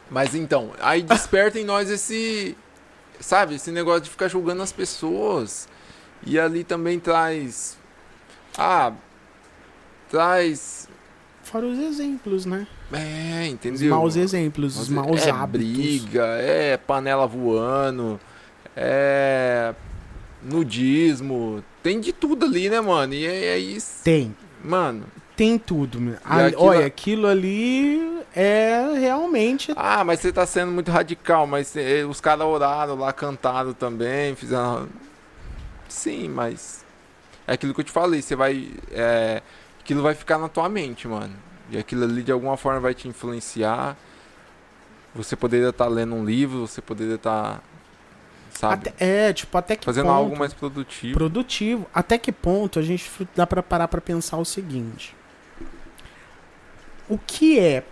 Mas 0.09 0.33
então, 0.35 0.71
aí 0.81 1.01
desperta 1.01 1.59
em 1.59 1.65
nós 1.65 1.89
esse. 1.89 2.55
Sabe, 3.19 3.55
esse 3.55 3.71
negócio 3.71 4.01
de 4.03 4.09
ficar 4.09 4.27
julgando 4.29 4.61
as 4.61 4.71
pessoas. 4.71 5.67
E 6.25 6.39
ali 6.39 6.63
também 6.63 6.97
traz. 6.99 7.77
Ah. 8.57 8.93
Traz. 10.09 10.87
Fora 11.43 11.65
os 11.65 11.79
exemplos, 11.79 12.45
né? 12.45 12.67
É, 12.91 13.41
Os 13.43 13.47
entendeu? 13.53 13.89
maus 13.91 14.15
exemplos, 14.15 14.77
os 14.77 14.89
maus 14.89 15.25
é 15.25 15.31
hábitos. 15.31 15.67
briga, 15.67 16.25
é 16.39 16.77
panela 16.77 17.25
voando, 17.27 18.19
é 18.75 19.73
nudismo, 20.43 21.63
tem 21.83 21.99
de 21.99 22.11
tudo 22.13 22.45
ali, 22.45 22.69
né, 22.69 22.79
mano? 22.81 23.13
E 23.13 23.25
é, 23.25 23.45
é 23.45 23.57
isso, 23.59 24.03
Tem. 24.03 24.35
mano. 24.63 25.05
Tem 25.35 25.57
tudo. 25.57 26.17
A- 26.23 26.45
aquilo- 26.47 26.63
Olha, 26.63 26.85
aquilo 26.85 27.27
ali 27.27 28.19
é 28.35 28.93
realmente. 28.99 29.71
Ah, 29.75 30.03
mas 30.03 30.19
você 30.19 30.31
tá 30.33 30.45
sendo 30.45 30.71
muito 30.71 30.91
radical, 30.91 31.47
mas 31.47 31.75
eh, 31.77 32.03
os 32.05 32.19
caras 32.19 32.45
oraram 32.45 32.95
lá, 32.95 33.13
cantaram 33.13 33.71
também, 33.73 34.35
fizeram. 34.35 34.87
Sim, 35.87 36.27
mas. 36.29 36.83
É 37.47 37.53
aquilo 37.53 37.73
que 37.73 37.79
eu 37.79 37.85
te 37.85 37.91
falei, 37.91 38.21
você 38.21 38.35
vai. 38.35 38.67
É... 38.91 39.41
Aquilo 39.89 40.03
vai 40.03 40.13
ficar 40.13 40.37
na 40.37 40.47
tua 40.47 40.69
mente, 40.69 41.07
mano. 41.07 41.33
E 41.71 41.75
aquilo 41.77 42.03
ali 42.03 42.21
de 42.21 42.31
alguma 42.31 42.55
forma 42.55 42.79
vai 42.79 42.93
te 42.93 43.07
influenciar. 43.07 43.97
Você 45.15 45.35
poderia 45.35 45.69
estar 45.69 45.87
lendo 45.87 46.13
um 46.13 46.23
livro, 46.23 46.67
você 46.67 46.79
poderia 46.79 47.15
estar. 47.15 47.63
Sabe? 48.51 48.89
Até- 48.89 49.03
é, 49.03 49.33
tipo, 49.33 49.57
até 49.57 49.75
que 49.75 49.83
fazendo 49.85 50.05
ponto. 50.05 50.15
algo 50.15 50.37
mais 50.37 50.53
produtivo. 50.53 51.17
produtivo. 51.17 51.87
Até 51.91 52.19
que 52.19 52.31
ponto 52.31 52.77
a 52.77 52.83
gente 52.83 53.09
dá 53.35 53.47
pra 53.47 53.63
parar 53.63 53.87
pra 53.87 53.99
pensar 53.99 54.37
o 54.37 54.45
seguinte: 54.45 55.15
o 57.09 57.17
que 57.17 57.57
é? 57.59 57.83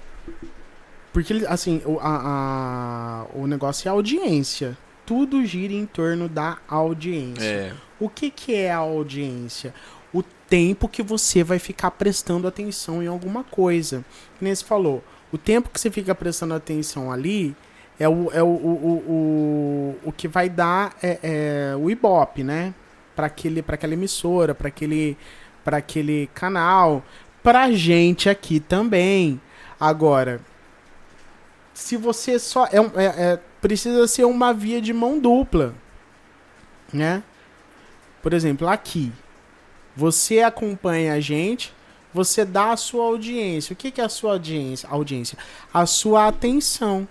Porque 1.12 1.34
assim, 1.48 1.82
o, 1.84 1.98
a, 2.00 3.24
a- 3.24 3.26
o 3.34 3.48
negócio 3.48 3.88
é 3.88 3.92
audiência. 3.92 4.78
Tudo 5.04 5.44
gira 5.46 5.74
em 5.74 5.86
torno 5.88 6.30
da 6.30 6.58
audiência. 6.68 7.44
É. 7.44 7.74
O 8.00 8.08
que, 8.08 8.30
que 8.30 8.54
é 8.54 8.72
a 8.72 8.78
audiência? 8.78 9.74
O 10.14 10.24
tempo 10.24 10.88
que 10.88 11.04
você 11.04 11.44
vai 11.44 11.60
ficar 11.60 11.92
prestando 11.92 12.48
atenção 12.48 13.04
em 13.04 13.08
alguma 13.08 13.44
coisa. 13.44 14.04
Você 14.42 14.64
falou, 14.64 15.04
o 15.32 15.38
tempo 15.38 15.70
que 15.70 15.80
você 15.80 15.92
fica 15.92 16.16
prestando 16.16 16.54
atenção 16.54 17.12
ali 17.12 17.56
é 18.00 18.08
o, 18.08 18.32
é 18.32 18.42
o, 18.42 18.48
o, 18.48 19.98
o, 20.04 20.10
o, 20.10 20.12
que 20.12 20.28
vai 20.28 20.50
dar 20.50 20.96
é, 21.02 21.20
é, 21.22 21.76
o 21.76 21.90
Ibope, 21.90 22.44
né? 22.44 22.74
Para 23.16 23.26
aquela 23.26 23.94
emissora, 23.94 24.54
para 24.54 24.68
aquele, 24.68 25.18
pra 25.64 25.78
aquele 25.78 26.30
canal, 26.34 27.04
pra 27.42 27.72
gente 27.72 28.30
aqui 28.30 28.60
também. 28.60 29.42
Agora, 29.80 30.40
se 31.74 31.98
você 31.98 32.40
só. 32.40 32.66
É, 32.66 32.78
é- 32.78 33.34
é- 33.34 33.40
precisa 33.62 34.08
ser 34.08 34.24
uma 34.26 34.54
via 34.54 34.80
de 34.80 34.94
mão 34.94 35.20
dupla, 35.20 35.74
né? 36.94 37.24
Por 38.22 38.34
exemplo, 38.34 38.68
aqui. 38.68 39.12
Você 39.98 40.42
acompanha 40.42 41.16
a 41.16 41.20
gente, 41.20 41.74
você 42.14 42.46
dá 42.46 42.72
a 42.72 42.78
sua 42.78 43.04
audiência. 43.06 43.74
O 43.74 43.76
que, 43.76 43.90
que 43.90 44.00
é 44.00 44.04
a 44.04 44.10
sua 44.10 44.34
audiência? 44.34 44.88
audiência? 44.88 45.36
A 45.74 45.88
sua 45.88 46.28
atenção. 46.28 47.08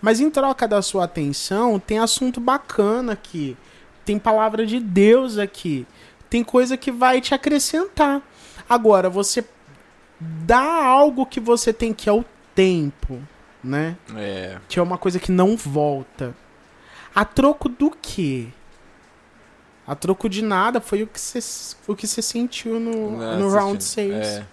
Mas 0.00 0.20
em 0.20 0.30
troca 0.30 0.68
da 0.68 0.80
sua 0.80 1.04
atenção, 1.04 1.80
tem 1.80 1.98
assunto 1.98 2.40
bacana 2.40 3.14
aqui. 3.14 3.56
Tem 4.04 4.16
palavra 4.16 4.64
de 4.64 4.78
Deus 4.78 5.38
aqui. 5.38 5.84
Tem 6.30 6.44
coisa 6.44 6.76
que 6.76 6.92
vai 6.92 7.20
te 7.20 7.34
acrescentar. 7.34 8.22
Agora, 8.68 9.10
você 9.10 9.44
dá 10.20 10.84
algo 10.84 11.26
que 11.26 11.40
você 11.40 11.72
tem, 11.72 11.92
que 11.92 12.08
é 12.08 12.12
o 12.12 12.24
tempo, 12.54 13.20
né? 13.62 13.96
É. 14.16 14.58
Que 14.68 14.78
é 14.78 14.82
uma 14.82 14.96
coisa 14.96 15.18
que 15.18 15.32
não 15.32 15.56
volta. 15.56 16.32
A 17.12 17.24
troco 17.24 17.68
do 17.68 17.90
quê? 17.90 18.46
A 19.90 19.94
troco 19.96 20.28
de 20.28 20.40
nada 20.40 20.80
foi 20.80 21.02
o 21.02 21.06
que 21.08 21.20
você 21.20 21.40
o 21.88 21.96
que 21.96 22.06
você 22.06 22.22
sentiu 22.22 22.78
no, 22.78 23.18
Né, 23.18 23.34
no 23.34 23.50
round 23.50 23.78
assistindo. 23.78 24.22
6. 24.22 24.24
É. 24.24 24.46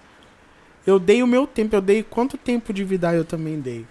Eu 0.84 0.98
dei 0.98 1.22
o 1.22 1.28
meu 1.28 1.46
tempo, 1.46 1.76
eu 1.76 1.82
dei 1.82 2.02
quanto 2.02 2.40
tempo 2.40 2.74
de 2.74 2.84
vida 2.84 3.14
eu 3.14 3.24
também 3.24 3.60
dei. 3.60 3.86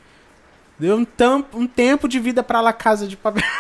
Dei 0.77 0.91
um, 0.91 1.05
tam, 1.05 1.47
um 1.55 1.65
tempo 1.65 2.09
de 2.09 2.19
vida 2.19 2.43
pra 2.43 2.61
La 2.61 2.73
Casa 2.73 3.07
de 3.07 3.17
Papel. 3.17 3.45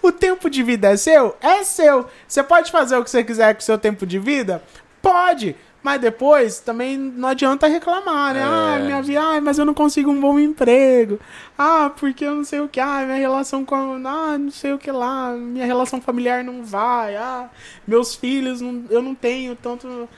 o 0.00 0.10
tempo 0.10 0.48
de 0.48 0.62
vida 0.62 0.88
é 0.88 0.96
seu? 0.96 1.36
É 1.42 1.62
seu. 1.62 2.08
Você 2.26 2.42
pode 2.42 2.72
fazer 2.72 2.96
o 2.96 3.04
que 3.04 3.10
você 3.10 3.22
quiser 3.22 3.54
com 3.54 3.60
o 3.60 3.64
seu 3.64 3.76
tempo 3.76 4.06
de 4.06 4.18
vida? 4.18 4.62
Pode. 5.02 5.54
Mas 5.84 6.00
depois 6.00 6.60
também 6.60 6.96
não 6.96 7.28
adianta 7.28 7.66
reclamar, 7.66 8.32
né? 8.32 8.40
É. 8.40 8.42
Ah, 8.42 8.78
minha 8.82 9.02
vida, 9.02 9.20
ah, 9.20 9.38
mas 9.42 9.58
eu 9.58 9.66
não 9.66 9.74
consigo 9.74 10.10
um 10.10 10.18
bom 10.18 10.40
emprego. 10.40 11.20
Ah, 11.58 11.92
porque 11.94 12.24
eu 12.24 12.34
não 12.34 12.42
sei 12.42 12.60
o 12.60 12.68
que. 12.68 12.80
Ah, 12.80 13.02
minha 13.04 13.18
relação 13.18 13.66
com. 13.66 13.76
Ah, 14.06 14.38
não 14.38 14.50
sei 14.50 14.72
o 14.72 14.78
que 14.78 14.90
lá. 14.90 15.32
Minha 15.32 15.66
relação 15.66 16.00
familiar 16.00 16.42
não 16.42 16.64
vai. 16.64 17.16
Ah, 17.16 17.50
meus 17.86 18.14
filhos, 18.14 18.62
não, 18.62 18.86
eu 18.88 19.02
não 19.02 19.14
tenho 19.14 19.54
tanto. 19.54 20.08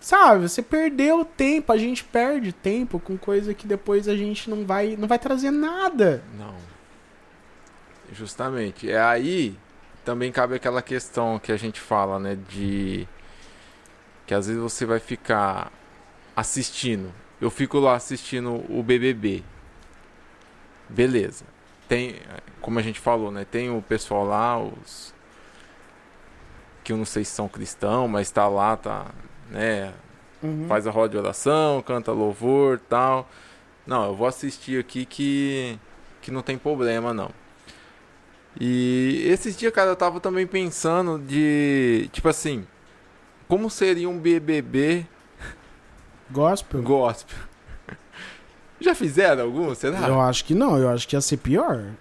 Sabe, 0.00 0.48
você 0.48 0.60
perdeu 0.60 1.24
tempo, 1.24 1.72
a 1.72 1.78
gente 1.78 2.02
perde 2.02 2.52
tempo 2.52 2.98
com 2.98 3.16
coisa 3.16 3.54
que 3.54 3.64
depois 3.64 4.08
a 4.08 4.16
gente 4.16 4.50
não 4.50 4.66
vai, 4.66 4.96
não 4.96 5.06
vai 5.06 5.20
trazer 5.20 5.52
nada. 5.52 6.20
Não. 6.36 6.56
Justamente. 8.12 8.90
É 8.90 9.00
aí 9.00 9.56
também 10.04 10.32
cabe 10.32 10.56
aquela 10.56 10.82
questão 10.82 11.38
que 11.38 11.52
a 11.52 11.56
gente 11.56 11.80
fala, 11.80 12.18
né? 12.18 12.36
De. 12.48 13.06
Que 14.32 14.36
às 14.36 14.46
vezes 14.46 14.62
você 14.62 14.86
vai 14.86 14.98
ficar 14.98 15.70
assistindo. 16.34 17.12
Eu 17.38 17.50
fico 17.50 17.78
lá 17.78 17.96
assistindo 17.96 18.64
o 18.66 18.82
BBB. 18.82 19.44
Beleza. 20.88 21.44
Tem, 21.86 22.16
como 22.58 22.78
a 22.78 22.82
gente 22.82 22.98
falou, 22.98 23.30
né? 23.30 23.44
Tem 23.44 23.68
o 23.68 23.82
pessoal 23.82 24.24
lá, 24.24 24.58
os 24.58 25.12
que 26.82 26.94
eu 26.94 26.96
não 26.96 27.04
sei 27.04 27.26
se 27.26 27.32
são 27.32 27.46
cristãos, 27.46 28.08
mas 28.08 28.30
tá 28.30 28.48
lá, 28.48 28.74
tá, 28.74 29.10
né? 29.50 29.92
Uhum. 30.42 30.64
Faz 30.66 30.86
a 30.86 30.90
roda 30.90 31.10
de 31.10 31.18
oração, 31.18 31.82
canta 31.82 32.10
louvor, 32.10 32.80
tal. 32.88 33.28
Não, 33.86 34.06
eu 34.06 34.16
vou 34.16 34.26
assistir 34.26 34.80
aqui 34.80 35.04
que 35.04 35.78
que 36.22 36.30
não 36.30 36.40
tem 36.40 36.56
problema 36.56 37.12
não. 37.12 37.30
E 38.58 39.24
esses 39.26 39.54
dias, 39.54 39.74
cara, 39.74 39.90
eu 39.90 39.96
tava 39.96 40.20
também 40.20 40.46
pensando 40.46 41.18
de, 41.18 42.08
tipo 42.14 42.30
assim, 42.30 42.66
como 43.48 43.70
seria 43.70 44.08
um 44.08 44.18
BBB 44.18 45.06
gospel? 46.30 46.82
Gospel. 46.82 47.38
Já 48.80 48.94
fizeram 48.94 49.44
algum, 49.44 49.74
será? 49.74 50.08
Eu 50.08 50.20
acho 50.20 50.44
que 50.44 50.54
não, 50.54 50.76
eu 50.76 50.88
acho 50.88 51.06
que 51.06 51.14
ia 51.14 51.20
ser 51.20 51.36
pior. 51.36 51.92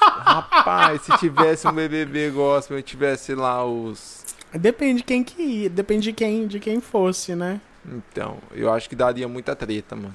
Rapaz, 0.00 1.02
se 1.02 1.18
tivesse 1.18 1.66
um 1.68 1.72
BBB 1.72 2.30
gospel 2.30 2.78
e 2.78 2.82
tivesse 2.82 3.34
lá 3.34 3.64
os 3.64 4.20
Depende 4.52 4.98
de 4.98 5.04
quem 5.04 5.22
que 5.22 5.40
ia, 5.40 5.70
depende 5.70 6.04
de 6.04 6.12
quem, 6.12 6.46
de 6.46 6.58
quem 6.58 6.80
fosse, 6.80 7.36
né? 7.36 7.60
Então, 7.86 8.38
eu 8.52 8.72
acho 8.72 8.88
que 8.88 8.96
daria 8.96 9.28
muita 9.28 9.54
treta, 9.54 9.94
mano. 9.94 10.14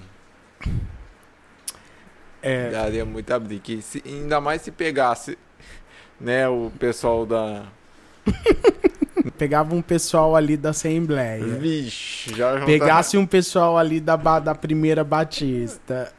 É. 2.42 2.70
Daria 2.70 3.06
muita 3.06 3.40
briga. 3.40 3.82
Se, 3.82 4.04
ainda 4.06 4.42
mais 4.42 4.62
se 4.62 4.72
pegasse, 4.72 5.38
né, 6.20 6.48
o 6.50 6.70
pessoal 6.78 7.26
da. 7.26 7.66
Pegava 9.32 9.74
um 9.74 9.82
pessoal 9.82 10.36
ali 10.36 10.56
da 10.56 10.70
Assembleia. 10.70 11.44
Vixe, 11.44 12.36
já 12.36 12.64
Pegasse 12.66 13.18
um 13.18 13.26
pessoal 13.26 13.78
ali 13.78 14.00
da, 14.00 14.16
da 14.16 14.54
primeira 14.54 15.04
Batista. 15.04 16.14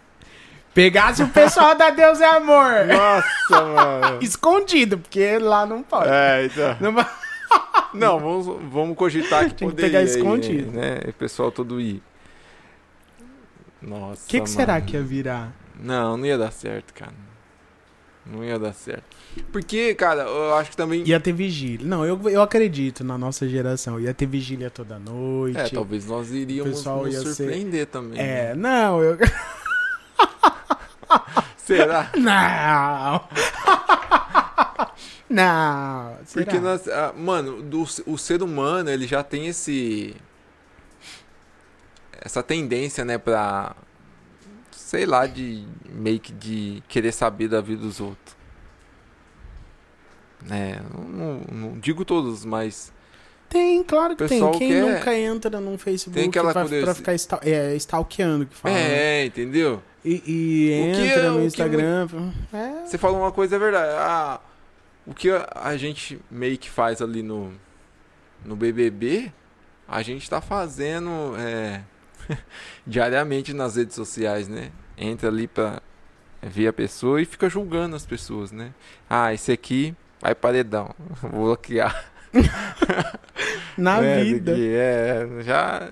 Pegasse 0.75 1.23
o 1.23 1.29
pessoal 1.29 1.75
da 1.75 1.89
Deus 1.89 2.21
é 2.21 2.27
Amor. 2.27 2.87
Nossa, 2.87 3.65
mano. 3.65 4.19
Escondido, 4.23 4.99
porque 4.99 5.39
lá 5.39 5.65
não 5.65 5.83
pode. 5.83 6.11
É, 6.11 6.45
então. 6.45 6.77
Não, 6.81 6.93
não 7.95 8.21
vamos, 8.21 8.63
vamos 8.71 8.97
cogitar 8.97 9.49
que 9.49 9.55
Tem 9.57 9.71
que 9.71 9.77
pegar 9.77 10.03
escondido. 10.03 10.73
né? 10.73 11.01
O 11.09 11.13
pessoal 11.15 11.51
todo 11.51 11.81
ir. 11.81 12.03
Nossa. 13.81 14.25
O 14.25 14.29
que, 14.29 14.41
que 14.41 14.51
será 14.51 14.79
que 14.81 14.97
ia 14.97 15.03
virar? 15.03 15.53
Não, 15.81 16.17
não 16.17 16.27
ia 16.27 16.37
dar 16.37 16.53
certo, 16.53 16.93
cara. 16.93 17.15
Não 18.31 18.43
ia 18.45 18.59
dar 18.59 18.73
certo. 18.73 19.05
Porque, 19.53 19.95
cara, 19.95 20.23
eu 20.23 20.55
acho 20.55 20.71
que 20.71 20.77
também. 20.77 21.05
Ia 21.07 21.21
ter 21.21 21.33
vigília. 21.33 21.87
Não, 21.87 22.05
eu, 22.05 22.21
eu 22.29 22.43
acredito 22.43 23.05
na 23.05 23.17
nossa 23.17 23.49
geração. 23.49 24.01
Ia 24.01 24.13
ter 24.13 24.27
vigília 24.27 24.69
toda 24.69 24.99
noite. 24.99 25.59
É, 25.59 25.69
talvez 25.69 26.07
nós 26.07 26.33
iríamos 26.33 26.85
nos 26.85 27.15
surpreender 27.15 27.81
ser... 27.81 27.87
também. 27.87 28.19
É, 28.19 28.49
né? 28.49 28.55
não, 28.55 29.01
eu. 29.03 29.17
Será? 31.57 32.11
Não! 32.17 33.29
Não! 35.29 36.17
Será? 36.25 36.45
Porque 36.45 36.61
nós. 36.61 36.87
Ah, 36.89 37.13
mano, 37.17 37.61
do, 37.61 37.83
o 38.07 38.17
ser 38.17 38.43
humano, 38.43 38.89
ele 38.91 39.07
já 39.07 39.23
tem 39.25 39.49
esse. 39.49 40.15
Essa 42.21 42.43
tendência, 42.43 43.05
né, 43.05 43.19
pra 43.19 43.77
sei 44.87 45.05
lá, 45.05 45.27
de 45.27 45.67
meio 45.91 46.21
que 46.21 46.33
de 46.33 46.81
querer 46.87 47.11
saber 47.11 47.49
da 47.49 47.61
vida 47.61 47.83
dos 47.83 48.01
outros. 48.01 48.37
Né? 50.43 50.81
Não, 50.95 51.41
não 51.51 51.81
digo 51.81 52.05
todos, 52.05 52.45
mas. 52.45 52.93
Tem, 53.49 53.83
claro 53.83 54.15
que 54.15 54.29
tem. 54.29 54.41
Quem 54.53 54.69
quer... 54.71 54.83
nunca 54.83 55.19
entra 55.19 55.61
num 55.61 55.77
Facebook 55.77 56.17
tem 56.17 56.29
aquela 56.29 56.53
pra, 56.53 56.65
pra 56.65 56.95
ficar 56.95 57.15
esta, 57.15 57.41
é, 57.43 57.75
stalkeando 57.75 58.47
que 58.47 58.55
fala. 58.55 58.79
É, 58.79 58.89
né? 58.89 59.25
entendeu? 59.25 59.83
E, 60.05 60.23
e 60.25 60.73
entra 60.73 61.23
é, 61.23 61.31
no 61.31 61.43
Instagram. 61.43 62.07
Que... 62.07 62.57
É. 62.57 62.87
Você 62.87 62.97
falou 62.97 63.19
uma 63.19 63.33
coisa, 63.33 63.57
é 63.57 63.59
verdade. 63.59 63.91
Ah, 63.99 64.41
o 65.05 65.13
que 65.13 65.31
a 65.31 65.77
gente 65.77 66.21
meio 66.31 66.57
que 66.57 66.71
faz 66.71 67.03
ali 67.03 67.25
no, 67.25 67.53
no 68.45 68.55
BBB, 68.55 69.33
a 69.89 70.01
gente 70.01 70.31
tá 70.31 70.41
fazendo. 70.41 71.35
É 71.37 71.83
diariamente 72.87 73.53
nas 73.53 73.77
redes 73.77 73.95
sociais, 73.95 74.49
né? 74.49 74.71
Entra 74.97 75.29
ali 75.29 75.47
pra 75.47 75.81
ver 76.43 76.69
a 76.69 76.73
pessoa 76.73 77.21
e 77.21 77.25
fica 77.25 77.49
julgando 77.49 77.97
as 77.97 78.07
pessoas, 78.07 78.53
né? 78.53 78.73
Ah, 79.09 79.33
esse 79.33 79.53
aqui 79.53 79.95
vai 80.21 80.35
paredão, 80.35 80.95
vou 81.21 81.47
bloquear. 81.47 82.11
Na 83.77 84.03
é, 84.03 84.25
vida. 84.25 84.55
é, 84.57 85.27
já. 85.43 85.91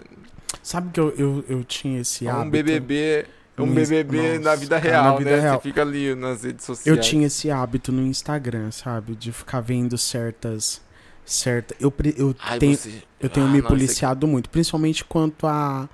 Sabe 0.63 0.91
que 0.91 1.01
eu, 1.01 1.11
eu, 1.17 1.45
eu 1.49 1.65
tinha 1.65 2.01
esse 2.01 2.27
hábito. 2.27 2.47
Um 2.47 2.51
BBB. 2.51 3.27
Um 3.57 3.73
BBB 3.73 4.39
Nossa, 4.39 4.41
na 4.41 4.55
vida 4.57 4.79
real, 4.79 5.05
na 5.05 5.17
vida 5.17 5.31
né? 5.31 5.41
Real. 5.41 5.57
Você 5.57 5.63
fica 5.63 5.83
ali 5.83 6.15
nas 6.15 6.43
redes 6.43 6.65
sociais. 6.65 6.87
Eu 6.87 7.01
tinha 7.01 7.27
esse 7.27 7.51
hábito 7.51 7.93
no 7.93 8.03
Instagram, 8.03 8.71
sabe? 8.73 9.15
De 9.15 9.31
ficar 9.31 9.61
vendo 9.61 9.97
certas. 9.97 10.83
Certa, 11.25 11.75
eu, 11.81 11.93
eu 12.19 12.35
Ai, 12.39 12.59
tenho, 12.59 12.77
você... 12.77 13.03
eu 13.19 13.31
tenho 13.31 13.47
ah, 13.47 13.51
me 13.51 13.63
policiado 13.63 14.27
muito, 14.27 14.51
principalmente 14.51 15.03
quanto 15.05 15.47
a 15.47 15.89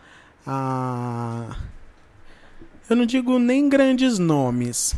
a. 0.52 1.56
Eu 2.88 2.96
não 2.96 3.06
digo 3.06 3.38
nem 3.38 3.68
grandes 3.68 4.18
nomes, 4.18 4.96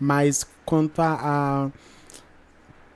mas 0.00 0.44
quanto 0.64 1.00
a, 1.00 1.18
a 1.20 1.70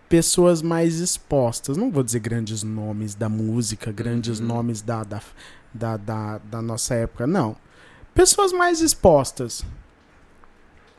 pessoas 0.08 0.60
mais 0.60 0.98
expostas. 0.98 1.76
Não 1.76 1.92
vou 1.92 2.02
dizer 2.02 2.18
grandes 2.18 2.64
nomes 2.64 3.14
da 3.14 3.28
música, 3.28 3.92
grandes 3.92 4.40
uhum. 4.40 4.46
nomes 4.46 4.82
da, 4.82 5.04
da, 5.04 5.22
da, 5.72 5.96
da, 5.96 6.38
da 6.38 6.60
nossa 6.60 6.94
época, 6.96 7.24
não. 7.24 7.56
Pessoas 8.12 8.52
mais 8.52 8.80
expostas 8.80 9.64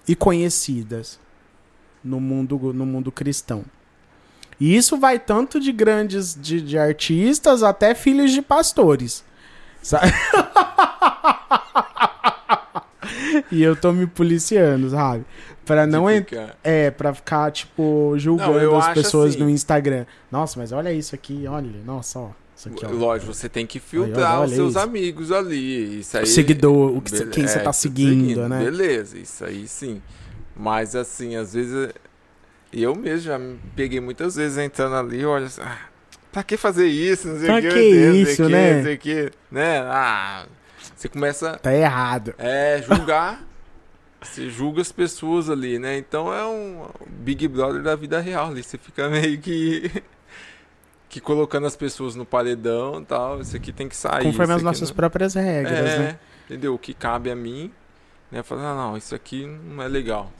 e 0.07 0.15
conhecidas 0.15 1.19
no 2.01 2.21
mundo, 2.21 2.73
no 2.73 2.85
mundo 2.85 3.11
cristão. 3.11 3.65
E 4.59 4.73
isso 4.73 4.97
vai 4.97 5.19
tanto 5.19 5.59
de 5.59 5.73
grandes 5.73 6.33
de, 6.39 6.61
de 6.61 6.77
artistas 6.77 7.61
até 7.61 7.93
filhos 7.93 8.31
de 8.31 8.41
pastores. 8.41 9.23
Sabe? 9.83 10.11
e 13.51 13.61
eu 13.61 13.75
tô 13.75 13.91
me 13.91 14.07
policiando, 14.07 14.89
sabe? 14.89 15.25
Pra 15.65 15.85
não 15.85 16.09
entrar. 16.09 16.57
É, 16.63 16.89
pra 16.91 17.13
ficar, 17.13 17.51
tipo, 17.51 18.13
julgando 18.17 18.59
não, 18.59 18.77
as 18.77 18.93
pessoas 18.93 19.31
assim... 19.31 19.43
no 19.43 19.49
Instagram. 19.49 20.05
Nossa, 20.31 20.59
mas 20.59 20.71
olha 20.71 20.91
isso 20.91 21.13
aqui, 21.13 21.45
olha. 21.47 21.69
Nossa, 21.85 22.19
ó. 22.19 22.29
Isso 22.55 22.69
aqui, 22.69 22.85
ó. 22.85 22.89
Lógico, 22.89 23.33
você 23.33 23.49
tem 23.49 23.65
que 23.65 23.79
filtrar 23.79 24.39
olha 24.39 24.45
os 24.45 24.53
seus 24.53 24.69
isso. 24.71 24.79
amigos 24.79 25.31
ali. 25.31 25.99
Isso 25.99 26.17
aí, 26.17 26.23
o 26.23 26.27
seguidor, 26.27 26.97
o 26.97 27.01
que, 27.01 27.11
Be 27.11 27.25
quem 27.27 27.43
é, 27.43 27.47
você 27.47 27.59
tá 27.59 27.73
seguindo, 27.73 28.27
seguindo, 28.27 28.49
né? 28.49 28.63
Beleza, 28.63 29.17
isso 29.17 29.43
aí 29.43 29.67
sim. 29.67 30.01
Mas 30.55 30.95
assim, 30.95 31.35
às 31.35 31.53
vezes. 31.53 31.89
Eu 32.71 32.95
mesmo 32.95 33.19
já 33.19 33.37
me 33.37 33.59
peguei 33.75 33.99
muitas 33.99 34.35
vezes 34.35 34.57
entrando 34.57 34.95
ali, 34.95 35.23
olha. 35.25 35.47
Ah, 35.59 35.77
pra 36.33 36.43
que 36.43 36.57
fazer 36.57 36.87
isso? 36.87 37.27
Não 37.27 37.37
sei 37.37 37.45
pra 37.45 37.61
que, 37.61 37.69
que 37.69 37.79
isso, 37.79 38.49
né? 38.49 38.73
Não 38.73 38.83
sei 38.83 38.97
que, 38.97 39.31
né? 39.51 39.79
Ah, 39.81 40.45
você 40.95 41.07
começa... 41.07 41.57
Tá 41.59 41.73
errado. 41.73 42.33
É, 42.39 42.83
julgar. 42.85 43.41
você 44.19 44.49
julga 44.49 44.81
as 44.81 44.91
pessoas 44.91 45.49
ali, 45.49 45.77
né? 45.77 45.95
Então 45.97 46.33
é 46.33 46.43
um 46.45 46.89
Big 47.07 47.47
Brother 47.47 47.83
da 47.83 47.95
vida 47.95 48.19
real 48.19 48.47
ali. 48.47 48.63
Você 48.63 48.79
fica 48.79 49.07
meio 49.07 49.39
que... 49.39 50.03
que 51.07 51.21
colocando 51.21 51.67
as 51.67 51.75
pessoas 51.75 52.15
no 52.15 52.25
paredão 52.25 52.99
e 52.99 53.05
tal. 53.05 53.39
Isso 53.39 53.55
aqui 53.55 53.71
tem 53.71 53.87
que 53.87 53.95
sair. 53.95 54.23
Conforme 54.23 54.55
as 54.55 54.63
nossas 54.63 54.89
não... 54.89 54.95
próprias 54.95 55.35
regras, 55.35 55.91
é, 55.91 55.99
né? 55.99 56.19
Entendeu? 56.45 56.73
O 56.73 56.79
que 56.79 56.95
cabe 56.95 57.29
a 57.29 57.35
mim, 57.35 57.71
né? 58.31 58.41
Falar, 58.41 58.71
ah, 58.71 58.75
não, 58.75 58.97
isso 58.97 59.13
aqui 59.13 59.45
não 59.45 59.83
é 59.83 59.87
legal. 59.87 60.31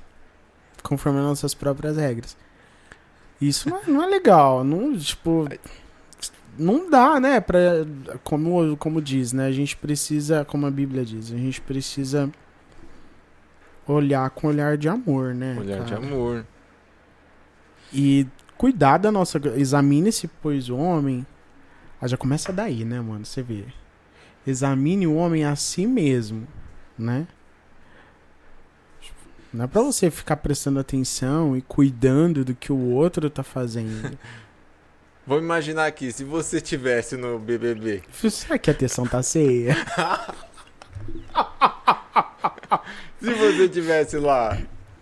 Conforme 0.82 1.20
as 1.20 1.26
nossas 1.26 1.54
próprias 1.54 1.98
regras. 1.98 2.36
Isso 3.40 3.70
não 3.70 3.78
é, 3.78 3.82
não 3.86 4.04
é 4.04 4.08
legal. 4.08 4.64
Não, 4.64 4.98
tipo 4.98 5.48
não 6.58 6.90
dá, 6.90 7.20
né? 7.20 7.40
Pra, 7.40 7.60
como, 8.24 8.78
como 8.78 9.02
diz, 9.02 9.34
né? 9.34 9.48
A 9.48 9.52
gente 9.52 9.76
precisa, 9.76 10.46
como 10.46 10.66
a 10.66 10.72
Bíblia 10.72 11.04
diz, 11.04 11.32
a 11.32 11.38
gente 11.38 11.62
precisa 11.62 12.32
olhar 13.88 14.30
com 14.30 14.48
olhar 14.48 14.78
de 14.78 14.88
amor, 14.88 15.34
né? 15.34 15.58
Olhar 15.60 15.80
cara? 15.80 15.86
de 15.86 15.94
amor. 15.94 16.46
E 17.92 18.28
cuidar 18.58 18.98
da 18.98 19.12
nossa. 19.12 19.40
Examine-se, 19.56 20.28
pois, 20.42 20.70
o 20.70 20.78
homem. 20.78 21.26
Ah, 22.02 22.08
já 22.08 22.18
começa 22.18 22.52
daí, 22.52 22.84
né, 22.84 23.00
mano? 23.00 23.26
Você 23.26 23.42
vê. 23.42 23.66
Examine 24.46 25.08
o 25.08 25.16
homem 25.16 25.46
a 25.46 25.56
si 25.56 25.88
mesmo, 25.88 26.48
né? 26.98 27.28
Não 29.54 29.66
é 29.66 29.68
pra 29.68 29.82
você 29.82 30.10
ficar 30.10 30.38
prestando 30.38 30.80
atenção 30.80 31.56
e 31.56 31.62
cuidando 31.62 32.44
do 32.44 32.56
que 32.56 32.72
o 32.72 32.90
outro 32.90 33.30
tá 33.30 33.44
fazendo. 33.44 34.18
Vamos 35.26 35.44
imaginar 35.44 35.86
aqui, 35.86 36.12
se 36.12 36.26
você 36.26 36.60
tivesse 36.60 37.16
no 37.16 37.40
BBB. 37.40 38.04
Será 38.30 38.58
que 38.58 38.70
a 38.70 38.74
atenção 38.74 39.06
tá 39.06 39.24
ceia? 39.24 39.74
se 43.22 43.34
você 43.34 43.70
tivesse 43.70 44.18
lá. 44.18 44.58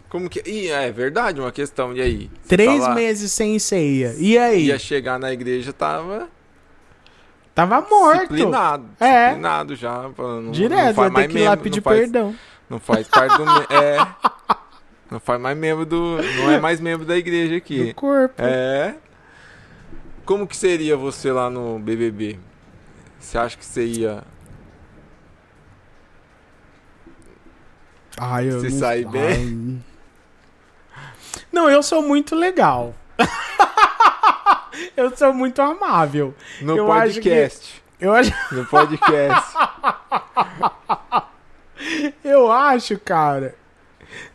Como 0.10 0.30
que. 0.30 0.44
Ih, 0.46 0.70
é 0.70 0.92
verdade, 0.92 1.40
uma 1.40 1.52
questão. 1.52 1.92
E 1.94 2.02
aí? 2.02 2.30
Três 2.48 2.84
tá 2.84 2.94
meses 2.94 3.32
sem 3.32 3.58
ceia. 3.58 4.14
E 4.20 4.38
aí? 4.38 4.66
Ia 4.66 4.78
chegar 4.78 5.18
na 5.18 5.34
igreja, 5.34 5.74
tava. 5.74 6.30
Tava 7.56 7.82
morto. 7.82 8.28
Disciplinado. 8.34 8.86
É. 9.00 9.28
Disciplinado 9.28 9.76
já. 9.76 10.12
Não, 10.18 10.52
Direto, 10.52 10.86
não 10.86 10.94
faz 10.94 10.96
vai 10.96 11.08
ter 11.08 11.14
mais 11.14 11.28
que 11.28 11.38
ir 11.38 11.44
lá 11.44 11.50
membro, 11.52 11.64
pedir 11.64 11.78
não 11.78 11.84
faz, 11.84 12.00
perdão. 12.00 12.36
Não 12.70 12.80
faz 12.80 13.08
parte 13.08 13.38
do. 13.38 13.46
É. 13.74 14.08
Não 15.10 15.20
faz 15.20 15.42
mais 15.42 15.58
membro 15.58 15.86
do. 15.86 16.18
Não 16.38 16.52
é 16.52 16.60
mais 16.60 16.80
membro 16.80 17.06
da 17.08 17.18
igreja 17.18 17.56
aqui. 17.58 17.86
Do 17.86 17.96
corpo. 17.96 18.36
É. 18.38 18.96
Como 20.32 20.48
que 20.48 20.56
seria 20.56 20.96
você 20.96 21.30
lá 21.30 21.50
no 21.50 21.78
BBB? 21.78 22.40
Você 23.20 23.38
acha 23.38 23.58
que 23.58 23.66
você 23.66 23.84
ia 23.86 24.24
Ai, 28.18 28.50
eu 28.50 28.62
Se 28.62 28.70
não- 28.70 28.80
sair 28.80 29.06
bem? 29.10 29.84
Ai. 30.96 31.12
Não, 31.52 31.70
eu 31.70 31.84
sou 31.84 32.02
muito 32.02 32.34
legal. 32.34 32.96
eu 34.96 35.14
sou 35.18 35.34
muito 35.34 35.62
amável. 35.62 36.34
no 36.62 36.78
Eu 36.78 36.90
acho 36.90 37.16
que- 37.20 37.30
podcast? 37.30 37.84
Eu 38.00 38.14
acho, 38.14 38.32
No 38.56 38.66
podcast. 38.68 39.54
eu 42.24 42.50
acho, 42.50 42.98
cara. 43.00 43.54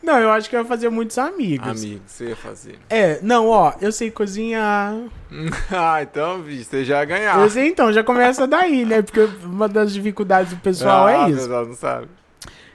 Não, 0.02 0.18
eu 0.18 0.30
acho 0.30 0.48
que 0.48 0.56
eu 0.56 0.60
ia 0.60 0.66
fazer 0.66 0.88
muitos 0.88 1.18
amigos. 1.18 1.68
Amigo, 1.68 2.02
você 2.06 2.28
ia 2.28 2.36
fazer. 2.36 2.78
É, 2.88 3.18
não, 3.22 3.48
ó, 3.48 3.72
eu 3.80 3.90
sei 3.92 4.10
cozinhar. 4.10 4.94
ah, 5.70 6.02
então, 6.02 6.40
bicho, 6.42 6.64
você 6.64 6.84
já 6.84 7.00
ia 7.00 7.04
ganhar. 7.04 7.40
Eu 7.40 7.50
sei, 7.50 7.68
então, 7.68 7.92
já 7.92 8.02
começa 8.04 8.46
daí, 8.46 8.84
né? 8.84 9.02
Porque 9.02 9.28
uma 9.44 9.68
das 9.68 9.92
dificuldades 9.92 10.52
do 10.52 10.58
pessoal 10.58 11.06
ah, 11.06 11.12
é 11.12 11.18
o 11.18 11.28
isso. 11.28 11.38
pessoal 11.40 11.66
não 11.66 11.74
sabe. 11.74 12.08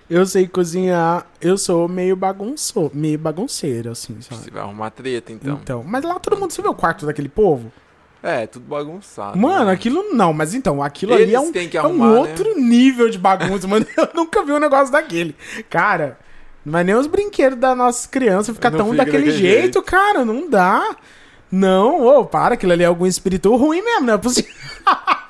Eu 0.09 0.25
sei 0.25 0.45
cozinhar, 0.45 1.25
eu 1.39 1.57
sou 1.57 1.87
meio 1.87 2.17
bagunço, 2.17 2.91
meio 2.93 3.17
bagunceiro, 3.17 3.91
assim, 3.91 4.19
sabe? 4.19 4.41
Você 4.41 4.51
vai 4.51 4.61
arrumar 4.61 4.89
treta, 4.89 5.31
então. 5.31 5.59
Então, 5.61 5.83
mas 5.85 6.03
lá 6.03 6.19
todo 6.19 6.37
mundo, 6.37 6.51
você 6.51 6.61
vê 6.61 6.67
o 6.67 6.73
quarto 6.73 7.05
daquele 7.05 7.29
povo? 7.29 7.71
É, 8.23 8.45
tudo 8.45 8.65
bagunçado. 8.67 9.37
Mano, 9.37 9.65
né? 9.65 9.71
aquilo 9.71 10.13
não, 10.13 10.31
mas 10.31 10.53
então, 10.53 10.83
aquilo 10.83 11.13
ali 11.13 11.23
Eles 11.23 11.33
é 11.33 11.39
um, 11.39 11.51
que 11.51 11.77
é 11.77 11.79
arrumar, 11.79 12.05
um 12.05 12.13
né? 12.13 12.19
outro 12.19 12.59
nível 12.59 13.09
de 13.09 13.17
bagunça, 13.17 13.65
mano. 13.69 13.85
Eu 13.97 14.09
nunca 14.13 14.43
vi 14.43 14.51
um 14.51 14.59
negócio 14.59 14.91
daquele. 14.91 15.35
Cara, 15.69 16.19
mas 16.65 16.85
nem 16.85 16.95
os 16.95 17.07
brinquedos 17.07 17.57
das 17.59 17.77
nossas 17.77 18.05
crianças 18.05 18.55
ficam 18.55 18.71
Não 18.71 18.77
tão 18.77 18.91
fica 18.91 19.05
daquele 19.05 19.25
daquele 19.25 19.37
jeito, 19.37 19.61
jeito. 19.61 19.81
cara, 19.83 20.23
não 20.25 20.49
dá. 20.49 20.95
Não, 21.51 22.05
ô, 22.05 22.25
para, 22.25 22.53
aquilo 22.53 22.71
ali 22.71 22.83
é 22.83 22.85
algum 22.87 23.05
espírito 23.05 23.53
ruim 23.55 23.81
mesmo, 23.81 24.05
não 24.07 24.13
é 24.13 24.17
possível. 24.17 24.51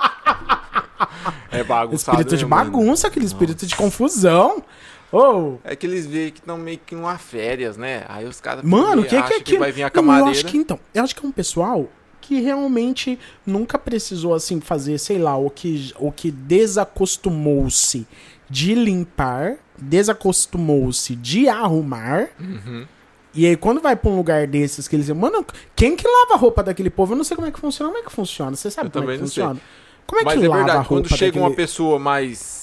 É 1.51 1.63
bagunçado. 1.63 2.17
Espírito 2.17 2.37
de 2.37 2.45
né, 2.45 2.49
mano? 2.49 2.71
bagunça, 2.71 3.07
aquele 3.07 3.25
espírito 3.25 3.65
de 3.65 3.75
confusão. 3.75 4.63
Ô, 5.11 5.57
É 5.65 5.75
que 5.75 5.85
eles 5.85 6.05
veem 6.07 6.31
que 6.31 6.39
estão 6.39 6.57
meio 6.57 6.79
que 6.85 6.95
numa 6.95 7.17
férias, 7.17 7.75
né? 7.75 8.05
Aí 8.07 8.25
os 8.25 8.39
caras 8.39 8.63
Mano, 8.63 9.01
o 9.01 9.05
que, 9.05 9.21
que 9.21 9.33
é 9.33 9.37
aquilo? 9.37 9.59
vai 9.59 9.71
vir 9.71 9.83
a 9.83 9.85
Não, 9.85 9.89
eu 9.89 9.91
camareira. 9.91 10.31
acho 10.31 10.45
que 10.45 10.57
então, 10.57 10.79
eu 10.93 11.03
acho 11.03 11.13
que 11.13 11.25
é 11.25 11.27
um 11.27 11.31
pessoal 11.31 11.89
que 12.21 12.39
realmente 12.39 13.19
nunca 13.45 13.77
precisou 13.77 14.33
assim 14.33 14.61
fazer, 14.61 14.97
sei 14.97 15.17
lá, 15.17 15.35
o 15.35 15.49
que 15.49 15.91
o 15.99 16.09
que 16.11 16.31
desacostumou-se 16.31 18.07
de 18.49 18.73
limpar, 18.73 19.57
desacostumou-se 19.81 21.15
de 21.15 21.49
arrumar. 21.49 22.27
Uhum. 22.39 22.85
E 23.33 23.45
aí 23.45 23.55
quando 23.55 23.81
vai 23.81 23.95
pra 23.95 24.09
um 24.09 24.15
lugar 24.17 24.45
desses 24.45 24.87
que 24.87 24.95
eles 24.95 25.05
dizem, 25.07 25.19
mano, 25.19 25.45
quem 25.75 25.95
que 25.95 26.07
lava 26.07 26.33
a 26.33 26.37
roupa 26.37 26.61
daquele 26.63 26.89
povo? 26.89 27.13
Eu 27.13 27.17
não 27.17 27.23
sei 27.23 27.35
como 27.35 27.47
é 27.47 27.51
que 27.51 27.59
funciona, 27.59 27.89
como 27.91 28.03
é 28.03 28.05
que 28.07 28.11
funciona? 28.13 28.55
Você 28.55 28.69
sabe 28.69 28.87
Eu 28.87 28.91
como 29.01 29.09
é 29.11 29.15
que 29.15 29.21
não 29.21 29.27
sei. 29.27 29.43
funciona? 29.43 29.59
Como 30.05 30.21
é 30.21 30.23
Mas 30.25 30.39
que 30.39 30.45
é 30.45 30.47
lava 30.49 30.61
a 30.61 30.65
verdade, 30.65 30.87
roupa 30.87 31.07
quando 31.09 31.17
chega 31.17 31.37
uma 31.37 31.49
daquele- 31.49 31.55
pessoa 31.67 31.97
mais. 31.99 32.61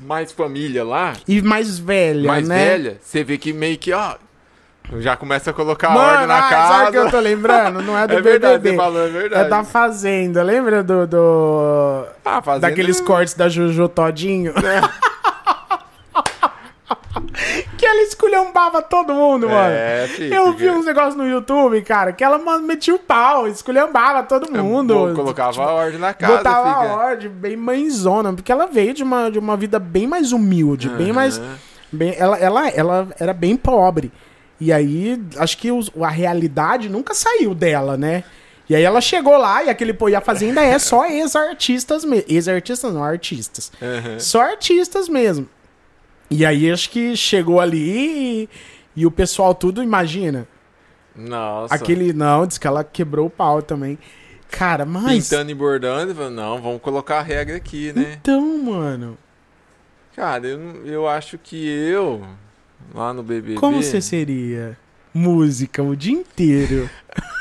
Mais 0.00 0.30
família 0.30 0.84
lá, 0.84 1.14
e 1.26 1.42
mais 1.42 1.76
velha, 1.76 2.28
mais 2.28 2.46
né? 2.46 2.64
velha, 2.68 2.98
você 3.02 3.24
vê 3.24 3.36
que 3.36 3.52
meio 3.52 3.76
que, 3.76 3.92
ó. 3.92 4.14
Já 5.00 5.16
começa 5.16 5.50
a 5.50 5.52
colocar 5.52 5.90
Mano, 5.90 6.00
ordem 6.12 6.26
na 6.28 6.38
ah, 6.38 6.48
casa. 6.48 6.68
sabe 6.72 6.88
o 6.88 6.92
que 6.92 6.98
eu 6.98 7.10
tô 7.10 7.18
lembrando? 7.20 7.82
Não 7.82 7.98
é 7.98 8.06
do 8.06 8.14
é 8.14 8.22
verdade, 8.22 8.54
BBB. 8.58 8.70
você 8.70 8.76
falou, 8.76 9.02
é 9.04 9.08
verdade. 9.08 9.44
É 9.44 9.48
da 9.48 9.64
Fazenda, 9.64 10.42
lembra 10.42 10.82
do. 10.84 11.04
do... 11.06 12.06
Ah, 12.24 12.40
fazenda- 12.40 12.68
Daqueles 12.68 13.00
cortes 13.00 13.34
da 13.34 13.48
Jojo 13.48 13.88
Todinho? 13.88 14.54
que 14.54 14.60
ela 17.88 18.02
esculhambava 18.02 18.80
todo 18.82 19.12
mundo, 19.14 19.48
mano. 19.48 19.74
É, 19.74 20.06
filho. 20.08 20.34
Eu 20.34 20.52
vi 20.52 20.68
uns 20.70 20.84
negócios 20.84 21.14
no 21.16 21.26
YouTube, 21.26 21.80
cara, 21.82 22.12
que 22.12 22.22
ela 22.22 22.38
mano, 22.38 22.66
metia 22.66 22.94
o 22.94 22.98
pau, 22.98 23.48
esculhambava 23.48 24.22
todo 24.22 24.46
é 24.56 24.60
mundo. 24.62 25.12
colocava 25.14 25.62
a 25.64 25.72
ordem 25.72 25.98
na 25.98 26.12
casa, 26.14 26.36
Botava 26.36 26.68
a 26.70 26.80
fica. 26.82 26.94
ordem, 26.94 27.28
bem 27.30 27.56
mãezona, 27.56 28.32
porque 28.32 28.52
ela 28.52 28.66
veio 28.66 28.94
de 28.94 29.02
uma, 29.02 29.30
de 29.30 29.38
uma 29.38 29.56
vida 29.56 29.78
bem 29.78 30.06
mais 30.06 30.32
humilde, 30.32 30.88
bem 30.90 31.06
Aham. 31.06 31.14
mais. 31.14 31.40
Bem, 31.90 32.14
ela, 32.18 32.36
ela, 32.38 32.68
ela 32.68 33.08
era 33.18 33.32
bem 33.32 33.56
pobre. 33.56 34.12
E 34.60 34.72
aí, 34.72 35.20
acho 35.38 35.56
que 35.56 35.70
os- 35.72 35.90
a 36.00 36.08
realidade 36.08 36.88
nunca 36.88 37.14
saiu 37.14 37.54
dela, 37.54 37.96
né? 37.96 38.24
E 38.68 38.74
aí 38.76 38.82
ela 38.82 39.00
chegou 39.00 39.38
lá 39.38 39.64
e 39.64 39.70
aquele 39.70 39.94
pô, 39.94 40.10
e 40.10 40.14
a 40.14 40.20
fazenda 40.20 40.62
é 40.62 40.78
só 40.78 41.06
ex-artistas 41.08 42.04
mesmo. 42.04 42.24
Ex-artistas 42.28 42.92
não, 42.92 43.02
artistas. 43.02 43.72
Aham. 43.80 44.18
Só 44.18 44.42
artistas 44.42 45.08
mesmo. 45.08 45.48
E 46.30 46.44
aí 46.44 46.70
acho 46.70 46.90
que 46.90 47.16
chegou 47.16 47.60
ali 47.60 48.44
e, 48.44 48.48
e 48.96 49.06
o 49.06 49.10
pessoal 49.10 49.54
tudo, 49.54 49.82
imagina. 49.82 50.46
Nossa. 51.16 51.74
Aquele. 51.74 52.12
Não, 52.12 52.46
diz 52.46 52.58
que 52.58 52.66
ela 52.66 52.84
quebrou 52.84 53.26
o 53.26 53.30
pau 53.30 53.62
também. 53.62 53.98
Cara, 54.50 54.84
mas. 54.84 55.28
Pintando 55.28 55.50
e 55.50 55.54
bordando, 55.54 56.30
não, 56.30 56.60
vamos 56.60 56.80
colocar 56.80 57.18
a 57.18 57.22
regra 57.22 57.56
aqui, 57.56 57.92
né? 57.92 58.18
Então, 58.20 58.58
mano. 58.62 59.18
Cara, 60.14 60.46
eu, 60.46 60.84
eu 60.84 61.08
acho 61.08 61.38
que 61.38 61.56
eu, 61.64 62.26
lá 62.92 63.12
no 63.12 63.22
BBB... 63.22 63.54
Como 63.54 63.80
você 63.80 64.00
seria? 64.00 64.76
Música 65.14 65.80
o 65.80 65.94
dia 65.94 66.12
inteiro. 66.12 66.90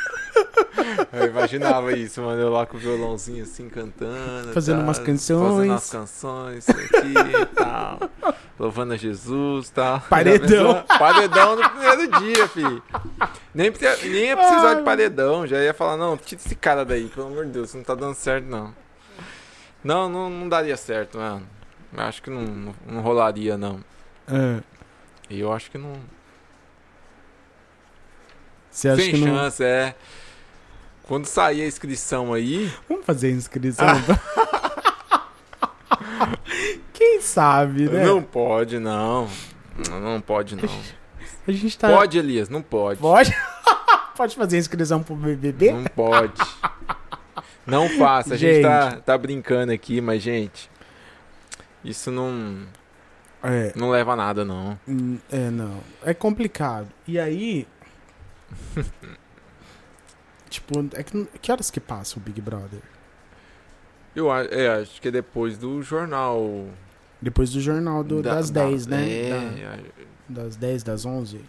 Eu 1.13 1.25
imaginava 1.27 1.91
isso, 1.93 2.21
mano. 2.21 2.39
Eu 2.41 2.49
lá 2.49 2.65
com 2.65 2.77
o 2.77 2.79
violãozinho 2.79 3.43
assim, 3.43 3.67
cantando. 3.69 4.53
Fazendo 4.53 4.77
tá, 4.79 4.83
umas 4.83 4.99
canções. 4.99 5.49
Fazendo 5.55 5.69
umas 5.71 5.89
canções, 5.89 6.67
isso 6.67 6.71
aqui 6.71 7.13
e 7.41 7.45
tal. 7.47 7.99
Louvando 8.59 8.93
a 8.93 8.97
Jesus 8.97 9.69
e 9.69 9.71
tal. 9.73 10.01
Paredão. 10.01 10.83
Paredão 10.99 11.55
no 11.55 11.69
primeiro 11.69 12.19
dia, 12.19 12.47
fi. 12.47 12.61
Nem, 13.53 13.71
nem 14.03 14.25
ia 14.25 14.38
precisar 14.38 14.69
Ai. 14.69 14.75
de 14.77 14.81
paredão. 14.83 15.45
Já 15.47 15.61
ia 15.61 15.73
falar, 15.73 15.97
não, 15.97 16.17
tira 16.17 16.41
esse 16.43 16.55
cara 16.55 16.83
daí, 16.85 17.07
pelo 17.07 17.27
amor 17.27 17.45
de 17.45 17.51
Deus, 17.51 17.73
não 17.73 17.83
tá 17.83 17.95
dando 17.95 18.15
certo, 18.15 18.45
não. 18.45 18.73
Não, 19.83 20.09
não, 20.09 20.29
não 20.29 20.49
daria 20.49 20.75
certo, 20.77 21.17
mano. 21.17 21.47
Acho 21.95 22.21
que 22.21 22.29
não, 22.29 22.41
não, 22.41 22.75
não 22.85 23.01
rolaria, 23.01 23.57
não. 23.57 23.79
Ah, 24.27 24.61
E 25.29 25.39
eu 25.39 25.51
acho 25.53 25.71
que 25.71 25.77
não. 25.77 25.93
você 28.69 28.89
acha 28.89 29.01
Sem 29.01 29.11
que 29.13 29.17
não. 29.25 29.35
chance, 29.35 29.63
é. 29.63 29.95
Quando 31.08 31.26
sair 31.26 31.62
a 31.62 31.68
inscrição 31.68 32.34
aí. 32.34 32.72
Vamos 32.89 33.05
fazer 33.05 33.28
a 33.28 33.32
inscrição? 33.32 33.88
Quem 36.93 37.22
sabe, 37.22 37.88
né? 37.89 38.05
Não 38.05 38.22
pode, 38.22 38.80
não. 38.80 39.28
Não, 39.89 40.22
pode, 40.22 40.55
não. 40.55 40.64
A 41.47 41.51
gente 41.51 41.78
tá. 41.78 41.89
Pode, 41.89 42.18
Elias, 42.18 42.49
não 42.49 42.62
pode. 42.62 42.99
Pode? 42.99 43.34
Pode 44.18 44.36
fazer 44.36 44.55
a 44.55 44.60
inscrição 44.60 45.03
pro 45.03 45.14
BBB? 45.16 45.74
Não 45.74 45.84
pode. 45.84 46.41
Não 47.68 47.88
faça. 47.88 48.34
A 48.34 48.38
gente, 48.38 48.64
tá, 48.64 48.95
tá 48.95 49.16
brincando 49.16 49.72
aqui, 49.72 50.01
mas, 50.01 50.24
gente. 50.24 50.72
Isso 51.86 52.10
não, 52.10 52.64
É. 53.43 53.72
não 53.76 53.91
leva 53.91 54.14
a 54.14 54.16
nada, 54.16 54.43
não. 54.43 54.80
hum, 54.88 55.20
É, 55.32 55.51
não. 55.51 55.80
É 56.03 56.16
complicado. 56.16 56.88
E 57.08 57.20
aí. 57.20 57.68
tipo, 60.49 60.73
é 60.93 61.03
que, 61.03 61.25
que 61.41 61.51
horas 61.51 61.69
que 61.71 61.79
passa 61.79 62.17
o 62.17 62.21
Big 62.21 62.39
Brother? 62.41 62.79
Eu 64.15 64.33
é, 64.33 64.81
acho 64.81 64.99
que 65.01 65.07
é 65.07 65.11
depois 65.11 65.57
do 65.57 65.81
jornal. 65.83 66.65
Depois 67.21 67.51
do 67.51 67.59
jornal 67.61 68.03
do- 68.03 68.21
da- 68.21 68.35
das 68.35 68.49
da- 68.49 68.63
10, 68.65 68.87
né? 68.87 69.07
É, 69.09 69.79
Da- 70.29 70.43
das 70.43 70.55
10, 70.55 70.83
das 70.83 71.05
11. 71.05 71.41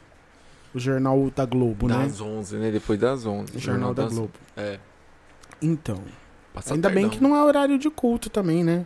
O 0.74 0.78
jornal 0.78 1.30
da 1.34 1.46
Globo, 1.46 1.88
né? 1.88 1.96
das 1.96 2.20
11, 2.20 2.57
né? 2.57 2.70
Depois 2.70 2.99
das 3.01 3.24
11. 3.24 3.57
O 3.57 3.59
jornal 3.59 3.94
da 3.94 4.05
das- 4.05 4.12
Globo. 4.14 4.32
É. 4.57 4.78
Então. 5.62 6.03
Passa 6.53 6.74
Ainda 6.74 6.88
bem 6.90 7.05
tardão. 7.05 7.18
que 7.18 7.22
não 7.22 7.34
é 7.36 7.42
horário 7.42 7.78
de 7.78 7.88
culto 7.90 8.28
também, 8.28 8.62
né? 8.64 8.84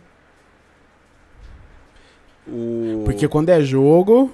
O... 2.47 3.03
Porque 3.05 3.27
quando 3.27 3.49
é 3.49 3.61
jogo. 3.61 4.33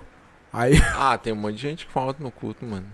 Aí, 0.51 0.73
Ah, 0.95 1.17
tem 1.17 1.32
um 1.32 1.36
monte 1.36 1.55
de 1.55 1.61
gente 1.61 1.86
que 1.86 1.91
falta 1.91 2.23
no 2.23 2.32
culto, 2.32 2.65
mano. 2.65 2.88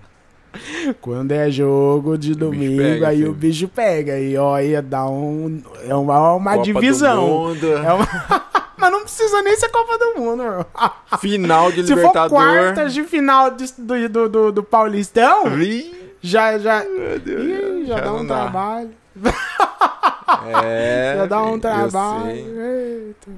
Quando 1.01 1.32
é 1.32 1.49
jogo 1.49 2.18
de 2.18 2.36
domingo, 2.36 2.82
pega, 2.82 3.08
aí 3.10 3.18
filho. 3.18 3.32
o 3.32 3.34
bicho 3.34 3.68
pega. 3.68 4.20
E 4.20 4.38
ó, 4.38 4.60
ia 4.60 4.82
dar 4.82 5.08
um. 5.08 5.62
É 5.88 5.95
uma, 5.95 6.34
uma 6.34 6.51
Copa 6.51 6.64
divisão. 6.64 7.56
É 7.84 7.93
uma... 7.93 8.08
Mas 8.78 8.91
não 8.91 9.01
precisa 9.03 9.41
nem 9.41 9.56
ser 9.56 9.70
Copa 9.70 9.97
do 9.97 10.20
Mundo, 10.20 10.43
meu. 10.43 10.66
Final 11.20 11.72
de 11.72 11.88
Se 11.88 11.95
for 11.95 12.12
quartas 12.30 12.93
de 12.93 13.03
final 13.03 13.51
de- 13.51 13.74
do, 13.78 14.10
do, 14.10 14.30
do, 14.30 14.51
do 14.51 14.64
Paulistão, 14.64 15.60
Ih, 15.62 16.12
já, 16.22 16.58
já, 16.60 16.84
meu 16.84 17.20
Deus, 17.20 17.43
Ih, 17.43 17.86
já, 17.88 17.95
dá 17.95 18.06
não 18.06 18.18
um 18.22 18.28
trabalho. 18.28 18.89
É, 20.62 21.16
já 21.20 21.26
dá 21.26 21.41
um 21.43 21.60
trabalho. 21.60 22.62
Eita. 22.62 23.32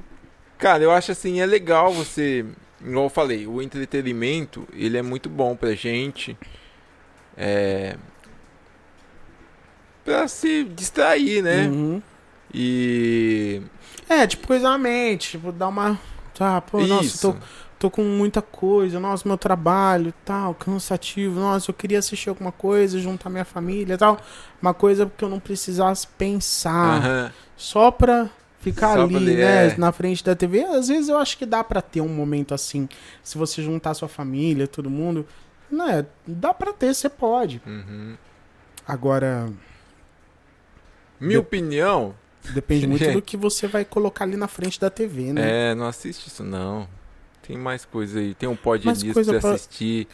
Cara, 0.58 0.84
eu 0.84 0.92
acho 0.92 1.12
assim, 1.12 1.40
é 1.40 1.46
legal 1.46 1.94
você. 1.94 2.44
Igual 2.82 3.06
eu 3.06 3.10
falei, 3.10 3.48
o 3.48 3.62
entretenimento, 3.62 4.68
ele 4.74 4.98
é 4.98 5.02
muito 5.02 5.30
bom 5.30 5.56
pra 5.56 5.74
gente. 5.74 6.38
É. 7.38 7.96
Pra 10.04 10.28
se 10.28 10.64
distrair, 10.64 11.42
né? 11.44 11.68
Uhum. 11.68 12.02
E. 12.54 13.62
É, 14.10 14.26
tipo, 14.26 14.48
coisa 14.48 14.70
na 14.70 14.78
mente, 14.78 15.32
tipo, 15.32 15.52
dar 15.52 15.68
uma. 15.68 16.00
Tá, 16.34 16.62
pô, 16.62 16.80
Isso. 16.80 16.88
nossa, 16.88 17.22
tô, 17.22 17.36
tô 17.80 17.92
com 17.92 18.04
muita 18.04 18.42
coisa, 18.42 19.00
nossa, 19.00 19.28
meu 19.28 19.38
trabalho 19.38 20.14
tal, 20.24 20.54
cansativo, 20.54 21.40
nossa, 21.40 21.72
eu 21.72 21.74
queria 21.74 21.98
assistir 21.98 22.30
alguma 22.30 22.52
coisa, 22.52 23.00
juntar 23.00 23.30
minha 23.30 23.44
família 23.44 23.98
tal. 23.98 24.20
Uma 24.62 24.74
coisa 24.74 25.12
que 25.18 25.24
eu 25.24 25.30
não 25.30 25.40
precisasse 25.40 26.08
pensar. 26.08 27.02
Aham. 27.02 27.32
Só 27.56 27.92
pra 27.92 28.30
ficar 28.60 28.94
Só 28.94 29.02
ali, 29.02 29.14
pra 29.14 29.20
ler, 29.20 29.38
né, 29.38 29.68
é. 29.68 29.78
na 29.78 29.92
frente 29.92 30.24
da 30.24 30.36
TV. 30.36 30.64
Às 30.64 30.88
vezes 30.88 31.10
eu 31.10 31.18
acho 31.18 31.38
que 31.38 31.46
dá 31.46 31.64
pra 31.64 31.82
ter 31.82 32.02
um 32.02 32.08
momento 32.08 32.54
assim. 32.54 32.88
Se 33.24 33.38
você 33.38 33.62
juntar 33.62 33.94
sua 33.94 34.08
família, 34.08 34.68
todo 34.68 34.90
mundo, 34.90 35.26
né, 35.72 36.06
dá 36.26 36.54
pra 36.54 36.74
ter, 36.74 36.94
você 36.94 37.10
pode. 37.10 37.62
Uhum. 37.66 38.16
Agora, 38.88 39.50
Minha 41.20 41.32
De- 41.32 41.38
opinião. 41.38 42.16
depende 42.54 42.88
muito 42.88 43.12
do 43.12 43.22
que 43.22 43.36
você 43.36 43.68
vai 43.68 43.84
colocar 43.84 44.24
ali 44.26 44.38
na 44.38 44.48
frente 44.48 44.80
da 44.80 44.90
TV, 44.90 45.34
né? 45.34 45.72
É, 45.72 45.76
não 45.76 45.86
assiste 45.88 46.28
isso 46.28 46.44
não. 46.44 46.88
Tem 47.42 47.58
mais 47.58 47.86
coisa 47.86 48.20
aí. 48.20 48.34
Tem 48.36 48.48
um 48.48 48.56
pod 48.56 48.86
Mais 48.86 49.00
disso 49.00 49.14
coisa 49.14 49.40
pra 49.40 49.52
assistir. 49.52 50.08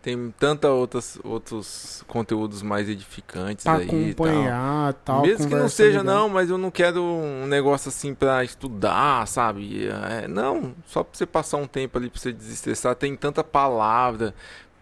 Tem 0.00 0.32
tanta 0.38 0.70
outras, 0.70 1.18
outros 1.24 2.02
conteúdos 2.06 2.62
mais 2.62 2.88
edificantes 2.88 3.64
pra 3.64 3.74
aí 3.74 3.84
e 4.10 4.14
tal. 4.14 4.26
acompanhar, 4.26 4.94
tal. 5.04 5.22
Mesmo 5.22 5.48
que 5.48 5.54
não 5.54 5.68
seja, 5.68 5.98
legal. 6.00 6.14
não, 6.14 6.28
mas 6.28 6.48
eu 6.48 6.56
não 6.56 6.70
quero 6.70 7.02
um 7.02 7.46
negócio 7.46 7.88
assim 7.88 8.14
pra 8.14 8.42
estudar, 8.44 9.26
sabe? 9.26 9.88
É, 9.88 10.26
não, 10.28 10.74
só 10.86 11.02
pra 11.02 11.16
você 11.18 11.26
passar 11.26 11.58
um 11.58 11.66
tempo 11.66 11.98
ali 11.98 12.08
pra 12.08 12.18
você 12.20 12.32
desestressar. 12.32 12.94
Tem 12.94 13.14
tanta 13.16 13.42
palavra, 13.44 14.34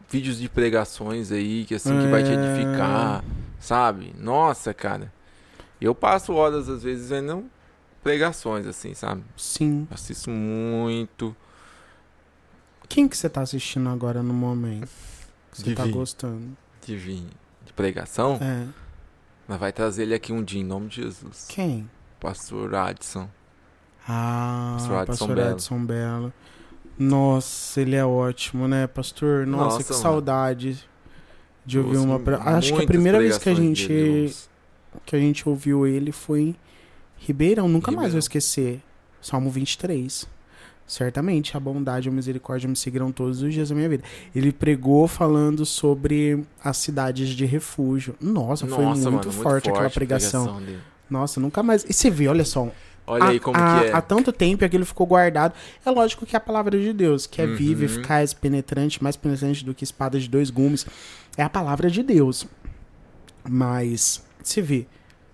vídeos 0.08 0.38
de 0.38 0.48
pregações 0.48 1.30
aí 1.32 1.64
que 1.64 1.74
assim 1.74 1.98
que 2.00 2.06
vai 2.08 2.22
te 2.22 2.30
É. 2.30 2.34
edificar, 2.34 3.24
sabe? 3.58 4.14
Nossa, 4.18 4.72
cara. 4.74 5.12
Eu 5.80 5.94
passo 5.94 6.32
horas 6.32 6.68
às 6.68 6.82
vezes 6.82 7.10
vendo 7.10 7.44
pregações 8.02 8.66
assim, 8.66 8.94
sabe? 8.94 9.22
Sim. 9.36 9.86
Assisto 9.90 10.30
muito. 10.30 11.34
Quem 12.88 13.08
que 13.08 13.16
você 13.16 13.28
tá 13.28 13.40
assistindo 13.42 13.88
agora 13.88 14.22
no 14.22 14.32
momento? 14.32 14.88
Que 15.52 15.62
você 15.62 15.74
tá 15.74 15.86
gostando? 15.86 16.56
de, 16.86 16.96
de 17.64 17.72
pregação, 17.74 18.38
É. 18.40 18.64
mas 19.48 19.58
vai 19.58 19.72
trazer 19.72 20.04
ele 20.04 20.14
aqui 20.14 20.32
um 20.32 20.40
dia 20.44 20.60
em 20.60 20.64
nome 20.64 20.86
de 20.88 21.02
Jesus. 21.02 21.46
Quem? 21.48 21.90
Pastor 22.20 22.72
Adson. 22.76 23.28
Ah, 24.08 24.76
Pastor 24.78 24.96
Adson 24.98 25.06
Pastor 25.26 25.34
Belo. 25.36 25.50
Edson 25.50 25.84
Belo. 25.84 26.32
Nossa, 26.98 27.80
ele 27.80 27.94
é 27.94 28.04
ótimo, 28.04 28.66
né, 28.66 28.86
pastor? 28.86 29.46
Nossa, 29.46 29.64
Nossa, 29.64 29.84
que 29.84 29.90
mano. 29.90 30.02
saudade 30.02 30.78
de 31.64 31.78
ouvir 31.78 31.96
Ouço 31.96 32.08
uma. 32.08 32.18
pre- 32.18 32.36
Acho 32.36 32.74
que 32.74 32.82
a 32.82 32.86
primeira 32.86 33.18
vez 33.18 33.36
que 33.38 33.48
a 33.48 33.54
gente 33.54 33.88
dele, 33.88 34.34
que 35.04 35.14
a 35.16 35.18
gente 35.18 35.48
ouviu 35.48 35.86
ele 35.86 36.10
foi 36.12 36.40
em 36.40 36.56
Ribeirão. 37.18 37.68
Nunca 37.68 37.90
mais 37.90 37.96
Ribeirão. 37.96 38.12
vou 38.12 38.18
esquecer. 38.18 38.80
Salmo 39.20 39.50
23. 39.50 40.26
Certamente 40.86 41.56
a 41.56 41.60
bondade 41.60 42.08
e 42.08 42.10
a 42.10 42.12
misericórdia 42.14 42.68
me 42.68 42.76
seguirão 42.76 43.10
todos 43.10 43.42
os 43.42 43.52
dias 43.52 43.70
da 43.70 43.74
minha 43.74 43.88
vida. 43.88 44.04
Ele 44.34 44.52
pregou 44.52 45.08
falando 45.08 45.66
sobre 45.66 46.44
as 46.62 46.76
cidades 46.76 47.30
de 47.30 47.44
refúgio. 47.44 48.14
Nossa, 48.20 48.66
foi 48.68 48.84
Nossa, 48.84 49.10
muito, 49.10 49.26
mano, 49.28 49.42
forte 49.42 49.68
aquela 49.68 49.86
a 49.88 49.90
pregação. 49.90 50.60
dele. 50.60 50.78
Nossa, 51.10 51.40
nunca 51.40 51.60
mais. 51.62 51.84
E 51.88 51.92
você 51.92 52.08
vê, 52.08 52.28
olha 52.28 52.44
só, 52.44 52.70
Olha 53.06 53.24
há, 53.24 53.28
aí 53.28 53.38
como 53.40 53.56
há- 53.56 53.80
que 53.80 53.86
é. 53.86 53.92
há 53.94 54.00
tanto 54.02 54.32
tempo 54.32 54.64
aquilo 54.64 54.84
ficou 54.84 55.06
guardado. 55.06 55.54
É 55.84 55.90
lógico 55.90 56.26
que 56.26 56.34
é 56.34 56.38
a 56.38 56.40
palavra 56.40 56.78
de 56.78 56.92
Deus, 56.92 57.26
que 57.26 57.40
é 57.40 57.44
Uhum. 57.46 57.54
viva, 57.54 57.84
eficaz, 57.84 58.34
penetrante, 58.34 59.02
mais 59.02 59.16
penetrante 59.16 59.64
do 59.64 59.72
que 59.74 59.84
espada 59.84 60.18
de 60.18 60.28
dois 60.28 60.50
gumes. 60.50 60.84
É 61.36 61.42
a 61.42 61.48
palavra 61.48 61.88
de 61.90 62.02
Deus. 62.02 62.46
Mas 63.48 64.24
você 64.42 64.60
vê 64.60 64.86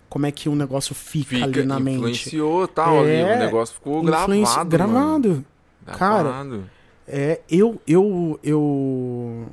como 0.09 0.27
é 0.27 0.31
que 0.31 0.49
o 0.49 0.55
negócio 0.55 0.95
fica, 0.95 1.31
Fica, 1.37 1.45
ali 1.47 1.63
na 1.65 1.81
mente. 1.81 1.97
influenciou 1.97 2.69
tal, 2.69 3.07
É, 3.07 3.23
ali, 3.23 3.37
o 3.37 3.39
negócio 3.47 3.75
ficou 3.75 4.03
gravado. 4.03 4.69
gravado. 4.69 5.45
Cara, 5.87 6.23
Gravado. 6.25 6.65
É, 7.09 7.41
eu, 7.51 7.81
eu, 7.87 8.39
eu, 8.45 9.47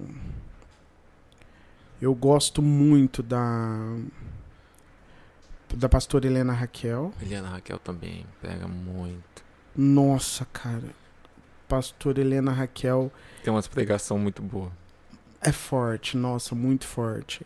eu 2.01 2.13
gosto 2.13 2.61
muito 2.61 3.23
da 3.23 3.95
da 5.75 5.87
pastora 5.89 6.25
Helena 6.27 6.53
Raquel. 6.53 7.13
Eliana 7.21 7.49
Raquel 7.49 7.79
também 7.79 8.25
pega 8.41 8.67
muito. 8.67 9.43
Nossa, 9.75 10.45
cara, 10.51 10.83
pastora 11.67 12.19
Helena 12.21 12.51
Raquel 12.51 13.11
Tem 13.43 13.53
umas 13.53 13.67
pregação 13.67 14.17
muito 14.17 14.41
boa. 14.41 14.71
é 15.41 15.51
forte, 15.51 16.17
nossa, 16.17 16.53
muito 16.55 16.85
forte. 16.87 17.45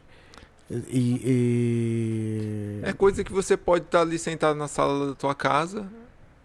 E, 0.71 1.21
e- 1.23 2.87
É 2.87 2.93
coisa 2.93 3.23
que 3.23 3.31
você 3.31 3.55
pode 3.57 3.85
estar 3.85 4.01
ali 4.01 4.17
sentado 4.17 4.55
na 4.57 4.67
sala 4.67 5.07
da 5.09 5.15
tua 5.15 5.35
casa. 5.35 5.85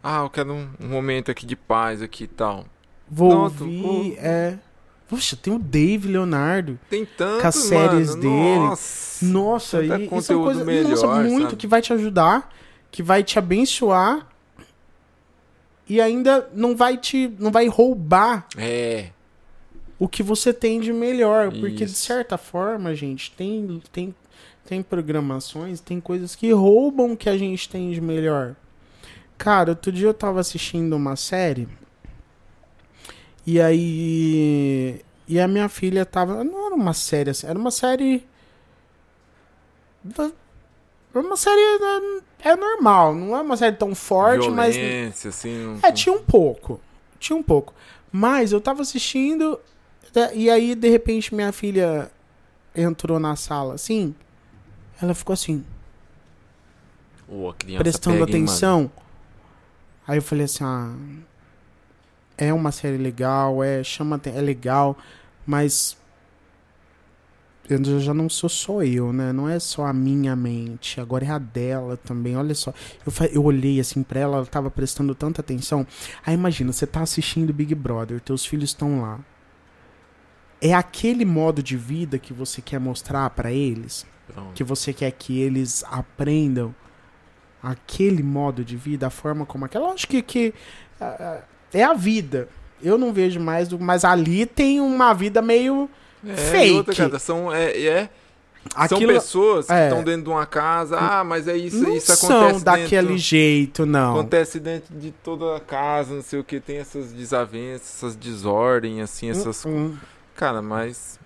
Ah, 0.02 0.18
eu 0.22 0.30
quero 0.30 0.52
um, 0.52 0.68
um 0.80 0.88
momento 0.88 1.30
aqui 1.30 1.46
de 1.46 1.56
paz 1.56 2.02
aqui 2.02 2.24
e 2.24 2.28
tal. 2.28 2.66
vou 3.08 3.30
pronto, 3.30 3.64
ouvir, 3.64 3.82
pô. 4.16 4.20
é. 4.20 4.58
Poxa, 5.09 5.36
tem 5.36 5.52
o 5.54 5.59
Dave 5.59 6.06
Leonardo. 6.09 6.78
Tem 6.90 7.06
tanto, 7.06 7.40
Com 7.40 7.46
as 7.48 7.54
séries 7.54 8.11
mano. 8.11 8.20
dele. 8.22 8.59
Nossa. 8.59 9.24
Nossa, 9.26 9.82
e, 9.82 9.86
e 9.86 9.88
são 9.88 10.06
conteúdo 10.06 10.44
coisas 10.44 10.66
melhor, 10.66 10.90
nossa, 10.90 11.06
muito 11.22 11.44
sabe? 11.50 11.56
que 11.56 11.66
vai 11.66 11.80
te 11.82 11.92
ajudar, 11.94 12.54
que 12.90 13.02
vai 13.02 13.22
te 13.24 13.38
abençoar 13.38 14.26
e 15.88 16.00
ainda 16.00 16.48
não 16.54 16.76
vai 16.76 16.96
te 16.96 17.32
não 17.38 17.50
vai 17.50 17.66
roubar 17.68 18.46
É. 18.56 19.09
o 19.98 20.06
que 20.06 20.22
você 20.22 20.52
tem 20.52 20.78
de 20.80 20.92
melhor, 20.92 21.50
porque 21.50 21.84
de 21.84 21.92
Isso. 21.92 22.04
certa 22.06 22.36
forma, 22.36 22.94
gente, 22.94 23.32
tem 23.32 23.80
tem 23.90 24.14
tem 24.66 24.82
programações, 24.82 25.80
tem 25.80 25.98
coisas 25.98 26.34
que 26.36 26.52
roubam 26.52 27.12
o 27.12 27.16
que 27.16 27.30
a 27.30 27.38
gente 27.38 27.66
tem 27.70 27.90
de 27.90 28.00
melhor. 28.02 28.54
Cara, 29.38 29.70
outro 29.70 29.90
dia 29.90 30.09
eu 30.09 30.12
tava 30.14 30.40
assistindo 30.40 30.94
uma 30.94 31.16
série 31.16 31.66
e 33.51 33.61
aí 33.61 35.01
e 35.26 35.38
a 35.40 35.49
minha 35.49 35.68
filha 35.68 36.05
tava, 36.05 36.42
não 36.44 36.66
era 36.66 36.74
uma 36.74 36.92
série, 36.92 37.30
assim, 37.30 37.46
era 37.46 37.59
uma 37.59 37.70
série 37.70 38.26
era 41.14 41.26
uma 41.26 41.36
série 41.36 41.61
é, 42.44 42.51
é 42.51 42.57
normal, 42.57 43.14
não 43.14 43.36
é 43.36 43.40
uma 43.40 43.57
série 43.57 43.76
tão 43.76 43.94
forte, 43.94 44.49
mas 44.51 44.76
Violência, 44.76 45.30
assim. 45.30 45.64
não- 45.64 45.78
é, 45.82 45.92
tinha 45.92 46.14
um 46.14 46.22
pouco. 46.22 46.80
Tinha 47.18 47.36
um 47.36 47.42
pouco. 47.42 47.74
Mas 48.12 48.53
eu 48.53 48.61
tava 48.61 48.82
assistindo. 48.82 49.59
né, 50.14 50.30
E 50.34 50.49
aí, 50.51 50.74
de 50.74 50.88
repente, 50.88 51.34
minha 51.34 51.53
filha 51.53 52.11
entrou 52.74 53.18
na 53.18 53.34
sala 53.36 53.74
assim. 53.74 54.14
Ela 55.01 55.14
ficou 55.14 55.32
assim, 55.32 55.64
criança 57.59 57.82
prestando 57.82 58.18
pega, 58.24 58.36
hein, 58.36 58.44
atenção. 58.44 58.92
Aí 60.07 60.18
eu 60.18 60.22
falei 60.22 60.44
assim: 60.44 60.64
ah, 60.64 60.94
é 62.39 62.53
uma 62.55 62.72
série 62.72 62.97
legal, 62.97 63.62
é, 63.62 63.82
chama, 63.84 64.20
é 64.24 64.41
legal, 64.41 64.97
mas. 65.47 65.97
Eu 67.68 68.01
já- 68.01 68.14
não 68.14 68.30
sou 68.30 68.49
só 68.49 68.82
eu, 68.82 69.12
né? 69.12 69.30
Não 69.30 69.47
é 69.47 69.59
só 69.59 69.84
a 69.84 69.93
minha 69.93 70.34
mente, 70.34 70.99
agora 71.03 71.26
é 71.26 71.28
a 71.30 71.36
dela 71.39 71.99
também. 71.99 72.34
Olha 72.34 72.55
só, 72.55 72.72
eu, 73.07 73.12
eu 73.30 73.45
olhei 73.45 73.78
assim 73.78 74.03
pra 74.03 74.20
ela, 74.20 74.36
ela 74.39 74.47
tava 74.47 74.70
prestando 74.70 75.14
tanta 75.14 75.43
atenção. 75.43 75.86
Aí 76.24 76.32
imagina, 76.32 76.72
você 76.72 76.86
tá 76.86 77.03
assistindo 77.03 77.53
Big 77.53 77.74
Brother, 77.74 78.20
teus 78.22 78.47
filhos 78.47 78.70
estão 78.70 79.03
lá. 79.03 79.20
É 80.62 80.72
aquele 80.72 81.26
modo 81.26 81.62
de 81.62 81.76
vida 81.76 82.18
que 82.18 82.32
você 82.32 82.62
quer 82.62 82.80
mostrar 82.80 83.28
pra 83.30 83.53
eles? 83.53 84.07
Pronto. 84.32 84.53
que 84.55 84.62
você 84.62 84.93
quer 84.93 85.11
que 85.12 85.39
eles 85.41 85.82
aprendam 85.91 86.74
aquele 87.62 88.22
modo 88.22 88.62
de 88.62 88.76
vida, 88.76 89.07
a 89.07 89.11
forma 89.11 89.47
como 89.47 89.64
aquela. 89.64 89.91
Acho 89.93 90.07
que, 90.07 90.20
que 90.22 90.53
é 91.72 91.84
a 91.84 91.92
vida. 91.94 92.48
Eu 92.82 92.96
não 92.96 93.12
vejo 93.12 93.40
mais, 93.40 93.68
do, 93.68 93.78
mas 93.78 94.04
ali 94.04 94.46
tem 94.46 94.80
uma 94.80 95.12
vida 95.12 95.42
meio. 95.42 95.88
É, 96.26 96.34
Fake. 96.36 96.72
outra, 96.74 96.94
cara, 96.94 97.18
são, 97.18 97.52
é, 97.52 97.76
é, 97.80 98.10
são 98.88 98.98
Aquilo 98.98 99.12
pessoas 99.12 99.66
que 99.66 99.72
é. 99.72 99.84
estão 99.88 100.02
dentro 100.04 100.22
de 100.22 100.28
uma 100.30 100.46
casa. 100.46 100.96
Ah, 100.98 101.24
mas 101.24 101.48
é 101.48 101.56
isso, 101.56 101.78
não 101.82 101.96
isso 101.96 102.14
são 102.16 102.40
acontece 102.40 102.64
daquele 102.64 103.02
dentro, 103.08 103.18
jeito, 103.18 103.86
não. 103.86 104.12
Acontece 104.12 104.60
dentro 104.60 104.94
de 104.96 105.10
toda 105.10 105.56
a 105.56 105.60
casa, 105.60 106.14
não 106.14 106.22
sei 106.22 106.38
o 106.40 106.44
que, 106.44 106.60
tem 106.60 106.78
essas 106.78 107.12
desavenças, 107.12 107.88
essas 107.96 108.16
desordens, 108.16 109.00
assim, 109.02 109.30
essas. 109.30 109.64
Hum, 109.64 109.70
hum. 109.70 109.96
Cara, 110.36 110.60
mas. 110.62 111.18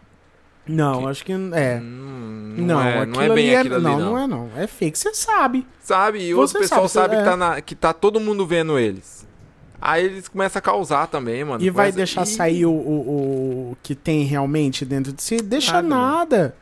Não, 0.67 1.03
Que- 1.03 1.09
acho 1.09 1.25
que 1.25 1.33
é. 1.33 1.37
Não, 1.37 1.51
Não, 1.81 2.67
não, 2.67 2.81
é, 2.83 3.07
não 3.07 3.21
é 3.21 3.29
bem 3.31 3.57
ali 3.57 3.57
aquilo 3.57 3.75
ali, 3.75 3.85
não, 3.85 3.99
não. 3.99 4.11
não 4.13 4.19
é 4.19 4.27
não. 4.27 4.51
É 4.57 4.67
fake, 4.67 4.97
você 4.99 5.13
sabe. 5.13 5.67
Sabe? 5.83 6.21
E 6.29 6.35
o 6.35 6.39
pessoal 6.49 6.89
sabe, 6.89 7.15
sabe, 7.15 7.17
que, 7.17 7.25
tá 7.25 7.33
é. 7.33 7.37
na- 7.37 7.61
que 7.61 7.75
tá 7.75 7.93
todo 7.93 8.21
mundo 8.21 8.47
vendo 8.47 8.79
eles. 8.79 9.27
Aí 9.85 10.05
eles 10.05 10.29
começam 10.29 10.61
a 10.61 10.63
causar 10.63 11.09
também, 11.09 11.43
mano. 11.45 11.63
E 11.63 11.69
vai 11.69 11.91
deixar 11.91 12.23
Ih, 12.23 12.27
sair 12.27 12.67
o, 12.67 12.71
o, 12.73 13.71
o 13.73 13.77
que 13.83 13.95
tem 13.97 14.23
realmente 14.25 14.85
dentro 14.85 15.13
de 15.13 15.21
si? 15.23 15.39
Deixa 15.39 15.83
Nada, 15.83 15.89
nada. 15.89 16.57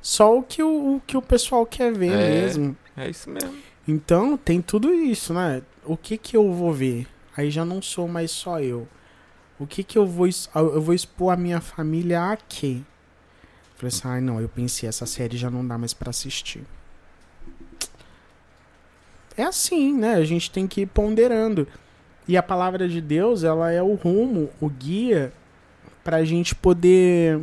Só 0.00 0.38
o 0.38 0.42
que 0.42 0.62
o, 0.62 0.96
o 0.96 1.02
que 1.06 1.16
o 1.16 1.22
pessoal 1.22 1.66
quer 1.66 1.92
ver 1.92 2.12
É. 2.12 2.16
mesmo. 2.30 2.76
É 2.96 3.10
isso 3.10 3.28
mesmo. 3.28 3.54
Então 3.86 4.36
tem 4.38 4.62
tudo 4.62 4.92
isso, 4.92 5.34
né? 5.34 5.60
O 5.84 5.96
que 5.96 6.16
que 6.16 6.36
eu 6.36 6.50
vou 6.52 6.72
ver? 6.72 7.06
Aí 7.36 7.50
já 7.50 7.64
não 7.64 7.82
sou 7.82 8.08
mais 8.08 8.30
só 8.30 8.58
eu. 8.60 8.88
O 9.58 9.66
que 9.66 9.84
que 9.84 9.98
eu 9.98 10.06
vou 10.06 10.26
eu 10.54 10.80
vou 10.80 10.94
expor 10.94 11.32
a 11.32 11.36
minha 11.36 11.60
família 11.60 12.32
a 12.32 12.36
quê? 12.36 12.80
Falei 13.76 13.88
assim, 13.88 14.08
ai 14.08 14.20
não, 14.20 14.40
eu 14.40 14.48
pensei 14.48 14.88
essa 14.88 15.04
série 15.06 15.36
já 15.36 15.50
não 15.50 15.66
dá 15.66 15.76
mais 15.76 15.92
pra 15.92 16.10
assistir. 16.10 16.62
é 19.36 19.42
assim, 19.44 19.92
né? 19.94 20.14
A 20.14 20.24
gente 20.24 20.50
tem 20.50 20.66
que 20.66 20.82
ir 20.82 20.86
ponderando. 20.86 21.66
E 22.26 22.36
a 22.36 22.42
palavra 22.42 22.88
de 22.88 23.00
Deus, 23.00 23.42
ela 23.42 23.70
é 23.70 23.82
o 23.82 23.94
rumo, 23.94 24.50
o 24.60 24.68
guia 24.68 25.32
para 26.04 26.18
a 26.18 26.24
gente 26.24 26.54
poder 26.54 27.40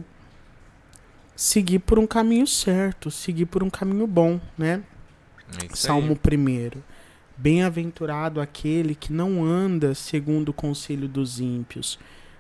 seguir 1.36 1.80
por 1.80 1.98
um 1.98 2.08
caminho 2.08 2.48
certo, 2.48 3.10
seguir 3.10 3.46
por 3.46 3.64
um 3.64 3.70
caminho 3.70 4.08
bom, 4.08 4.40
né? 4.58 4.84
É 5.64 5.76
Salmo 5.76 6.14
1. 6.14 6.82
Bem-aventurado 7.38 8.42
aquele 8.42 8.94
que 8.94 9.14
não 9.14 9.44
anda 9.44 9.96
segundo 9.96 10.50
o 10.50 10.54
conselho 10.54 11.08
dos 11.08 11.40
ímpios, 11.40 11.98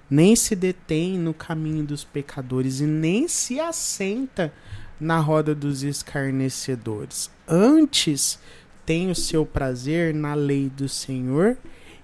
nem 0.09 0.35
se 0.35 0.55
detém 0.55 1.17
no 1.17 1.33
caminho 1.33 1.83
dos 1.83 2.03
pecadores 2.03 2.81
e 2.81 2.85
nem 2.85 3.27
se 3.27 3.59
assenta 3.59 4.51
na 4.99 5.19
roda 5.19 5.55
dos 5.55 5.83
escarnecedores. 5.83 7.31
Antes 7.47 8.39
tem 8.85 9.09
o 9.09 9.15
seu 9.15 9.45
prazer 9.45 10.13
na 10.13 10.33
lei 10.33 10.69
do 10.69 10.89
Senhor 10.89 11.57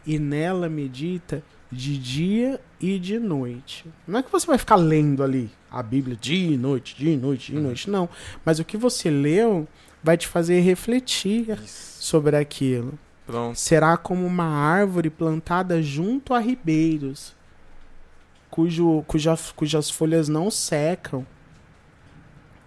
e 0.05 0.19
nela 0.19 0.69
medita 0.69 1.43
de 1.71 1.97
dia 1.97 2.59
e 2.79 2.99
de 2.99 3.19
noite. 3.19 3.85
Não 4.07 4.19
é 4.19 4.23
que 4.23 4.31
você 4.31 4.45
vai 4.45 4.57
ficar 4.57 4.75
lendo 4.75 5.23
ali 5.23 5.49
a 5.69 5.83
Bíblia 5.83 6.15
dia 6.15 6.53
e 6.53 6.57
noite, 6.57 6.95
dia 6.95 7.13
e 7.13 7.17
noite, 7.17 7.51
dia 7.51 7.59
e 7.59 7.63
noite, 7.63 7.89
não. 7.89 8.07
Mas 8.45 8.59
o 8.59 8.65
que 8.65 8.77
você 8.77 9.09
leu 9.09 9.67
vai 10.01 10.17
te 10.17 10.27
fazer 10.27 10.59
refletir 10.61 11.59
Isso. 11.63 12.03
sobre 12.03 12.37
aquilo. 12.37 12.97
Pronto. 13.25 13.59
Será 13.59 13.97
como 13.97 14.25
uma 14.25 14.45
árvore 14.45 15.09
plantada 15.09 15.81
junto 15.81 16.33
a 16.33 16.39
ribeiros, 16.39 17.33
cujo, 18.49 19.03
cuja, 19.07 19.35
cujas 19.55 19.89
folhas 19.89 20.29
não 20.29 20.51
secam 20.51 21.25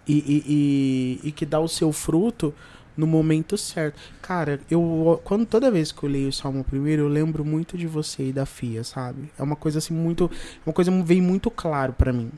e, 0.07 0.19
e, 0.19 1.21
e, 1.25 1.29
e 1.29 1.33
que 1.33 1.47
dá 1.47 1.61
o 1.61 1.69
seu 1.69 1.93
fruto 1.93 2.53
no 2.99 3.07
momento 3.07 3.57
certo. 3.57 3.97
Cara, 4.21 4.61
eu 4.69 5.21
quando 5.25 5.47
toda 5.47 5.71
vez 5.71 5.93
que 5.93 6.03
eu 6.03 6.11
leio 6.11 6.29
o 6.29 6.33
Salmo 6.33 6.65
primeiro, 6.65 7.03
eu 7.03 7.09
lembro 7.09 7.45
muito 7.45 7.79
de 7.79 7.87
você 7.87 8.25
e 8.25 8.33
da 8.33 8.45
Fia, 8.45 8.83
sabe? 8.83 9.31
É 9.39 9.43
uma 9.43 9.55
coisa 9.55 9.79
assim 9.79 9.95
muito, 9.95 10.29
uma 10.67 10.73
coisa 10.73 10.91
vem 11.05 11.23
muito 11.23 11.49
claro 11.51 11.93
para 11.93 12.13
mim. 12.13 12.31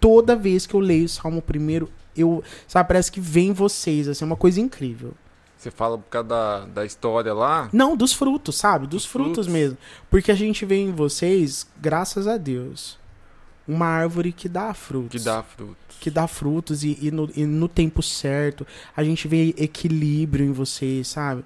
Toda 0.00 0.34
vez 0.34 0.64
que 0.66 0.74
eu 0.74 0.80
leio 0.80 1.04
o 1.04 1.08
Salmo 1.08 1.42
primeiro, 1.42 1.90
eu, 2.16 2.42
sabe, 2.66 2.88
parece 2.88 3.12
que 3.12 3.20
vem 3.20 3.52
vocês, 3.52 4.08
assim, 4.08 4.24
é 4.24 4.26
uma 4.26 4.36
coisa 4.36 4.60
incrível. 4.60 5.12
Você 5.56 5.70
fala 5.72 5.98
por 5.98 6.08
causa 6.08 6.28
da, 6.28 6.66
da 6.66 6.84
história 6.86 7.34
lá? 7.34 7.68
Não, 7.72 7.96
dos 7.96 8.12
frutos, 8.12 8.56
sabe? 8.56 8.86
Dos, 8.86 9.02
Dos 9.02 9.06
frutos, 9.06 9.32
frutos. 9.46 9.48
mesmo. 9.48 9.76
Porque 10.08 10.30
a 10.30 10.34
gente 10.34 10.64
vê 10.64 10.76
em 10.76 10.92
vocês, 10.92 11.66
graças 11.80 12.26
a 12.28 12.36
Deus, 12.36 12.96
uma 13.68 13.86
árvore 13.86 14.32
que 14.32 14.48
dá 14.48 14.72
frutos. 14.74 15.20
Que 15.20 15.24
dá 15.24 15.42
frutos. 15.42 15.96
Que 16.00 16.10
dá 16.10 16.26
frutos 16.26 16.82
e, 16.82 16.98
e 17.02 17.10
no, 17.10 17.30
e 17.36 17.44
no 17.44 17.68
tempo 17.68 18.02
certo. 18.02 18.66
A 18.96 19.04
gente 19.04 19.28
vê 19.28 19.54
equilíbrio 19.58 20.46
em 20.46 20.52
vocês, 20.52 21.06
sabe? 21.08 21.44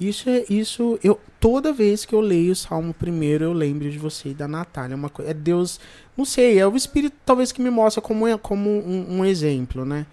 Isso 0.00 0.28
é 0.28 0.44
isso. 0.50 0.98
Eu 1.04 1.20
toda 1.38 1.72
vez 1.72 2.04
que 2.04 2.14
eu 2.14 2.20
leio 2.20 2.52
o 2.52 2.56
Salmo 2.56 2.92
primeiro, 2.92 3.44
eu 3.44 3.52
lembro 3.52 3.90
de 3.90 3.98
você 3.98 4.30
e 4.30 4.34
da 4.34 4.48
Natália. 4.48 4.94
É, 4.94 4.96
uma, 4.96 5.10
é 5.20 5.32
Deus, 5.34 5.78
não 6.16 6.24
sei, 6.24 6.58
é 6.58 6.66
o 6.66 6.74
Espírito 6.74 7.14
talvez 7.24 7.52
que 7.52 7.60
me 7.62 7.70
mostra 7.70 8.00
como, 8.02 8.26
é- 8.26 8.36
como 8.38 8.68
um, 8.70 9.18
um 9.18 9.24
exemplo, 9.24 9.84
né? 9.84 10.06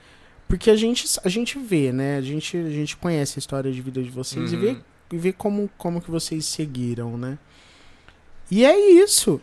Porque 0.47 0.70
a 0.70 0.76
gente, 0.76 1.05
a 1.24 1.30
gente 1.30 1.58
vê, 1.58 1.91
né? 1.91 2.18
A 2.18 2.22
gente, 2.22 2.55
a 2.55 2.70
gente 2.70 2.95
conhece 2.97 3.38
a 3.38 3.39
história 3.39 3.72
de 3.72 3.82
vida 3.82 4.01
de 4.03 4.10
vocês 4.10 4.51
e 4.51 4.55
Uhum. 4.55 4.62
vê, 4.62 4.78
e 5.14 5.18
vê 5.18 5.32
como, 5.34 5.70
como 5.78 6.01
que 6.01 6.12
vocês 6.12 6.45
seguiram, 6.45 7.18
né? 7.18 7.38
E 8.51 8.64
é 8.66 8.91
isso. 9.03 9.41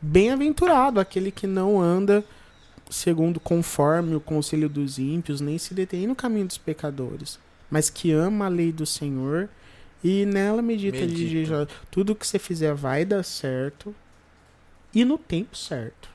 Bem-aventurado 0.00 1.00
aquele 1.00 1.30
que 1.30 1.46
não 1.46 1.80
anda 1.80 2.24
segundo 2.90 3.38
conforme 3.38 4.14
o 4.14 4.20
conselho 4.20 4.68
dos 4.68 4.98
ímpios, 4.98 5.40
nem 5.40 5.58
se 5.58 5.74
detém 5.74 6.06
no 6.06 6.14
caminho 6.14 6.46
dos 6.46 6.58
pecadores, 6.58 7.38
mas 7.70 7.90
que 7.90 8.12
ama 8.12 8.46
a 8.46 8.48
lei 8.48 8.72
do 8.72 8.86
Senhor 8.86 9.48
e 10.02 10.24
nela 10.24 10.62
medita, 10.62 11.06
de 11.06 11.24
Medita. 11.24 11.66
de. 11.66 11.72
Tudo 11.90 12.14
que 12.14 12.26
você 12.26 12.38
fizer 12.38 12.74
vai 12.74 13.04
dar 13.04 13.22
certo 13.24 13.94
e 14.94 15.04
no 15.04 15.18
tempo 15.18 15.56
certo. 15.56 16.08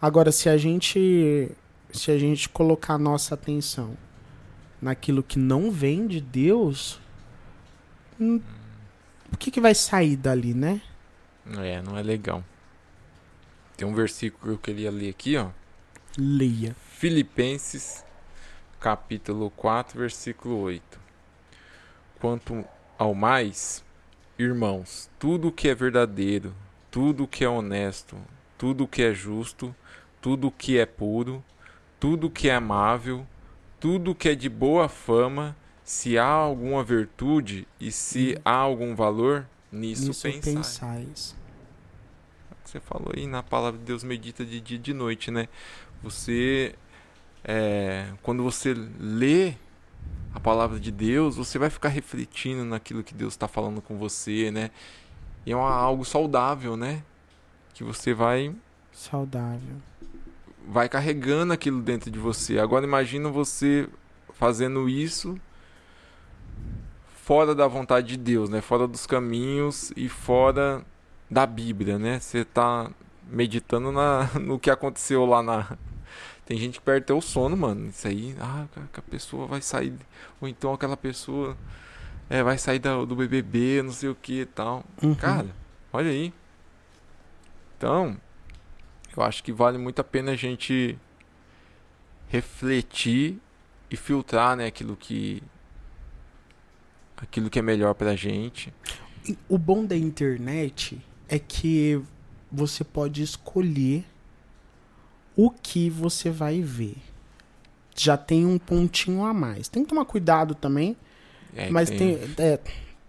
Agora, 0.00 0.30
se 0.30 0.48
a 0.48 0.56
gente 0.56 1.50
se 1.92 2.10
a 2.10 2.18
gente 2.18 2.48
colocar 2.48 2.94
a 2.94 2.98
nossa 2.98 3.34
atenção 3.34 3.96
naquilo 4.82 5.22
que 5.22 5.38
não 5.38 5.70
vem 5.70 6.06
de 6.06 6.20
Deus, 6.20 7.00
hum, 8.20 8.40
o 9.32 9.36
que, 9.36 9.50
que 9.50 9.60
vai 9.60 9.74
sair 9.74 10.16
dali, 10.16 10.52
né? 10.52 10.82
É, 11.58 11.80
não 11.80 11.96
é 11.96 12.02
legal. 12.02 12.44
Tem 13.76 13.86
um 13.86 13.94
versículo 13.94 14.42
que 14.42 14.48
eu 14.52 14.58
queria 14.58 14.90
ler 14.90 15.10
aqui, 15.10 15.36
ó. 15.36 15.50
Leia. 16.16 16.74
Filipenses, 16.92 18.04
capítulo 18.80 19.50
4, 19.50 19.98
versículo 19.98 20.58
8. 20.60 20.98
Quanto 22.18 22.64
ao 22.98 23.14
mais, 23.14 23.84
irmãos, 24.38 25.10
tudo 25.18 25.52
que 25.52 25.68
é 25.68 25.74
verdadeiro, 25.74 26.54
tudo 26.90 27.26
que 27.26 27.44
é 27.44 27.48
honesto, 27.48 28.16
tudo 28.56 28.88
que 28.88 29.02
é 29.02 29.12
justo, 29.12 29.74
tudo 30.22 30.50
que 30.50 30.78
é 30.78 30.86
puro, 30.86 31.44
tudo 32.00 32.30
que 32.30 32.48
é 32.48 32.54
amável, 32.54 33.26
tudo 33.78 34.14
que 34.14 34.30
é 34.30 34.34
de 34.34 34.48
boa 34.48 34.88
fama, 34.88 35.54
se 35.84 36.16
há 36.16 36.24
alguma 36.24 36.82
virtude 36.82 37.68
e 37.78 37.92
se 37.92 38.40
há 38.42 38.54
algum 38.54 38.94
valor, 38.94 39.46
nisso, 39.70 40.08
Nisso 40.08 40.22
pensai. 40.22 40.54
pensais. 40.54 41.35
Você 42.76 42.80
falou 42.80 43.10
aí 43.16 43.26
na 43.26 43.42
palavra 43.42 43.78
de 43.78 43.86
Deus 43.86 44.04
medita 44.04 44.44
de 44.44 44.60
dia 44.60 44.76
e 44.76 44.78
de 44.80 44.92
noite, 44.92 45.30
né? 45.30 45.48
Você, 46.02 46.74
é, 47.42 48.06
quando 48.22 48.42
você 48.42 48.74
lê 49.00 49.54
a 50.34 50.38
palavra 50.40 50.78
de 50.78 50.90
Deus, 50.92 51.36
você 51.36 51.58
vai 51.58 51.70
ficar 51.70 51.88
refletindo 51.88 52.66
naquilo 52.66 53.02
que 53.02 53.14
Deus 53.14 53.32
está 53.32 53.48
falando 53.48 53.80
com 53.80 53.96
você, 53.96 54.50
né? 54.50 54.70
E 55.46 55.52
é 55.52 55.56
uma- 55.56 55.70
algo 55.74 56.04
saudável, 56.04 56.76
né? 56.76 57.02
Que 57.72 57.82
você 57.82 58.12
vai 58.12 58.54
Saudável. 58.92 59.76
vai 60.68 60.86
carregando 60.86 61.54
aquilo 61.54 61.80
dentro 61.80 62.10
de 62.10 62.18
você. 62.18 62.58
Agora 62.58 62.84
imagina 62.84 63.30
você 63.30 63.88
fazendo 64.34 64.86
isso 64.86 65.40
fora 67.24 67.54
da 67.54 67.66
vontade 67.66 68.08
de 68.08 68.16
Deus, 68.18 68.50
né? 68.50 68.60
Fora 68.60 68.86
dos 68.86 69.06
caminhos 69.06 69.92
e 69.96 70.08
fora 70.10 70.84
da 71.30 71.46
Bíblia, 71.46 71.98
né? 71.98 72.18
Você 72.20 72.44
tá 72.44 72.90
meditando 73.28 73.90
na, 73.90 74.30
no 74.40 74.58
que 74.58 74.70
aconteceu 74.70 75.24
lá 75.26 75.42
na 75.42 75.76
tem 76.44 76.56
gente 76.58 76.78
que 76.78 76.84
perde 76.84 77.02
até 77.02 77.12
o 77.12 77.20
sono, 77.20 77.56
mano. 77.56 77.88
Isso 77.88 78.06
aí, 78.06 78.36
ah, 78.38 78.66
que 78.92 79.00
a 79.00 79.02
pessoa 79.02 79.48
vai 79.48 79.60
sair 79.60 79.92
ou 80.40 80.46
então 80.46 80.72
aquela 80.72 80.96
pessoa 80.96 81.56
é, 82.30 82.40
vai 82.42 82.56
sair 82.56 82.78
da- 82.78 83.04
do 83.04 83.16
BBB, 83.16 83.82
não 83.82 83.92
sei 83.92 84.08
o 84.08 84.14
que 84.14 84.42
e 84.42 84.46
tal. 84.46 84.84
Uhum. 85.02 85.14
Cara, 85.16 85.48
olha 85.92 86.08
aí. 86.10 86.32
Então, 87.76 88.16
eu 89.16 89.22
acho 89.24 89.42
que 89.42 89.50
vale 89.52 89.76
muito 89.76 89.98
a 90.00 90.04
pena 90.04 90.32
a 90.32 90.36
gente 90.36 90.96
refletir 92.28 93.38
e 93.90 93.96
filtrar, 93.96 94.56
né, 94.56 94.66
aquilo 94.66 94.96
que 94.96 95.42
aquilo 97.16 97.48
que 97.50 97.58
é 97.58 97.62
melhor 97.62 97.94
pra 97.94 98.14
gente. 98.14 98.72
O 99.48 99.58
bom 99.58 99.84
da 99.84 99.96
internet 99.96 101.00
é 101.28 101.38
que 101.38 102.00
você 102.50 102.84
pode 102.84 103.22
escolher 103.22 104.04
o 105.36 105.50
que 105.50 105.90
você 105.90 106.30
vai 106.30 106.60
ver. 106.62 106.96
Já 107.94 108.16
tem 108.16 108.44
um 108.46 108.58
pontinho 108.58 109.24
a 109.24 109.32
mais. 109.34 109.68
Tem 109.68 109.82
que 109.82 109.88
tomar 109.88 110.04
cuidado 110.04 110.54
também, 110.54 110.96
É, 111.54 111.70
mas 111.70 111.88
tem, 111.88 112.18
é, 112.38 112.58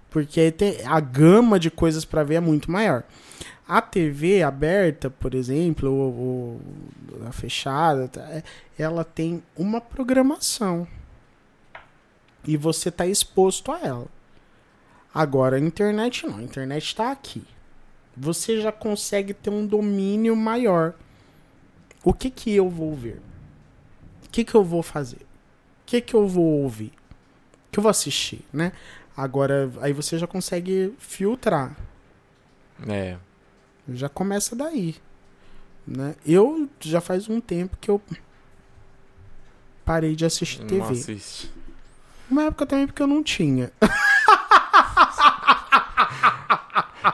porque 0.09 0.51
tem, 0.51 0.77
a 0.85 0.99
gama 0.99 1.59
de 1.59 1.69
coisas 1.69 2.05
pra 2.05 2.23
ver 2.23 2.35
é 2.35 2.39
muito 2.39 2.71
maior. 2.71 3.03
A 3.67 3.81
TV 3.81 4.43
aberta, 4.43 5.09
por 5.09 5.35
exemplo, 5.35 5.91
ou, 5.91 6.13
ou 6.15 6.61
a 7.27 7.31
fechada, 7.33 8.07
tá, 8.07 8.21
é- 8.21 8.43
ela 8.79 9.03
tem 9.03 9.43
uma 9.57 9.81
programação. 9.81 10.87
E 12.45 12.55
você 12.55 12.89
tá 12.89 13.05
exposto 13.05 13.71
a 13.73 13.79
ela. 13.81 14.07
Agora, 15.13 15.57
a 15.57 15.59
internet 15.59 16.25
não. 16.25 16.37
A 16.37 16.43
internet 16.43 16.95
tá 16.95 17.11
aqui. 17.11 17.43
Você 18.19 18.59
já 18.59 18.71
consegue 18.71 19.33
ter 19.33 19.49
um 19.49 19.65
domínio 19.65 20.35
maior. 20.35 20.93
O 22.03 22.13
que 22.13 22.29
que 22.31 22.53
eu 22.55 22.69
vou 22.69 22.95
ver? 22.95 23.21
O 24.25 24.29
que 24.29 24.43
que 24.43 24.55
eu 24.55 24.63
vou 24.63 24.81
fazer? 24.81 25.21
O 25.21 25.85
que 25.85 26.01
que 26.01 26.13
eu 26.15 26.27
vou 26.27 26.63
ouvir? 26.63 26.91
O 27.67 27.71
que 27.71 27.79
eu 27.79 27.83
vou 27.83 27.89
assistir, 27.89 28.41
né? 28.51 28.71
Agora, 29.15 29.71
aí 29.81 29.93
você 29.93 30.17
já 30.17 30.25
consegue 30.27 30.93
filtrar. 30.97 31.75
É, 32.87 33.17
Já 33.91 34.09
começa 34.09 34.55
daí. 34.55 34.95
Né? 35.85 36.15
Eu 36.25 36.69
já 36.79 36.99
faz 37.01 37.29
um 37.29 37.39
tempo 37.39 37.77
que 37.79 37.89
eu 37.89 38.01
parei 39.85 40.15
de 40.15 40.25
assistir 40.25 40.59
não 40.61 40.67
TV. 40.67 40.91
assiste. 40.93 41.51
Uma 42.29 42.43
época 42.43 42.65
também 42.65 42.85
porque 42.87 43.01
eu 43.01 43.07
não 43.07 43.23
tinha. 43.23 43.71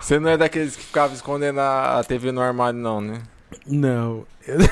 Você 0.01 0.19
não 0.19 0.29
é 0.29 0.37
daqueles 0.37 0.75
que 0.75 0.83
ficavam 0.83 1.15
escondendo 1.15 1.59
a 1.59 2.03
TV 2.03 2.31
no 2.31 2.41
armário 2.41 2.79
não, 2.79 3.01
né? 3.01 3.21
Não. 3.65 4.25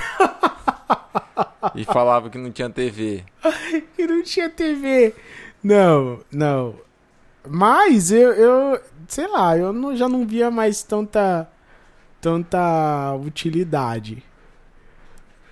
E 1.76 1.86
falava 1.86 2.30
que 2.30 2.38
não 2.38 2.52
tinha 2.52 2.70
TV. 2.70 3.24
E 3.98 4.08
não 4.08 4.24
tinha 4.24 4.50
TV. 4.50 5.14
Não, 5.64 6.20
não. 6.32 6.76
Mas 7.48 8.12
eu, 8.12 8.34
eu 8.34 8.82
sei 9.08 9.28
lá, 9.28 9.58
eu 9.58 9.74
não, 9.74 9.96
já 9.96 10.08
não 10.08 10.26
via 10.26 10.50
mais 10.50 10.84
tanta, 10.84 11.48
tanta 12.20 13.14
utilidade. 13.16 14.24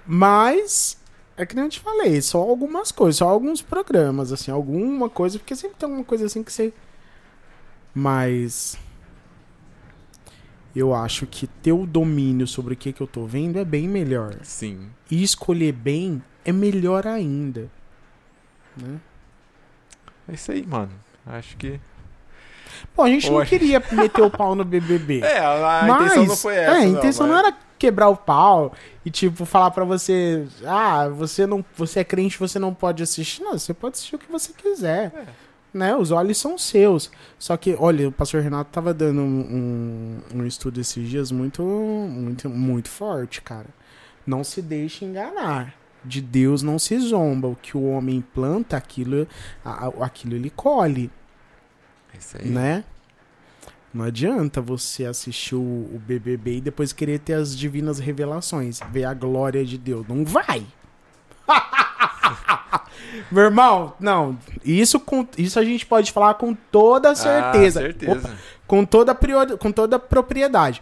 Mas, 0.05 0.97
é 1.37 1.45
que 1.45 1.55
nem 1.55 1.65
eu 1.65 1.69
te 1.69 1.79
falei, 1.79 2.21
só 2.21 2.39
algumas 2.39 2.91
coisas, 2.91 3.17
só 3.17 3.27
alguns 3.27 3.61
programas, 3.61 4.31
assim, 4.31 4.49
alguma 4.49 5.09
coisa, 5.09 5.37
porque 5.37 5.55
sempre 5.55 5.77
tem 5.77 5.87
alguma 5.87 6.05
coisa 6.05 6.25
assim 6.25 6.43
que 6.43 6.51
você. 6.51 6.73
Mas. 7.93 8.77
Eu 10.75 10.93
acho 10.93 11.25
que 11.25 11.47
ter 11.47 11.71
o 11.71 11.85
domínio 11.85 12.45
sobre 12.47 12.73
o 12.73 12.77
que, 12.77 12.93
que 12.93 13.01
eu 13.01 13.07
tô 13.07 13.25
vendo 13.25 13.57
é 13.57 13.65
bem 13.65 13.87
melhor. 13.87 14.35
Sim. 14.43 14.89
E 15.09 15.23
escolher 15.23 15.71
bem 15.71 16.21
é 16.45 16.51
melhor 16.51 17.07
ainda. 17.07 17.69
Né? 18.77 18.99
É 20.27 20.33
isso 20.33 20.51
aí, 20.51 20.65
mano. 20.65 20.91
Acho 21.25 21.57
que. 21.57 21.79
Pô, 22.95 23.03
a 23.03 23.09
gente 23.09 23.29
não 23.29 23.43
queria 23.43 23.83
meter 23.91 24.21
o 24.21 24.29
pau 24.29 24.53
no 24.55 24.63
BBB. 24.63 25.21
É, 25.21 25.39
a 25.39 25.83
mas, 25.87 26.01
intenção 26.01 26.25
não 26.25 26.35
foi 26.35 26.55
essa. 26.55 26.77
É, 26.77 26.79
a 26.81 26.85
intenção 26.85 27.27
não, 27.27 27.35
mas- 27.35 27.45
era 27.45 27.57
quebrar 27.77 28.09
o 28.09 28.15
pau 28.15 28.73
e, 29.05 29.09
tipo, 29.09 29.45
falar 29.45 29.71
pra 29.71 29.85
você, 29.85 30.45
ah, 30.65 31.07
você 31.07 31.47
não, 31.47 31.63
você 31.75 32.01
é 32.01 32.03
crente, 32.03 32.37
você 32.37 32.59
não 32.59 32.73
pode 32.73 33.01
assistir. 33.01 33.41
Não, 33.41 33.53
você 33.57 33.73
pode 33.73 33.93
assistir 33.95 34.15
o 34.15 34.19
que 34.19 34.31
você 34.31 34.53
quiser. 34.53 35.13
É. 35.15 35.48
Né? 35.73 35.95
Os 35.95 36.11
olhos 36.11 36.37
são 36.37 36.57
seus. 36.57 37.11
Só 37.37 37.55
que, 37.55 37.75
olha, 37.79 38.07
o 38.07 38.11
pastor 38.11 38.41
Renato 38.41 38.71
tava 38.71 38.93
dando 38.93 39.21
um, 39.21 40.19
um, 40.33 40.39
um 40.39 40.45
estudo 40.45 40.79
esses 40.81 41.07
dias 41.07 41.31
muito, 41.31 41.61
muito, 41.63 42.49
muito 42.49 42.89
forte, 42.89 43.41
cara. 43.41 43.67
Não 44.25 44.43
se 44.43 44.61
deixe 44.61 45.05
enganar. 45.05 45.75
De 46.03 46.21
Deus 46.21 46.63
não 46.63 46.79
se 46.79 46.97
zomba. 46.99 47.47
O 47.47 47.55
que 47.55 47.77
o 47.77 47.83
homem 47.83 48.21
planta, 48.33 48.77
aquilo, 48.77 49.27
aquilo 50.01 50.35
ele 50.35 50.49
colhe 50.49 51.11
É 52.13 52.17
isso 52.17 52.37
aí. 52.39 52.47
né? 52.49 52.83
Não 53.93 54.05
adianta 54.05 54.61
você 54.61 55.05
assistir 55.05 55.55
o, 55.55 55.59
o 55.59 56.01
BBB 56.05 56.57
e 56.57 56.61
depois 56.61 56.93
querer 56.93 57.19
ter 57.19 57.33
as 57.33 57.57
divinas 57.57 57.97
revelações, 57.99 58.79
ver 58.91 59.03
a 59.05 59.13
glória 59.13 59.65
de 59.65 59.77
Deus. 59.79 60.07
Não 60.07 60.23
vai! 60.23 60.65
Meu 63.31 63.43
irmão, 63.45 63.93
não. 63.99 64.37
Isso, 64.63 64.99
com, 64.99 65.27
isso 65.37 65.59
a 65.59 65.63
gente 65.63 65.85
pode 65.85 66.11
falar 66.11 66.33
com 66.35 66.53
toda 66.53 67.13
certeza. 67.15 67.79
Ah, 67.79 67.83
certeza. 67.83 68.11
Opa, 68.13 68.29
com, 68.67 68.85
toda 68.85 69.15
priori, 69.15 69.57
com 69.57 69.71
toda 69.71 69.97
propriedade. 69.97 70.81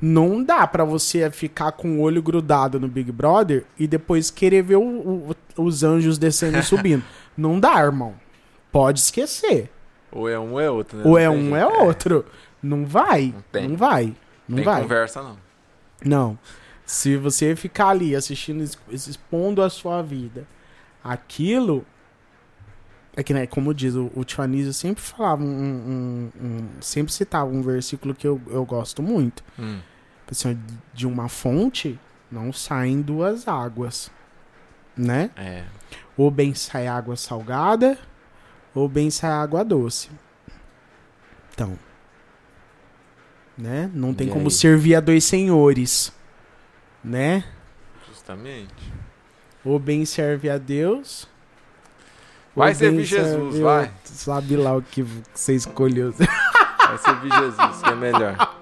Não 0.00 0.42
dá 0.42 0.66
pra 0.66 0.84
você 0.84 1.30
ficar 1.30 1.72
com 1.72 1.98
o 1.98 2.00
olho 2.00 2.22
grudado 2.22 2.78
no 2.78 2.88
Big 2.88 3.10
Brother 3.10 3.64
e 3.78 3.86
depois 3.86 4.30
querer 4.30 4.62
ver 4.62 4.76
o- 4.76 4.82
o- 4.82 5.36
os 5.56 5.82
anjos 5.82 6.18
descendo 6.18 6.58
e 6.58 6.62
subindo. 6.62 7.02
Não 7.36 7.58
dá, 7.58 7.80
irmão. 7.80 8.14
Pode 8.70 9.00
esquecer. 9.00 9.70
Ou 10.10 10.28
é 10.28 10.38
um 10.38 10.52
ou 10.52 10.60
é 10.60 10.70
outro, 10.70 10.98
né? 10.98 11.04
Ou 11.06 11.10
Não 11.12 11.18
é 11.18 11.30
um, 11.30 11.40
jeito. 11.40 11.56
é 11.56 11.66
outro. 11.66 12.24
Não 12.62 12.84
vai. 12.84 13.34
Não. 13.54 13.68
Não 13.68 13.76
vai. 13.76 14.14
Não 14.48 14.56
Tem 14.56 14.64
vai. 14.64 14.82
conversa, 14.82 15.22
não. 15.22 15.36
Não. 16.04 16.38
Se 16.84 17.16
você 17.16 17.54
ficar 17.56 17.88
ali 17.88 18.14
assistindo, 18.14 18.62
expondo 18.90 19.62
a 19.62 19.70
sua 19.70 20.02
vida, 20.02 20.46
aquilo. 21.02 21.84
É 23.14 23.22
que, 23.22 23.34
né, 23.34 23.46
como 23.46 23.74
diz, 23.74 23.94
o, 23.94 24.10
o 24.14 24.24
tio 24.24 24.42
Anísio 24.42 24.72
sempre 24.72 25.02
falava, 25.02 25.42
um, 25.42 25.46
um- 25.46 26.30
um- 26.46 26.68
sempre 26.80 27.12
citava 27.12 27.50
um 27.50 27.60
versículo 27.60 28.14
que 28.14 28.26
eu, 28.26 28.40
eu 28.48 28.64
gosto 28.64 29.02
muito. 29.02 29.44
Hum. 29.58 29.80
Assim, 30.30 30.58
de 30.94 31.06
uma 31.06 31.28
fonte 31.28 31.98
não 32.30 32.52
saem 32.54 33.02
duas 33.02 33.46
águas. 33.46 34.10
Né? 34.96 35.30
É. 35.36 35.64
Ou 36.16 36.30
bem 36.30 36.54
sai 36.54 36.86
água 36.86 37.14
salgada, 37.16 37.98
ou 38.74 38.88
bem 38.88 39.10
sai 39.10 39.30
água 39.30 39.62
doce. 39.62 40.08
Então. 41.52 41.78
Né? 43.56 43.90
Não 43.92 44.14
tem 44.14 44.28
E 44.28 44.30
como 44.30 44.46
aí? 44.46 44.50
servir 44.50 44.94
a 44.94 45.00
dois 45.00 45.24
senhores. 45.24 46.10
Né? 47.02 47.44
Justamente. 48.08 48.92
Ou 49.64 49.78
bem 49.78 50.04
serve 50.04 50.50
a 50.50 50.58
Deus. 50.58 51.28
Vai 52.54 52.74
servir 52.74 53.04
Jesus, 53.04 53.54
serve 53.54 53.62
vai. 53.62 53.90
Sabe 54.04 54.56
lá 54.56 54.76
o 54.76 54.82
que 54.82 55.02
você 55.02 55.54
escolheu. 55.54 56.12
Vai 56.92 56.98
servir 56.98 57.32
Jesus, 57.32 57.82
que 57.82 57.88
é 57.88 57.94
melhor. 57.94 58.56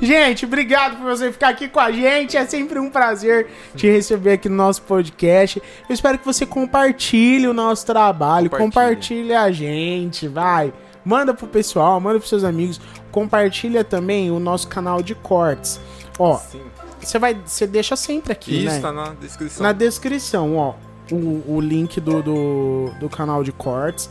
Gente, 0.00 0.46
obrigado 0.46 0.96
por 0.96 1.04
você 1.04 1.30
ficar 1.30 1.48
aqui 1.50 1.68
com 1.68 1.78
a 1.78 1.92
gente. 1.92 2.36
É 2.38 2.46
sempre 2.46 2.78
um 2.78 2.88
prazer 2.88 3.48
te 3.76 3.86
receber 3.86 4.32
aqui 4.32 4.48
no 4.48 4.56
nosso 4.56 4.80
podcast. 4.82 5.62
Eu 5.86 5.92
espero 5.94 6.18
que 6.18 6.24
você 6.24 6.46
compartilhe 6.46 7.46
o 7.46 7.52
nosso 7.52 7.84
trabalho, 7.84 8.48
compartilhe, 8.48 9.28
Compartilhe. 9.28 9.34
a 9.34 9.50
gente, 9.52 10.26
vai. 10.26 10.72
Manda 11.04 11.34
pro 11.34 11.46
pessoal, 11.46 12.00
manda 12.00 12.18
pros 12.18 12.30
seus 12.30 12.44
amigos. 12.44 12.80
Compartilha 13.10 13.84
também 13.84 14.30
o 14.30 14.40
nosso 14.40 14.66
canal 14.66 15.02
de 15.02 15.14
cortes. 15.14 15.78
Ó, 16.18 16.38
Sim. 16.38 16.62
Você 17.04 17.18
vai, 17.18 17.34
você 17.44 17.66
deixa 17.66 17.96
sempre 17.96 18.32
aqui, 18.32 18.64
Isso 18.64 18.74
né? 18.76 18.80
tá 18.80 18.92
na 18.92 19.10
descrição. 19.10 19.62
Na 19.62 19.72
descrição, 19.72 20.56
ó, 20.56 20.74
o, 21.10 21.54
o 21.56 21.60
link 21.60 22.00
do, 22.00 22.22
do, 22.22 22.90
do 23.00 23.08
canal 23.08 23.42
de 23.44 23.52
cortes. 23.52 24.08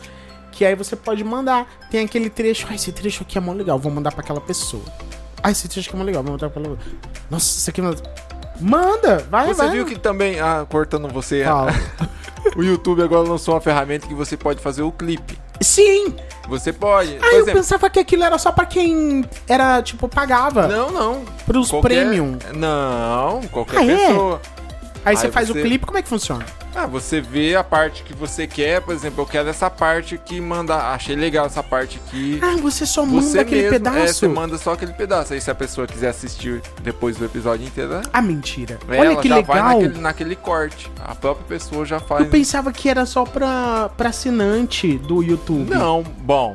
Que 0.52 0.64
aí 0.64 0.76
você 0.76 0.94
pode 0.94 1.24
mandar. 1.24 1.66
Tem 1.90 2.04
aquele 2.04 2.30
trecho. 2.30 2.66
Ah, 2.70 2.74
esse 2.76 2.92
trecho 2.92 3.24
aqui 3.24 3.36
é 3.36 3.40
mó 3.40 3.52
legal. 3.52 3.76
Vou 3.78 3.90
mandar 3.90 4.12
pra 4.12 4.20
aquela 4.22 4.40
pessoa. 4.40 4.84
Ah, 5.42 5.50
esse 5.50 5.66
trecho 5.66 5.88
aqui 5.88 5.96
é 5.96 5.98
mó 5.98 6.04
legal. 6.04 6.22
Vou 6.22 6.32
mandar 6.32 6.48
pra 6.48 6.60
aquela. 6.60 6.78
Nossa, 7.28 7.58
isso 7.58 7.70
aqui. 7.70 7.80
é 7.80 7.84
Manda! 8.60 9.18
Vai, 9.30 9.48
Você 9.48 9.54
vai. 9.54 9.70
viu 9.70 9.84
que 9.84 9.98
também, 9.98 10.38
ah, 10.38 10.64
cortando 10.68 11.08
você, 11.08 11.42
o 12.56 12.62
YouTube 12.62 13.02
agora 13.02 13.28
lançou 13.28 13.54
uma 13.54 13.60
ferramenta 13.60 14.06
que 14.06 14.14
você 14.14 14.36
pode 14.36 14.60
fazer 14.60 14.82
o 14.82 14.92
clipe. 14.92 15.36
Sim! 15.60 16.14
Você 16.48 16.72
pode, 16.74 17.16
Ah, 17.22 17.26
eu 17.32 17.40
exemplo, 17.40 17.54
pensava 17.54 17.88
que 17.88 17.98
aquilo 17.98 18.22
era 18.22 18.36
só 18.36 18.52
pra 18.52 18.66
quem 18.66 19.24
era, 19.48 19.80
tipo, 19.82 20.06
pagava. 20.08 20.68
não, 20.68 20.90
não. 20.90 21.24
Pros 21.46 21.70
qualquer- 21.70 21.88
premium. 22.04 22.36
Não, 22.54 23.40
qualquer 23.50 23.78
Ah, 23.78 23.86
é? 23.86 24.08
Pessoa. 25.04 25.10
Aí 25.10 25.16
você 25.16 25.26
Aí 25.26 25.32
faz 25.32 25.48
você- 25.48 25.58
o 25.58 25.62
clipe, 25.62 25.86
como 25.86 25.98
é 25.98 26.02
que 26.02 26.08
funciona? 26.08 26.44
Ah, 26.76 26.86
você 26.86 27.20
vê 27.20 27.54
a 27.54 27.62
parte 27.62 28.02
que 28.02 28.12
você 28.12 28.46
quer, 28.48 28.80
por 28.80 28.92
exemplo, 28.92 29.22
eu 29.22 29.26
quero 29.26 29.48
essa 29.48 29.70
parte 29.70 30.18
que 30.18 30.40
manda, 30.40 30.74
achei 30.92 31.14
legal 31.14 31.46
essa 31.46 31.62
parte 31.62 32.00
aqui. 32.04 32.40
Ah, 32.42 32.56
você 32.60 32.84
só 32.84 33.06
manda 33.06 33.22
Você 33.22 33.38
aquele 33.38 33.62
mesmo, 33.62 33.72
pedaço. 33.74 33.98
É, 33.98 34.06
você 34.12 34.26
manda 34.28 34.58
só 34.58 34.72
aquele 34.72 34.92
pedaço. 34.92 35.32
Aí 35.34 35.40
se 35.40 35.48
a 35.50 35.54
pessoa 35.54 35.86
quiser 35.86 36.08
assistir 36.08 36.60
depois 36.82 37.16
do 37.16 37.24
episódio 37.24 37.64
inteiro, 37.64 38.00
Ah, 38.12 38.20
mentira. 38.20 38.78
ela 38.88 39.00
Olha 39.10 39.16
que 39.20 39.28
já 39.28 39.36
legal. 39.36 39.54
vai 39.56 39.74
naquele, 39.74 40.00
naquele 40.00 40.36
corte. 40.36 40.90
A 41.04 41.14
própria 41.14 41.46
pessoa 41.46 41.86
já 41.86 42.00
faz. 42.00 42.24
Eu 42.24 42.30
pensava 42.30 42.72
que 42.72 42.88
era 42.88 43.06
só 43.06 43.24
pra, 43.24 43.90
pra 43.96 44.08
assinante 44.08 44.98
do 44.98 45.22
YouTube. 45.22 45.70
Não, 45.70 46.02
bom. 46.02 46.54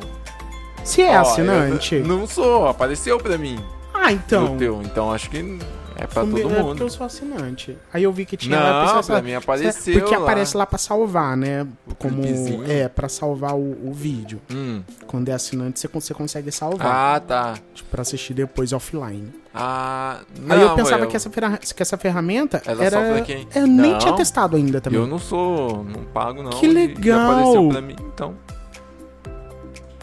Se 0.83 1.01
é 1.01 1.17
ó, 1.17 1.21
assinante. 1.21 1.95
não 1.99 2.27
sou, 2.27 2.67
apareceu 2.67 3.17
pra 3.19 3.37
mim. 3.37 3.57
Ah, 3.93 4.11
então. 4.11 4.57
Teu. 4.57 4.81
Então 4.83 5.11
acho 5.13 5.29
que 5.29 5.57
é 6.03 6.07
pra 6.07 6.23
todo 6.23 6.37
é 6.39 6.41
porque 6.43 6.61
mundo. 6.61 6.83
eu 6.83 6.89
sou 6.89 7.05
assinante. 7.05 7.77
Aí 7.93 8.03
eu 8.03 8.11
vi 8.11 8.25
que 8.25 8.35
tinha 8.37 8.57
Não, 8.57 8.65
lá 8.65 9.03
pra 9.03 9.17
"Ah, 9.17 9.21
mim 9.21 9.33
apareceu 9.33 9.99
Porque 9.99 10.15
lá. 10.15 10.21
aparece 10.23 10.57
lá 10.57 10.65
pra 10.65 10.77
salvar, 10.77 11.35
né? 11.37 11.67
Como 11.97 12.21
clipezinho. 12.21 12.63
é 12.71 12.87
pra 12.87 13.09
salvar 13.09 13.53
o, 13.55 13.89
o 13.89 13.93
vídeo. 13.93 14.39
Hum. 14.51 14.81
Quando 15.07 15.29
é 15.29 15.33
assinante, 15.33 15.79
você, 15.79 15.87
con- 15.87 15.99
você 15.99 16.13
consegue 16.13 16.51
salvar 16.51 17.15
Ah, 17.15 17.19
tá. 17.19 17.53
tipo, 17.73 17.89
pra 17.89 18.01
assistir 18.01 18.33
depois 18.33 18.71
offline. 18.73 19.31
Ah, 19.53 20.21
não, 20.39 20.55
Aí 20.55 20.61
eu 20.61 20.75
pensava 20.75 21.03
eu, 21.03 21.07
que, 21.07 21.15
essa 21.15 21.29
que 21.29 21.81
essa 21.81 21.97
ferramenta 21.97 22.61
Ela 22.65 22.83
era. 22.85 22.97
só 23.07 23.13
pra 23.13 23.21
quem? 23.21 23.47
Eu 23.55 23.65
nem 23.67 23.91
Não. 23.93 23.97
tinha 23.99 24.13
testado 24.13 24.55
ainda 24.55 24.79
também. 24.79 24.99
Eu 24.99 25.07
não 25.07 25.17
sou, 25.19 25.83
não 25.83 26.03
pago 26.05 26.43
não. 26.43 26.51
Que 26.51 26.67
legal. 26.67 27.31
Apareceu 27.31 27.69
pra 27.69 27.81
mim, 27.81 27.95
então. 28.13 28.35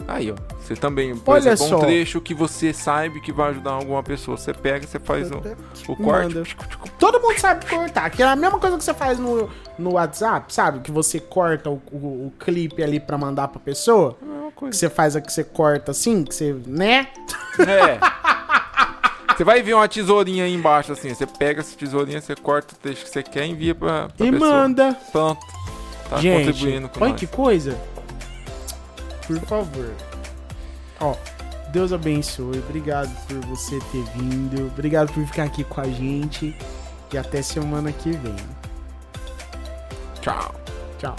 Aí, 0.07 0.31
ó. 0.31 0.35
Você 0.61 0.73
também, 0.75 1.15
por 1.17 1.33
Olha 1.33 1.39
exemplo, 1.51 1.67
só. 1.67 1.77
um 1.77 1.79
trecho 1.81 2.21
que 2.21 2.33
você 2.33 2.71
sabe 2.73 3.19
que 3.19 3.31
vai 3.31 3.49
ajudar 3.49 3.71
alguma 3.71 4.01
pessoa. 4.01 4.37
Você 4.37 4.53
pega, 4.53 4.87
você 4.87 4.99
faz 4.99 5.29
o, 5.29 5.41
o 5.89 5.95
corte. 5.97 6.33
Manda. 6.35 6.43
Todo 6.97 7.19
mundo 7.19 7.37
sabe 7.37 7.65
cortar, 7.65 8.09
que 8.09 8.23
é 8.23 8.25
a 8.25 8.35
mesma 8.35 8.57
coisa 8.57 8.77
que 8.77 8.83
você 8.85 8.93
faz 8.93 9.19
no, 9.19 9.49
no 9.77 9.93
WhatsApp, 9.93 10.53
sabe? 10.53 10.79
Que 10.79 10.91
você 10.91 11.19
corta 11.19 11.69
o, 11.69 11.81
o, 11.91 12.27
o 12.27 12.33
clipe 12.39 12.81
ali 12.81 12.99
pra 13.01 13.17
mandar 13.17 13.49
pra 13.49 13.59
pessoa. 13.59 14.15
É 14.21 14.25
a 14.25 14.27
mesma 14.29 14.47
Que 14.51 14.55
coisa. 14.55 14.77
você 14.77 14.89
faz 14.89 15.15
a 15.17 15.21
que 15.21 15.31
você 15.31 15.43
corta 15.43 15.91
assim, 15.91 16.23
que 16.23 16.33
você. 16.33 16.55
né? 16.65 17.07
É. 17.59 17.99
Você 19.35 19.43
vai 19.43 19.61
ver 19.61 19.73
uma 19.75 19.87
tesourinha 19.87 20.45
aí 20.45 20.53
embaixo, 20.53 20.91
assim. 20.93 21.13
Você 21.13 21.27
pega 21.27 21.59
essa 21.61 21.77
tesourinha, 21.77 22.19
você 22.19 22.35
corta 22.35 22.73
o 22.73 22.77
trecho 22.77 23.03
que 23.03 23.09
você 23.11 23.21
quer 23.21 23.45
e 23.45 23.51
envia 23.51 23.75
pra, 23.75 24.07
pra 24.09 24.25
e 24.25 24.31
pessoa. 24.31 24.49
manda. 24.51 24.97
Pronto. 25.11 25.45
Tá 26.09 26.17
Gente, 26.17 26.45
contribuindo 26.47 26.89
com 26.89 27.01
olha 27.01 27.11
nós. 27.11 27.19
que 27.19 27.27
coisa. 27.27 27.77
Por 29.27 29.39
favor. 29.41 29.93
Ó, 30.99 31.15
Deus 31.71 31.91
abençoe. 31.91 32.59
Obrigado 32.59 33.13
por 33.27 33.39
você 33.45 33.77
ter 33.91 34.03
vindo. 34.15 34.67
Obrigado 34.67 35.11
por 35.13 35.25
ficar 35.25 35.43
aqui 35.43 35.63
com 35.63 35.81
a 35.81 35.87
gente. 35.87 36.55
E 37.13 37.17
até 37.17 37.41
semana 37.41 37.91
que 37.91 38.11
vem. 38.11 38.35
Tchau. 40.21 40.55
Tchau. 40.97 41.15